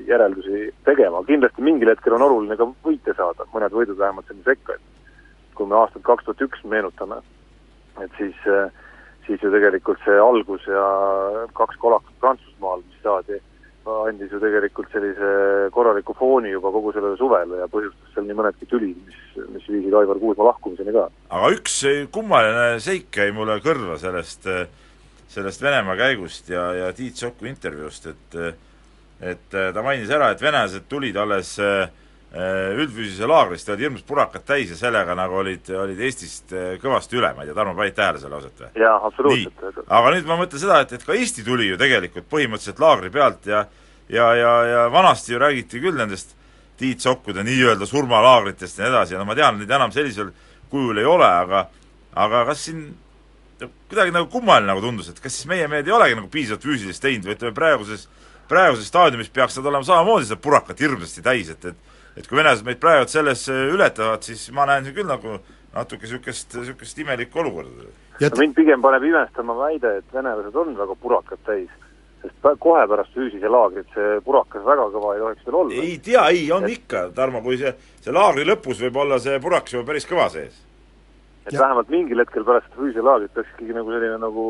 järeldusi 0.09 0.71
tegema, 0.87 1.21
kindlasti 1.27 1.65
mingil 1.65 1.91
hetkel 1.93 2.15
on 2.17 2.25
oluline 2.25 2.57
ka 2.59 2.67
võite 2.85 3.13
saada, 3.17 3.45
mõned 3.53 3.75
võidud 3.75 3.99
vähemalt 3.99 4.29
sinna 4.29 4.47
sekka, 4.47 4.77
et 4.77 5.53
kui 5.57 5.69
me 5.69 5.77
aastat 5.77 6.03
kaks 6.07 6.25
tuhat 6.25 6.41
üks 6.47 6.65
meenutame, 6.73 7.19
et 8.01 8.17
siis, 8.17 8.41
siis 9.27 9.45
ju 9.45 9.53
tegelikult 9.53 10.01
see 10.05 10.17
algus 10.17 10.65
ja 10.69 10.85
kaks 11.57 11.77
kolakut 11.83 12.17
Prantsusmaal, 12.23 12.83
mis 12.87 13.05
saadi, 13.05 13.37
andis 13.89 14.31
ju 14.31 14.39
tegelikult 14.41 14.91
sellise 14.93 15.69
korraliku 15.73 16.13
fooni 16.17 16.51
juba 16.53 16.71
kogu 16.73 16.91
sellele 16.93 17.17
suvele 17.17 17.61
ja 17.63 17.67
põhjustas 17.71 18.13
seal 18.13 18.27
nii 18.27 18.37
mõnedki 18.37 18.67
tülid, 18.69 18.99
mis, 19.07 19.21
mis 19.55 19.69
viisid 19.69 19.95
Aivar 19.97 20.19
Kuusma 20.21 20.51
lahkumiseni 20.51 20.93
ka. 20.95 21.07
aga 21.37 21.53
üks 21.55 21.77
kummaline 22.13 22.67
seik 22.83 23.17
jäi 23.17 23.31
mulle 23.35 23.57
kõrva 23.65 23.97
sellest, 24.01 24.45
sellest 25.31 25.65
Venemaa 25.65 25.97
käigust 25.97 26.51
ja, 26.53 26.67
ja 26.77 26.91
Tiit 26.93 27.17
Soku 27.17 27.49
intervjuust, 27.49 28.11
et 28.13 28.39
et 29.21 29.51
ta 29.53 29.83
mainis 29.85 30.09
ära, 30.09 30.31
et 30.33 30.41
venelased 30.41 30.87
tulid 30.89 31.17
alles 31.21 31.53
üldfüüsilise 32.31 33.27
laagrist, 33.27 33.67
olid 33.69 33.81
hirmus 33.83 34.05
purakad 34.07 34.45
täis 34.47 34.69
ja 34.71 34.77
sellega 34.79 35.15
nagu 35.19 35.35
olid, 35.41 35.67
olid 35.75 35.99
Eestist 35.99 36.53
kõvasti 36.79 37.17
üle, 37.19 37.33
ma 37.35 37.43
ei 37.43 37.49
tea, 37.49 37.57
Tarmo, 37.57 37.73
panid 37.75 37.97
tähele 37.97 38.21
selle 38.21 38.37
osat 38.37 38.61
või? 38.63 38.69
jaa, 38.79 38.93
absoluutselt. 39.09 39.81
aga 39.99 40.13
nüüd 40.15 40.29
ma 40.29 40.37
mõtlen 40.39 40.63
seda, 40.63 40.79
et, 40.85 40.93
et 40.95 41.03
ka 41.03 41.17
Eesti 41.17 41.43
tuli 41.43 41.67
ju 41.67 41.79
tegelikult 41.81 42.29
põhimõtteliselt 42.31 42.79
laagri 42.79 43.11
pealt 43.11 43.51
ja 43.51 43.65
ja, 44.11 44.29
ja, 44.35 44.53
ja 44.65 44.85
vanasti 44.91 45.33
ju 45.33 45.39
räägiti 45.39 45.83
küll 45.83 45.99
nendest 45.99 46.35
Tiit 46.77 47.03
Sokkude 47.03 47.43
nii-öelda 47.45 47.85
surmalaagritest 47.85 48.79
ja 48.79 48.87
nii 48.87 48.93
edasi 48.95 49.13
ja 49.13 49.19
no 49.19 49.27
ma 49.27 49.35
tean, 49.37 49.59
neid 49.59 49.69
enam 49.69 49.91
sellisel 49.93 50.31
kujul 50.71 50.97
ei 50.97 51.05
ole, 51.05 51.27
aga 51.27 51.67
aga 52.15 52.45
kas 52.49 52.65
siin 52.65 52.87
kuidagi 53.61 54.13
nagu 54.15 54.27
kummaline 54.31 54.71
nagu 54.71 54.81
tundus, 54.81 55.11
et 55.11 55.19
kas 55.21 55.35
siis 55.35 55.47
meie 55.51 55.67
mehed 55.69 55.87
ei 55.87 55.93
olegi 55.93 56.17
nagu 56.17 56.31
piisavalt 56.31 56.65
füüsilist 56.65 57.03
teinud 57.03 57.27
või 57.27 57.35
ütleme, 57.35 57.53
praeguses 57.55 58.07
praeguses 58.49 58.89
staadiumis 58.89 59.29
peaks 59.31 59.59
nad 59.59 59.69
olema 59.69 59.87
samamoodi 59.87 60.27
seda 60.27 60.41
purakat 60.41 60.81
hirmsasti 60.81 61.23
täis, 61.23 61.51
et, 61.53 61.65
et 61.71 61.77
et 62.17 62.27
kui 62.27 62.37
venelased 62.37 62.67
meid 62.67 62.79
praegu 62.81 63.07
selles 63.09 63.47
ületavad, 63.49 64.23
siis 64.27 64.49
ma 64.55 64.67
näen 64.69 64.89
küll 64.91 65.07
nagu 65.07 65.37
natuke 65.75 66.05
niisugust, 66.05 66.55
niisugust 66.57 66.99
imelikku 66.99 67.39
olukorda. 67.39 67.91
No 68.21 68.29
mind 68.37 68.55
pigem 68.57 68.81
paneb 68.83 69.05
imestama 69.07 69.55
väide, 69.57 69.95
et 70.01 70.13
venelased 70.13 70.55
on 70.55 70.75
väga 70.77 70.95
purakad 71.01 71.39
täis, 71.47 71.69
sest 72.21 72.49
kohe 72.61 72.81
pärast 72.89 73.15
füüsise 73.15 73.49
laagrit 73.49 73.87
see 73.95 74.19
purakas 74.25 74.65
väga 74.65 74.89
kõva 74.93 75.13
ei 75.15 75.23
tohiks 75.23 75.47
veel 75.47 75.59
olla. 75.61 75.77
ei 75.85 75.95
tea, 76.05 76.25
ei, 76.29 76.43
on 76.53 76.67
et... 76.67 76.75
ikka, 76.75 77.07
Tarmo, 77.15 77.41
kui 77.45 77.57
see, 77.61 77.71
see 78.03 78.13
laagri 78.13 78.45
lõpus 78.45 78.83
võib 78.83 78.99
olla 79.05 79.17
see 79.23 79.39
purakas 79.41 79.77
juba 79.77 79.87
päris 79.89 80.05
kõva 80.09 80.27
sees. 80.33 80.59
et 81.47 81.55
ja. 81.55 81.63
vähemalt 81.63 81.89
mingil 81.89 82.21
hetkel 82.21 82.45
pärast 82.45 82.75
füüsise 82.75 83.05
laagrit 83.05 83.33
peaks 83.33 83.55
ikkagi 83.55 83.79
nagu 83.79 83.95
selline 83.95 84.19
nagu 84.21 84.45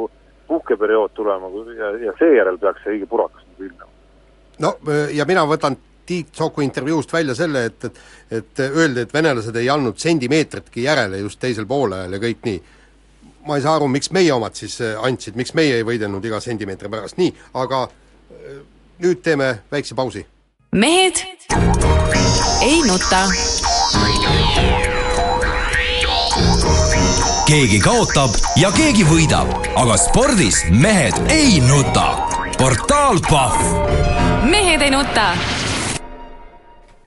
puhkeperiood 0.50 1.14
tulema 1.16 1.54
ja, 1.78 1.94
ja 2.10 2.18
seejärel 2.20 2.60
peaks 2.60 2.84
see 2.84 2.98
õige 2.98 3.08
purakas 3.14 3.46
nagu 3.46 3.70
ilmnema. 3.70 3.92
no 4.66 4.76
ja 5.16 5.30
mina 5.30 5.46
võtan 5.48 5.80
Tiit 6.06 6.36
Soku 6.36 6.62
intervjuust 6.62 7.14
välja 7.14 7.36
selle, 7.36 7.66
et, 7.66 7.86
et 7.86 8.00
et 8.32 8.60
öeldi, 8.60 9.02
et 9.02 9.14
venelased 9.14 9.56
ei 9.56 9.70
andnud 9.70 10.00
sentimeetritki 10.00 10.84
järele 10.84 11.18
just 11.18 11.40
teisel 11.40 11.66
poolajal 11.68 12.14
ja 12.16 12.20
kõik 12.20 12.46
nii. 12.48 12.62
ma 13.48 13.58
ei 13.58 13.64
saa 13.64 13.76
aru, 13.76 13.88
miks 13.90 14.12
meie 14.14 14.34
omad 14.34 14.56
siis 14.56 14.78
andsid, 15.02 15.36
miks 15.36 15.54
meie 15.58 15.80
ei 15.80 15.84
võidelnud 15.84 16.26
iga 16.26 16.40
sentimeetri 16.40 16.90
pärast, 16.90 17.18
nii, 17.18 17.34
aga 17.58 17.88
nüüd 19.02 19.22
teeme 19.26 19.56
väikse 19.72 19.96
pausi. 19.96 20.26
mehed 20.72 21.24
ei 22.62 22.82
nuta. 22.88 23.26
keegi 27.48 27.80
kaotab 27.84 28.38
ja 28.56 28.72
keegi 28.72 29.04
võidab, 29.10 29.50
aga 29.76 29.98
spordis 29.98 30.64
mehed 30.70 31.18
ei 31.30 31.60
nuta. 31.66 32.08
portaal 32.58 33.20
Pahv. 33.30 34.46
mehed 34.46 34.82
ei 34.82 34.94
nuta 34.94 35.34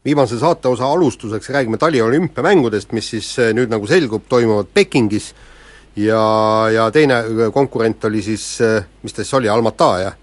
viimase 0.05 0.39
saateosa 0.39 0.87
alustuseks 0.87 1.49
räägime 1.51 1.79
taliolümpiamängudest, 1.81 2.93
mis 2.93 3.11
siis 3.11 3.31
nüüd 3.57 3.73
nagu 3.73 3.87
selgub, 3.89 4.27
toimuvad 4.29 4.69
Pekingis 4.75 5.31
ja, 5.97 6.25
ja 6.73 6.91
teine 6.91 7.23
konkurent 7.53 8.05
oli 8.05 8.23
siis, 8.23 8.59
mis 9.03 9.13
ta 9.17 9.25
siis 9.25 9.35
oli, 9.41 9.49
Almata, 9.49 9.91
jah? 10.03 10.21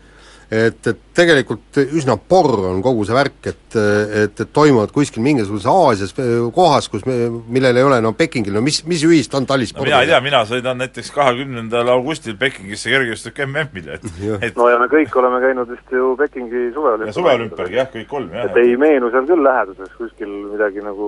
Et, 0.52 0.88
et 0.88 0.98
tegelikult 1.16 1.78
üsna 1.80 2.18
porr 2.20 2.66
on 2.68 2.82
kogu 2.84 3.06
see 3.08 3.16
värk, 3.16 3.38
et, 3.48 3.76
et, 3.80 4.42
et 4.44 4.52
toimuvad 4.52 4.92
kuskil 4.92 5.24
mingisuguses 5.24 5.68
Aasias 5.72 6.12
kohas, 6.56 6.90
kus 6.92 7.06
me, 7.08 7.16
millel 7.56 7.80
ei 7.80 7.88
ole 7.88 8.02
no 8.04 8.12
Pekingil, 8.18 8.58
no 8.58 8.64
mis, 8.66 8.82
mis 8.90 9.06
ühist 9.08 9.32
on 9.38 9.48
talispordiga 9.48 9.96
no,? 9.96 10.02
mina 10.02 10.04
ei 10.04 10.12
tea, 10.12 10.20
mina 10.26 10.42
sõidan 10.50 10.82
näiteks 10.84 11.14
kahekümnendal 11.16 11.94
augustil 11.96 12.36
Pekingisse 12.42 12.92
kergejõustik 12.92 13.40
MM-ile, 13.46 14.02
et, 14.02 14.10
et 14.50 14.60
no 14.60 14.68
ja 14.68 14.82
me 14.82 14.90
kõik 14.92 15.16
oleme 15.22 15.40
käinud 15.46 15.72
vist 15.72 15.96
ju 15.96 16.12
Pekingi 16.20 16.66
suveolümpial. 16.76 17.16
suveolümpial, 17.16 17.72
jah, 17.78 17.88
kõik 17.96 18.12
kolm, 18.12 18.36
jah. 18.36 18.52
et 18.52 18.60
ei 18.60 18.76
meenu 18.82 19.14
seal 19.16 19.32
küll 19.32 19.48
läheduses 19.48 19.96
kuskil 19.96 20.36
midagi 20.52 20.84
nagu 20.84 21.08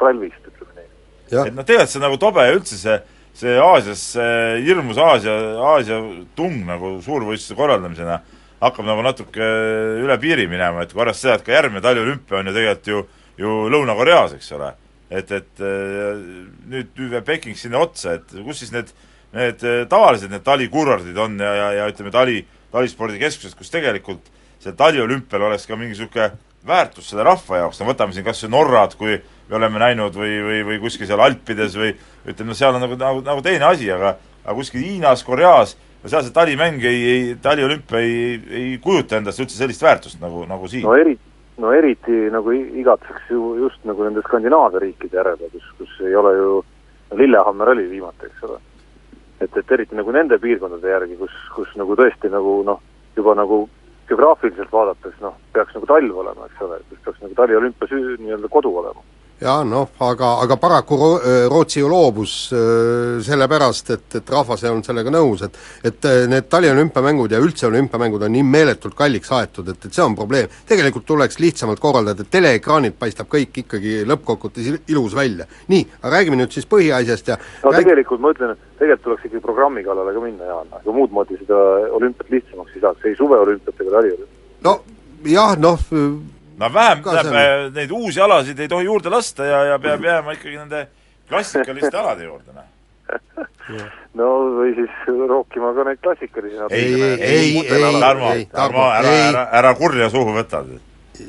talvist, 0.00 0.40
ütleme 0.48 0.80
nii. 0.80 0.90
et 1.44 1.52
noh, 1.52 1.68
tegelikult 1.68 1.92
see 1.92 2.04
nagu 2.08 2.20
tobe 2.24 2.48
üldse 2.56 2.80
see 2.80 2.98
see 3.38 3.54
Aasias, 3.62 4.00
see 4.16 4.64
hirmus 4.64 4.98
Aasia, 4.98 5.36
Aasia 5.62 6.00
tung 6.34 6.64
nagu 6.66 6.96
suurvõistluse 7.04 7.54
korraldamisena 7.54 8.16
hakkab 8.60 8.86
nagu 8.88 9.04
natuke 9.06 9.48
üle 10.02 10.18
piiri 10.20 10.48
minema, 10.50 10.82
et 10.82 10.92
kui 10.92 11.02
arvestada 11.02 11.36
seda, 11.36 11.38
et 11.38 11.46
ka 11.46 11.54
järgmine 11.54 11.82
taliolümpia 11.84 12.40
on 12.40 12.50
ju 12.50 12.54
tegelikult 12.56 12.90
ju, 12.92 13.02
ju 13.38 13.58
Lõuna-Koreas, 13.74 14.34
eks 14.38 14.50
ole. 14.56 14.72
et, 15.08 15.30
et 15.32 15.62
nüüd, 15.62 16.90
nüüd 16.92 17.12
veel 17.14 17.22
Peking 17.24 17.56
sinna 17.56 17.80
otsa, 17.80 18.18
et 18.18 18.34
kus 18.44 18.60
siis 18.60 18.74
need, 18.74 18.90
need 19.32 19.62
tavalised 19.88 20.28
need 20.32 20.44
talikurordid 20.44 21.16
on 21.16 21.38
ja, 21.40 21.54
ja, 21.56 21.70
ja 21.78 21.86
ütleme, 21.88 22.12
tali, 22.12 22.42
talispordikeskused, 22.74 23.56
kus 23.56 23.72
tegelikult 23.72 24.28
seal 24.60 24.76
taliolümpial 24.76 25.46
oleks 25.48 25.64
ka 25.70 25.78
mingi 25.78 25.94
niisugune 25.94 26.32
väärtus 26.68 27.08
selle 27.08 27.24
rahva 27.24 27.62
jaoks, 27.62 27.80
no 27.80 27.88
võtame 27.88 28.12
siin 28.12 28.26
kas 28.26 28.42
või 28.44 28.52
Norrad, 28.52 28.98
kui 28.98 29.16
me 29.48 29.56
oleme 29.56 29.80
näinud, 29.80 30.16
või, 30.18 30.34
või, 30.44 30.62
või 30.72 30.80
kuskil 30.82 31.08
seal 31.08 31.22
Alpides 31.24 31.78
või 31.78 31.94
ütleme, 32.28 32.56
seal 32.58 32.76
on 32.76 32.84
nagu, 32.84 32.98
nagu, 33.00 33.22
nagu 33.24 33.44
teine 33.46 33.70
asi, 33.70 33.88
aga 33.94 34.16
aga 34.48 34.56
kuskil 34.56 34.84
Hiinas, 34.84 35.24
Koreas 35.24 35.76
no 36.08 36.12
seal 36.12 36.24
see 36.24 36.32
talimäng 36.32 36.84
ei, 36.88 37.00
ei, 37.12 37.24
taliolümpia 37.42 38.00
ei, 38.00 38.20
ei, 38.48 38.68
kujuta 38.80 39.18
endast 39.18 39.42
üldse 39.42 39.58
sellist 39.58 39.82
väärtust 39.84 40.22
nagu, 40.22 40.44
nagu 40.48 40.68
siin. 40.70 40.86
no 40.86 40.94
eri, 40.96 41.14
no 41.60 41.72
eriti 41.76 42.28
nagu 42.32 42.54
igatseks 42.54 43.28
ju 43.34 43.54
just 43.60 43.84
nagu 43.88 44.06
nende 44.06 44.24
Skandinaavia 44.24 44.80
riikide 44.86 45.20
järele, 45.20 45.50
kus, 45.52 45.66
kus 45.78 45.98
ei 46.08 46.16
ole 46.16 46.32
ju, 46.38 46.54
Lillehammer 47.18 47.74
oli 47.74 47.84
viimati, 47.90 48.30
eks 48.30 48.46
ole. 48.48 48.56
et, 49.40 49.52
et 49.52 49.76
eriti 49.76 49.98
nagu 49.98 50.14
nende 50.16 50.40
piirkondade 50.40 50.94
järgi, 50.96 51.18
kus, 51.20 51.36
kus 51.54 51.76
nagu 51.76 51.96
tõesti 51.98 52.32
nagu 52.32 52.62
noh, 52.64 52.80
juba 53.16 53.36
nagu 53.36 53.66
geograafiliselt 54.08 54.72
vaadates 54.72 55.20
noh, 55.20 55.36
peaks 55.52 55.76
nagu 55.76 55.92
talv 55.92 56.24
olema, 56.24 56.48
eks 56.48 56.64
ole, 56.64 56.80
kus 56.88 57.04
peaks 57.04 57.20
nagu 57.26 57.36
taliolümpia 57.36 57.92
süü-, 57.92 58.16
nii-öelda 58.24 58.48
kodu 58.52 58.72
olema 58.80 59.04
jah, 59.40 59.62
noh, 59.66 59.88
aga, 60.02 60.32
aga 60.42 60.56
paraku 60.58 60.96
Ro-, 60.98 61.20
Rootsi 61.50 61.80
ju 61.80 61.88
loobus 61.90 62.34
äh, 62.52 63.18
sellepärast, 63.24 63.90
et, 63.94 64.06
et 64.20 64.30
rahvas 64.34 64.64
ei 64.64 64.70
olnud 64.72 64.86
sellega 64.86 65.12
nõus, 65.14 65.44
et 65.46 65.58
et 65.88 66.08
need 66.30 66.48
taliolümpiamängud 66.50 67.32
ja 67.32 67.40
üldse 67.42 67.68
olümpiamängud 67.68 68.24
on 68.26 68.32
nii 68.34 68.44
meeletult 68.46 68.96
kalliks 68.98 69.30
aetud, 69.34 69.68
et, 69.70 69.84
et 69.86 69.94
see 69.94 70.04
on 70.04 70.16
probleem. 70.18 70.50
tegelikult 70.68 71.06
tuleks 71.06 71.38
lihtsamalt 71.42 71.80
korraldada, 71.80 72.24
et 72.24 72.32
teleekraanilt 72.34 72.98
paistab 72.98 73.30
kõik 73.30 73.62
ikkagi 73.62 74.00
lõppkokkuvõttes 74.08 74.90
ilus 74.90 75.14
välja. 75.16 75.46
nii, 75.68 75.84
aga 76.02 76.14
räägime 76.16 76.40
nüüd 76.40 76.54
siis 76.54 76.66
põhiasjast 76.66 77.30
ja 77.32 77.38
no 77.38 77.72
rääg... 77.72 77.84
tegelikult 77.84 78.24
ma 78.24 78.32
ütlen, 78.34 78.56
et 78.56 78.80
tegelikult 78.80 79.04
tuleks 79.06 79.28
ikkagi 79.28 79.44
programmi 79.44 79.84
kallale 79.86 80.14
ka 80.14 80.24
minna, 80.24 80.50
Jaan, 80.50 80.72
aga 80.80 80.96
muud 80.96 81.14
moodi 81.14 81.38
seda 81.38 81.60
olümpiat 81.98 82.34
lihtsamaks 82.34 82.74
ei 82.74 82.82
saaks, 82.82 83.06
ei 83.06 83.16
suveolümpiat 83.18 83.86
ega 83.86 83.94
taliolümpiat. 83.98 84.42
no 84.66 84.80
jah, 85.26 85.54
noh 85.58 85.86
no 86.58 86.72
vähem, 86.74 87.02
tähendab, 87.04 87.74
neid 87.76 87.92
uusi 87.94 88.20
alasid 88.20 88.58
ei 88.60 88.68
tohi 88.68 88.88
juurde 88.88 89.12
lasta 89.12 89.46
ja, 89.46 89.62
ja 89.72 89.78
peab 89.82 90.04
jääma 90.04 90.34
ikkagi 90.36 90.56
nende 90.56 90.86
klassikaliste 91.28 91.96
alade 92.02 92.28
juurde, 92.28 92.52
noh. 92.56 92.74
No 94.18 94.26
või 94.58 94.74
siis 94.76 95.08
rookima 95.28 95.70
ka 95.76 95.84
neid 95.88 96.00
klassikalisi 96.04 96.60
ei, 96.70 96.84
ei, 97.02 97.02
ei, 97.14 97.48
ei, 97.64 98.00
Tarmo, 98.00 98.32
Tarmo, 98.52 98.84
ära, 98.92 99.16
ära, 99.30 99.48
ära 99.60 99.74
kurja 99.78 100.10
suhu 100.12 100.34
võta. 100.36 100.64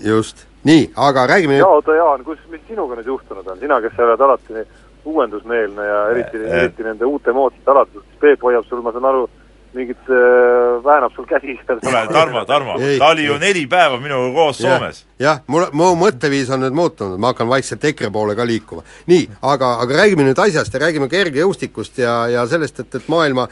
just, 0.04 0.46
nii, 0.68 0.90
aga 0.96 1.28
räägime 1.28 1.56
nüüd 1.56 1.64
jaa, 1.64 1.80
oota 1.80 1.96
Jaan, 1.96 2.24
kus, 2.28 2.40
mis 2.52 2.62
sinuga 2.68 3.00
nüüd 3.00 3.12
juhtunud 3.14 3.48
on, 3.48 3.60
sina, 3.60 3.82
kes 3.82 3.96
sa 3.96 4.08
oled 4.08 4.28
alati 4.28 4.58
nii 4.58 4.68
uuendusmeelne 5.10 5.86
ja 5.86 6.00
eriti, 6.14 6.42
eriti 6.44 6.84
nende 6.84 7.06
uute 7.08 7.34
moodsate 7.34 7.72
alade, 7.72 8.04
Peep 8.20 8.44
hoiab 8.44 8.66
sul, 8.68 8.82
ma 8.84 8.92
saan 8.92 9.08
aru, 9.10 9.30
mingit 9.74 10.10
äh,, 10.10 10.84
väänab 10.84 11.14
sul 11.16 11.26
käsi 11.30 11.58
seal. 11.66 11.80
kuule, 11.80 12.08
Tarmo, 12.14 12.46
Tarmo, 12.46 12.74
ta 13.00 13.08
oli 13.14 13.26
ju 13.26 13.38
neli 13.38 13.68
päeva 13.68 14.00
minuga 14.02 14.34
koos 14.34 14.60
ja, 14.60 14.78
Soomes. 14.78 15.04
jah, 15.20 15.42
mul, 15.48 15.68
mu 15.78 15.92
mõtteviis 16.00 16.50
on 16.54 16.64
nüüd 16.64 16.76
muutunud, 16.78 17.20
ma 17.22 17.34
hakkan 17.34 17.50
vaikselt 17.50 17.86
EKRE 17.92 18.10
poole 18.14 18.36
ka 18.36 18.48
liikuma. 18.48 18.82
nii, 19.12 19.28
aga, 19.42 19.76
aga 19.84 20.00
räägime 20.02 20.26
nüüd 20.26 20.42
asjast 20.42 20.74
ja 20.74 20.82
räägime 20.82 21.10
kergejõustikust 21.12 22.02
ja, 22.02 22.16
ja 22.34 22.46
sellest, 22.50 22.80
et, 22.82 22.98
et 22.98 23.10
maailma 23.12 23.46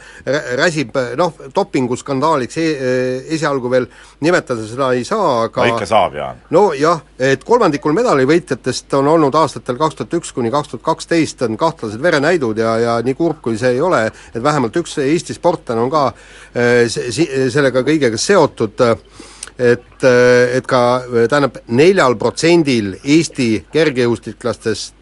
räsib 0.58 0.96
noh, 1.20 1.34
dopinguskandaaliks 1.54 2.58
e 2.58 2.66
esialgu 3.38 3.70
veel 3.70 3.86
nimetada 4.24 4.66
seda 4.66 4.90
ei 4.96 5.06
saa, 5.06 5.44
aga 5.46 5.68
no 5.68 5.76
ikka 5.76 5.88
saab, 5.88 6.18
Jaan. 6.18 6.42
nojah, 6.54 7.04
et 7.18 7.46
kolmandikul 7.46 7.94
medalivõitjatest 7.94 8.98
on 8.98 9.12
olnud 9.14 9.38
aastatel 9.38 9.78
kaks 9.78 10.00
tuhat 10.00 10.18
üks 10.18 10.34
kuni 10.34 10.50
kaks 10.50 10.74
tuhat 10.74 10.86
kaksteist 10.90 11.46
on 11.46 11.56
kahtlased 11.60 12.02
verenäidud 12.02 12.58
ja, 12.58 12.74
ja 12.82 12.98
nii 13.06 13.14
kurb, 13.18 13.38
kui 13.44 13.58
see 13.60 13.76
ei 13.76 13.80
ole, 13.84 14.06
et 14.34 14.42
vähemalt 14.42 14.76
üks 14.82 14.98
Eesti 14.98 15.36
sportlane 15.36 15.80
on 15.80 15.90
ka 15.92 16.07
si-, 16.88 17.28
sellega 17.50 17.82
kõigega 17.86 18.20
seotud, 18.20 18.80
et, 19.58 20.04
et 20.04 20.66
ka 20.66 20.82
tähendab, 21.28 21.60
neljal 21.68 22.16
protsendil 22.20 22.94
Eesti 23.02 23.50
kergejõustiklastest, 23.72 24.94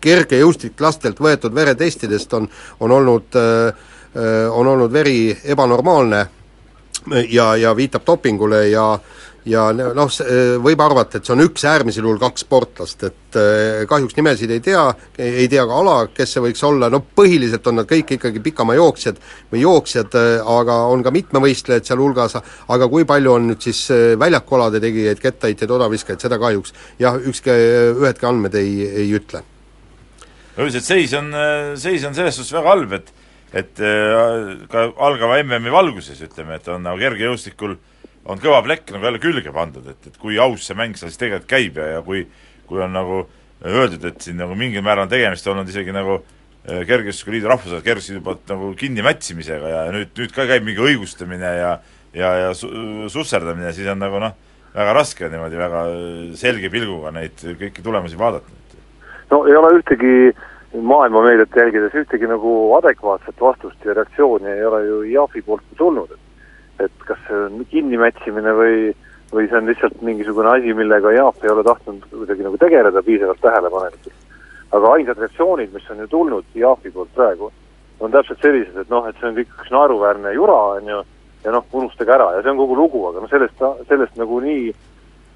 kergejõustiklastelt 0.00 1.20
võetud 1.20 1.54
veretestidest 1.54 2.32
on, 2.36 2.48
on 2.80 2.96
olnud, 2.96 3.36
on 4.50 4.72
olnud 4.72 4.92
veri 4.92 5.36
ebanormaalne 5.44 6.26
ja, 7.30 7.56
ja 7.56 7.76
viitab 7.76 8.06
dopingule 8.06 8.68
ja 8.68 8.98
ja 9.46 9.66
noh, 9.74 10.10
võib 10.62 10.80
arvata, 10.82 11.18
et 11.18 11.26
see 11.26 11.34
on 11.36 11.44
üks 11.44 11.64
äärmisel 11.68 12.06
juhul 12.06 12.18
kaks 12.20 12.42
sportlast, 12.44 13.04
et 13.06 13.38
eh, 13.38 13.84
kahjuks 13.88 14.16
nimesid 14.18 14.52
ei 14.52 14.62
tea, 14.64 14.82
ei 15.22 15.46
tea 15.50 15.64
ka 15.68 15.80
ala, 15.82 15.96
kes 16.14 16.34
see 16.34 16.44
võiks 16.48 16.62
olla, 16.66 16.90
no 16.92 17.00
põhiliselt 17.18 17.66
on 17.70 17.78
nad 17.80 17.88
kõik 17.90 18.16
ikkagi 18.18 18.42
pikamaajooksjad 18.48 19.20
või 19.52 19.62
jooksjad, 19.62 20.18
eh, 20.18 20.50
aga 20.56 20.78
on 20.90 21.04
ka 21.06 21.14
mitmevõistlejaid 21.14 21.86
sealhulgas, 21.86 22.38
aga 22.74 22.90
kui 22.90 23.06
palju 23.08 23.36
on 23.36 23.50
nüüd 23.52 23.68
siis 23.68 23.84
eh, 23.94 24.06
väljakualade 24.18 24.82
tegijaid, 24.82 25.22
kettaheitjaid, 25.22 25.76
odaviskajaid, 25.78 26.26
seda 26.26 26.40
kahjuks 26.42 26.74
jah, 27.02 27.20
ükski, 27.30 27.58
ühedki 28.00 28.26
andmed 28.26 28.58
ei, 28.58 28.80
ei 29.04 29.12
ütle. 29.14 29.44
üldiselt 30.56 30.88
seis 30.88 31.12
on, 31.14 31.30
seis 31.78 32.04
on 32.08 32.14
selles 32.16 32.34
suhtes 32.34 32.56
väga 32.58 32.74
halb, 32.74 32.98
et 32.98 33.14
et 33.56 33.78
ka 34.68 34.80
algava 35.06 35.36
MM-i 35.38 35.70
valguses 35.72 36.18
ütleme, 36.20 36.58
et 36.58 36.66
on 36.68 36.82
nagu 36.82 36.98
kergejõustikul 37.00 37.76
äh, 37.76 37.95
on 38.26 38.40
kõva 38.42 38.62
plekk 38.66 38.92
nagu 38.94 39.08
jälle 39.08 39.22
külge 39.22 39.52
pandud, 39.54 39.86
et, 39.90 40.10
et 40.10 40.16
kui 40.20 40.38
aus 40.42 40.66
see 40.66 40.78
mäng 40.78 40.98
seal 40.98 41.12
siis 41.12 41.20
tegelikult 41.20 41.50
käib 41.50 41.80
ja, 41.80 41.96
ja 41.96 42.04
kui 42.06 42.26
kui 42.66 42.82
on 42.82 42.94
nagu 42.96 43.20
öeldud, 43.64 44.02
et 44.08 44.24
siin 44.24 44.40
nagu 44.40 44.56
mingil 44.58 44.82
määral 44.84 45.06
on 45.06 45.12
tegemist 45.12 45.46
olnud 45.48 45.68
isegi 45.70 45.94
nagu 45.94 46.18
äh, 46.18 46.82
kergejõustikuliidu 46.88 47.48
rahvusvahelise 47.50 47.86
kergejõustiku 47.86 48.24
poolt 48.26 48.50
nagu 48.50 48.72
kinni 48.78 49.04
mätsimisega 49.06 49.70
ja 49.70 49.84
nüüd, 49.94 50.10
nüüd 50.18 50.34
ka 50.34 50.48
käib 50.50 50.66
mingi 50.66 50.82
õigustamine 50.82 51.52
ja 51.60 51.76
ja, 52.16 52.32
ja 52.40 52.50
su-, 52.56 52.70
susserdamine, 53.12 53.72
siis 53.76 53.88
on 53.92 54.00
nagu 54.00 54.20
noh, 54.22 54.34
väga 54.74 54.92
raske 54.96 55.30
niimoodi 55.30 55.58
väga 55.60 55.86
selge 56.40 56.70
pilguga 56.72 57.12
neid 57.14 57.40
kõiki 57.60 57.84
tulemusi 57.84 58.18
vaadata. 58.18 58.52
no 59.30 59.42
ei 59.48 59.56
ole 59.56 59.74
ühtegi 59.78 60.12
maailmameediat 60.76 61.56
jälgides 61.56 61.94
ühtegi 61.96 62.28
nagu 62.28 62.52
adekvaatset 62.76 63.40
vastust 63.40 63.84
ja 63.84 63.94
reaktsiooni 63.96 64.50
ei 64.52 64.64
ole 64.64 64.84
ju 64.86 65.02
IAF-i 65.14 65.42
poolt 65.42 65.64
tulnud, 65.78 66.10
et 66.12 66.25
et 66.80 67.04
kas 67.08 67.18
see 67.26 67.42
on 67.46 67.66
kinnimätsimine 67.70 68.52
või, 68.56 68.78
või 69.32 69.48
see 69.48 69.58
on 69.58 69.70
lihtsalt 69.70 70.00
mingisugune 70.06 70.52
asi, 70.52 70.74
millega 70.76 71.12
Jaap 71.14 71.44
ei 71.44 71.52
ole 71.52 71.64
tahtnud 71.66 72.06
kuidagi 72.12 72.46
nagu 72.46 72.58
tegeleda 72.60 73.02
piisavalt 73.02 73.40
tähelepanelikult. 73.40 74.24
aga 74.76 74.92
ainsad 74.92 75.18
reaktsioonid, 75.18 75.72
mis 75.72 75.90
on 75.90 76.02
ju 76.02 76.06
tulnud 76.10 76.44
Jaapi 76.54 76.90
poolt 76.90 77.12
praegu, 77.14 77.52
on 78.00 78.10
täpselt 78.12 78.40
sellised, 78.42 78.76
et 78.76 78.90
noh, 78.90 79.06
et 79.08 79.16
see 79.20 79.28
on 79.28 79.36
kõik 79.36 79.52
üks 79.54 79.70
naeruväärne 79.72 80.32
jura, 80.34 80.56
on 80.80 80.90
ju, 80.90 81.02
ja 81.44 81.54
noh, 81.54 81.64
unustage 81.72 82.12
ära 82.12 82.32
ja 82.34 82.42
see 82.42 82.52
on 82.52 82.60
kogu 82.60 82.76
lugu, 82.76 83.04
aga 83.08 83.22
noh, 83.22 83.30
sellest, 83.30 83.62
sellest 83.88 84.18
nagu 84.20 84.40
nii 84.42 84.74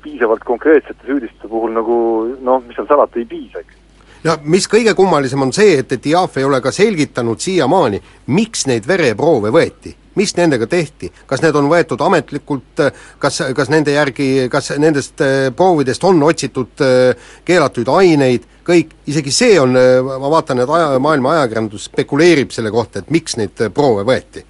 piisavalt 0.03 0.45
konkreetsete 0.45 1.07
süüdistuste 1.07 1.49
puhul 1.49 1.72
nagu 1.76 1.95
noh, 2.41 2.61
mis 2.66 2.76
seal 2.76 2.88
salata, 2.91 3.20
ei 3.20 3.28
piisa, 3.30 3.62
eks 3.62 3.78
ja 4.24 4.36
mis 4.43 4.68
kõige 4.68 4.93
kummalisem 4.99 5.41
on 5.47 5.53
see, 5.57 5.78
et, 5.80 5.93
et 5.97 6.11
IAF 6.12 6.36
ei 6.36 6.45
ole 6.45 6.61
ka 6.61 6.72
selgitanud 6.74 7.41
siiamaani, 7.41 8.03
miks 8.36 8.66
neid 8.68 8.88
vereproove 8.88 9.53
võeti 9.55 9.95
mis 10.18 10.32
nendega 10.36 10.66
tehti, 10.70 11.11
kas 11.26 11.42
need 11.44 11.56
on 11.58 11.68
võetud 11.70 12.00
ametlikult, 12.02 12.82
kas, 13.22 13.40
kas 13.56 13.70
nende 13.72 13.94
järgi, 13.94 14.48
kas 14.52 14.72
nendest 14.82 15.22
äh, 15.24 15.48
proovidest 15.56 16.04
on 16.06 16.22
otsitud 16.26 16.84
äh, 16.84 17.32
keelatuid 17.46 17.90
aineid, 17.94 18.46
kõik, 18.66 18.94
isegi 19.11 19.34
see 19.34 19.58
on, 19.62 19.76
äh, 19.78 19.98
ma 20.02 20.32
vaatan, 20.32 20.64
et 20.64 20.72
aja, 20.78 20.94
maailma 21.02 21.36
ajakirjandus 21.38 21.90
spekuleerib 21.90 22.54
selle 22.54 22.72
kohta, 22.74 23.02
et 23.02 23.12
miks 23.14 23.38
neid 23.40 23.68
proove 23.74 24.06
võeti. 24.08 24.46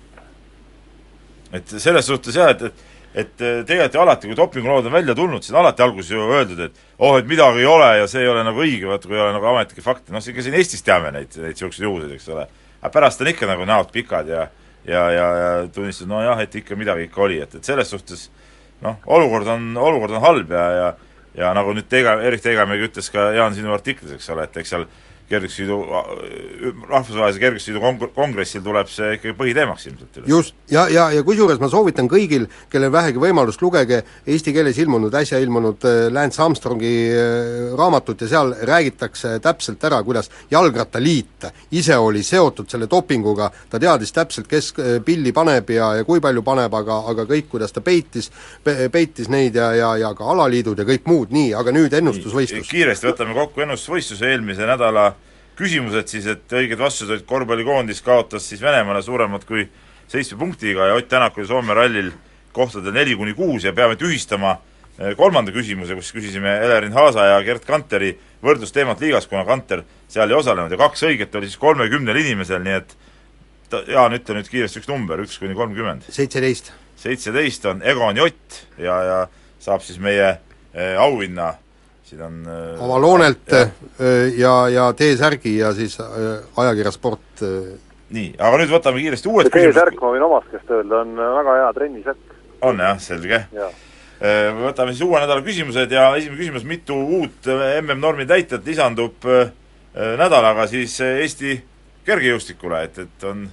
et 1.52 1.72
selles 1.82 2.06
suhtes 2.06 2.36
jah, 2.36 2.52
et, 2.54 2.62
et 2.62 2.88
et 3.10 3.32
tegelikult 3.34 3.94
ju 3.94 4.00
alati, 4.04 4.28
kui 4.30 4.36
dopingulood 4.38 4.86
on 4.86 4.92
välja 4.94 5.14
tulnud, 5.18 5.42
siis 5.42 5.54
on 5.54 5.64
alati 5.64 5.82
alguses 5.82 6.12
ju 6.14 6.26
öeldud, 6.30 6.60
et 6.62 6.76
oh, 6.98 7.16
et 7.18 7.26
midagi 7.26 7.64
ei 7.64 7.66
ole 7.66 7.88
ja 7.98 8.06
see 8.06 8.22
ei 8.22 8.30
ole 8.30 8.44
nagu 8.46 8.62
õige, 8.62 8.86
vaata 8.86 9.08
kui 9.10 9.18
ei 9.18 9.24
ole 9.24 9.32
nagu 9.34 9.48
ametlikke 9.50 9.82
fakte, 9.82 10.14
noh, 10.14 10.22
ikka 10.22 10.44
siin 10.46 10.54
Eestis 10.54 10.86
teame 10.86 11.10
neid, 11.16 11.34
neid 11.34 11.56
niisuguseid 11.56 11.88
juhuseid, 11.88 12.12
eks 12.14 12.28
ole. 12.30 12.46
aga 12.80 12.92
pärast 12.94 13.24
on 13.24 13.32
ikka 13.32 13.50
nagu 13.50 13.66
näod 13.66 13.90
pikad 13.90 14.30
ja 14.30 14.46
ja, 14.86 15.04
ja, 15.12 15.28
ja 15.42 15.50
tunnistas, 15.72 16.08
nojah, 16.08 16.40
et 16.40 16.54
ikka 16.62 16.78
midagi 16.78 17.08
ikka 17.08 17.22
oli, 17.26 17.40
et, 17.44 17.54
et 17.54 17.64
selles 17.64 17.90
suhtes 17.90 18.28
noh, 18.84 18.96
olukord 19.06 19.48
on, 19.52 19.70
olukord 19.76 20.16
on 20.16 20.24
halb 20.24 20.52
ja, 20.56 20.66
ja 20.78 20.90
ja 21.38 21.52
nagu 21.54 21.74
nüüd 21.76 21.86
Tega, 21.90 22.16
Erik 22.26 22.42
Tegamägi 22.42 22.88
ütles 22.88 23.10
ka 23.12 23.30
Jaan 23.36 23.54
sinu 23.54 23.72
artiklis, 23.74 24.16
eks 24.16 24.30
ole, 24.34 24.48
et 24.48 24.56
eks 24.60 24.74
seal 24.74 24.86
kergejõustisõidu, 25.30 26.80
rahvusvahelise 26.90 27.78
kong-, 27.78 28.08
kongressil 28.14 28.62
tuleb 28.64 28.88
see 28.90 29.14
ikkagi 29.16 29.36
põhiteemaks 29.38 29.86
ilmselt 29.86 30.18
üles. 30.18 30.28
just, 30.30 30.54
ja, 30.70 30.86
ja, 30.90 31.06
ja 31.14 31.22
kusjuures 31.26 31.60
ma 31.62 31.70
soovitan 31.70 32.08
kõigil, 32.10 32.48
kellel 32.72 32.90
vähegi 32.92 33.22
võimalust, 33.22 33.62
lugege 33.62 34.02
eesti 34.26 34.54
keeles 34.56 34.78
ilmunud, 34.82 35.14
äsja 35.14 35.38
ilmunud 35.42 35.86
äh, 35.86 36.00
Lance 36.12 36.42
Armstrongi 36.42 36.94
äh, 37.14 37.76
raamatut 37.78 38.24
ja 38.24 38.30
seal 38.32 38.54
räägitakse 38.70 39.36
täpselt 39.44 39.84
ära, 39.86 40.02
kuidas 40.06 40.30
Jalgrattaliit 40.50 41.46
ise 41.78 41.96
oli 41.96 42.24
seotud 42.26 42.70
selle 42.70 42.90
dopinguga, 42.90 43.50
ta 43.70 43.78
teadis 43.82 44.14
täpselt, 44.16 44.50
kes 44.50 44.72
äh, 44.78 44.98
pilli 45.04 45.34
paneb 45.36 45.70
ja, 45.76 45.92
ja 46.00 46.08
kui 46.08 46.22
palju 46.22 46.42
paneb, 46.46 46.74
aga, 46.74 47.00
aga 47.14 47.28
kõik, 47.30 47.50
kuidas 47.54 47.76
ta 47.76 47.84
peitis 47.84 48.32
pe,, 48.64 48.90
peitis 48.92 49.30
neid 49.30 49.54
ja, 49.54 49.70
ja, 49.78 49.94
ja 50.00 50.14
ka 50.18 50.26
alaliidud 50.34 50.82
ja 50.82 50.88
kõik 50.88 51.06
muud, 51.10 51.30
nii, 51.34 51.54
aga 51.54 51.74
nüüd 51.74 51.94
ennustusvõistlus. 52.02 52.70
kiiresti 52.70 53.12
võtame 53.12 53.36
kokku 53.38 53.62
ennustusvõistluse 53.66 54.34
eelmise 54.34 54.66
nädala 54.66 55.12
küsimused 55.60 56.08
siis, 56.10 56.26
et 56.30 56.56
õiged 56.56 56.80
vastused 56.80 57.12
olid, 57.12 57.26
korvpallikoondis 57.28 58.02
kaotas 58.06 58.48
siis 58.48 58.62
Venemaale 58.64 59.02
suuremalt 59.04 59.46
kui 59.48 59.66
seitsme 60.10 60.38
punktiga 60.40 60.90
ja 60.90 60.96
Ott 60.98 61.08
Tänak 61.08 61.38
oli 61.38 61.46
Soome 61.46 61.76
rallil 61.76 62.10
kohtadel 62.52 62.94
neli 62.96 63.14
kuni 63.16 63.34
kuus 63.38 63.64
ja 63.64 63.72
peame 63.76 63.96
tühistama 64.00 64.56
eh, 64.98 65.14
kolmanda 65.16 65.52
küsimuse, 65.54 65.94
kus 65.98 66.10
küsisime 66.16 66.56
Elerin 66.64 66.96
Haasa 66.96 67.28
ja 67.34 67.38
Gerd 67.46 67.66
Kanteri 67.68 68.14
võrdlusteemat 68.42 69.00
liigas, 69.04 69.28
kuna 69.30 69.44
Kanter 69.48 69.84
seal 70.10 70.30
ei 70.30 70.38
osalenud 70.38 70.72
ja 70.72 70.80
kaks 70.80 71.06
õiget 71.06 71.36
oli 71.38 71.50
siis 71.50 71.60
kolmekümnel 71.62 72.18
inimesel, 72.24 72.62
nii 72.66 72.76
et 72.80 72.96
ta, 73.70 73.84
Jaan, 73.86 74.16
ütle 74.16 74.38
nüüd 74.40 74.50
kiiresti 74.50 74.82
üks 74.82 74.90
number, 74.90 75.22
üks 75.22 75.38
kuni 75.38 75.54
kolmkümmend. 75.58 76.08
seitseteist. 76.10 76.72
seitseteist 77.00 77.66
on 77.70 77.82
Egon 77.86 78.18
Jott 78.18 78.62
ja, 78.78 79.00
ja 79.06 79.18
saab 79.62 79.84
siis 79.86 80.00
meie 80.02 80.32
eh, 80.74 80.96
auhinna 80.98 81.54
siin 82.10 82.22
on 82.22 82.42
äh, 82.46 82.84
Avaloonelt 82.84 83.52
ja, 83.52 83.60
äh, 83.60 84.38
ja, 84.38 84.68
ja 84.68 84.92
T-särgi 84.92 85.58
ja 85.58 85.72
siis 85.72 86.00
äh, 86.00 86.06
ajakirja 86.56 86.90
Sport 86.94 87.44
nii, 88.10 88.32
aga 88.38 88.58
nüüd 88.58 88.72
võtame 88.72 89.02
kiiresti 89.04 89.30
uued 89.30 89.50
T-särk, 89.54 90.00
ma 90.02 90.10
võin 90.16 90.26
omast 90.26 90.50
käest 90.50 90.72
öelda, 90.74 91.04
on 91.04 91.14
väga 91.20 91.54
hea 91.60 91.70
trennisärk. 91.78 92.34
on 92.66 92.82
jah, 92.82 92.98
selge 93.02 93.44
ja.? 93.54 93.70
Võtame 94.20 94.92
siis 94.92 95.06
uue 95.06 95.16
nädala 95.16 95.40
küsimused 95.40 95.92
ja 95.94 96.10
esimene 96.18 96.36
küsimus, 96.36 96.66
mitu 96.68 96.92
uut 96.92 97.46
MM-normi 97.48 98.26
täitjat 98.28 98.66
lisandub 98.68 99.24
nädalaga 99.94 100.66
siis 100.68 100.98
Eesti 101.00 101.54
kergejõustikule, 102.04 102.82
et, 102.84 103.00
et 103.06 103.24
on 103.24 103.46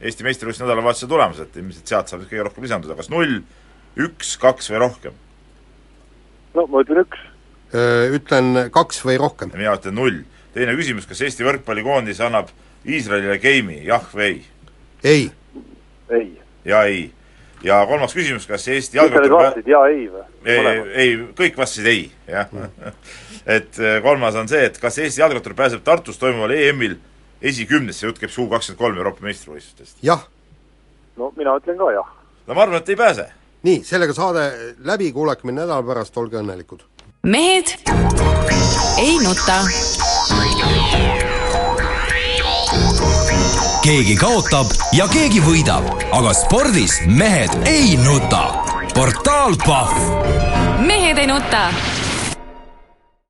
Eesti 0.00 0.24
meistrivõistluse 0.24 0.64
nädalavahetuse 0.64 1.10
tulemas, 1.10 1.42
et 1.44 1.60
ilmselt 1.60 1.92
sealt 1.92 2.08
saab 2.08 2.24
kõige 2.30 2.48
rohkem 2.48 2.64
lisanduda, 2.64 2.96
kas 2.96 3.12
null, 3.12 3.42
üks, 4.06 4.38
kaks 4.40 4.72
või 4.72 4.86
rohkem? 4.86 5.20
no 6.56 6.64
ma 6.72 6.80
ütlen 6.86 7.04
üks 7.04 7.28
ütlen 8.16 8.68
kaks 8.74 9.02
või 9.06 9.18
rohkem. 9.20 9.52
mina 9.54 9.74
ütlen 9.78 9.96
null. 9.98 10.22
teine 10.54 10.76
küsimus, 10.78 11.06
kas 11.08 11.20
Eesti 11.26 11.44
võrkpallikoondis 11.46 12.20
annab 12.24 12.52
Iisraelile 12.86 13.38
geimi, 13.42 13.80
jah 13.86 14.04
või 14.14 14.28
ei? 14.30 14.40
ei. 15.04 15.30
ei. 16.10 16.28
ja 16.64 16.84
ei. 16.84 17.10
ja 17.66 17.80
kolmas 17.88 18.14
küsimus, 18.14 18.46
kas 18.46 18.68
Eesti 18.68 19.00
jalgrattur 19.00 19.34
vastasid 19.34 19.68
ja 19.70 19.82
ei 19.90 20.06
või? 20.12 20.24
ei, 20.44 20.78
ei, 20.94 21.16
kõik 21.38 21.58
vastasid 21.58 21.90
ei, 21.90 22.06
jah 22.30 22.52
et 23.56 23.82
kolmas 24.02 24.38
on 24.38 24.48
see, 24.50 24.64
et 24.70 24.78
kas 24.82 24.98
Eesti 25.02 25.22
jalgrattur 25.24 25.56
pääseb 25.58 25.84
Tartus 25.86 26.18
toimuval 26.22 26.54
EM-il 26.56 26.96
esikümnesse, 27.42 28.06
jutt 28.06 28.20
käib 28.22 28.32
Suu 28.32 28.48
kakskümmend 28.50 28.80
kolm 28.80 29.00
Euroopa 29.02 29.26
meistrivõistlustest? 29.26 29.98
jah. 30.06 30.26
no 31.16 31.32
mina 31.36 31.56
ütlen 31.60 31.78
ka 31.80 31.90
jah. 31.98 32.12
no 32.46 32.54
ma 32.54 32.66
arvan, 32.66 32.80
et 32.80 32.94
ei 32.94 32.98
pääse. 32.98 33.30
nii, 33.66 33.82
sellega 33.84 34.14
saade 34.16 34.46
läbi, 34.86 35.12
kuulake 35.12 35.48
mind 35.48 35.64
nädala 35.64 35.82
pärast, 35.86 36.16
olge 36.22 36.40
õnnelikud 36.40 36.86
mehed 37.26 37.74
ei 38.98 39.18
nuta. 39.18 39.54
keegi 43.82 44.14
kaotab 44.16 44.70
ja 44.94 45.08
keegi 45.10 45.42
võidab, 45.42 45.88
aga 46.14 46.34
spordis 46.38 47.00
mehed 47.06 47.50
ei 47.66 47.98
nuta. 47.98 48.44
portaal 48.94 49.58
Pahv. 49.66 49.98
mehed 50.86 51.18
ei 51.18 51.26
nuta 51.26 51.66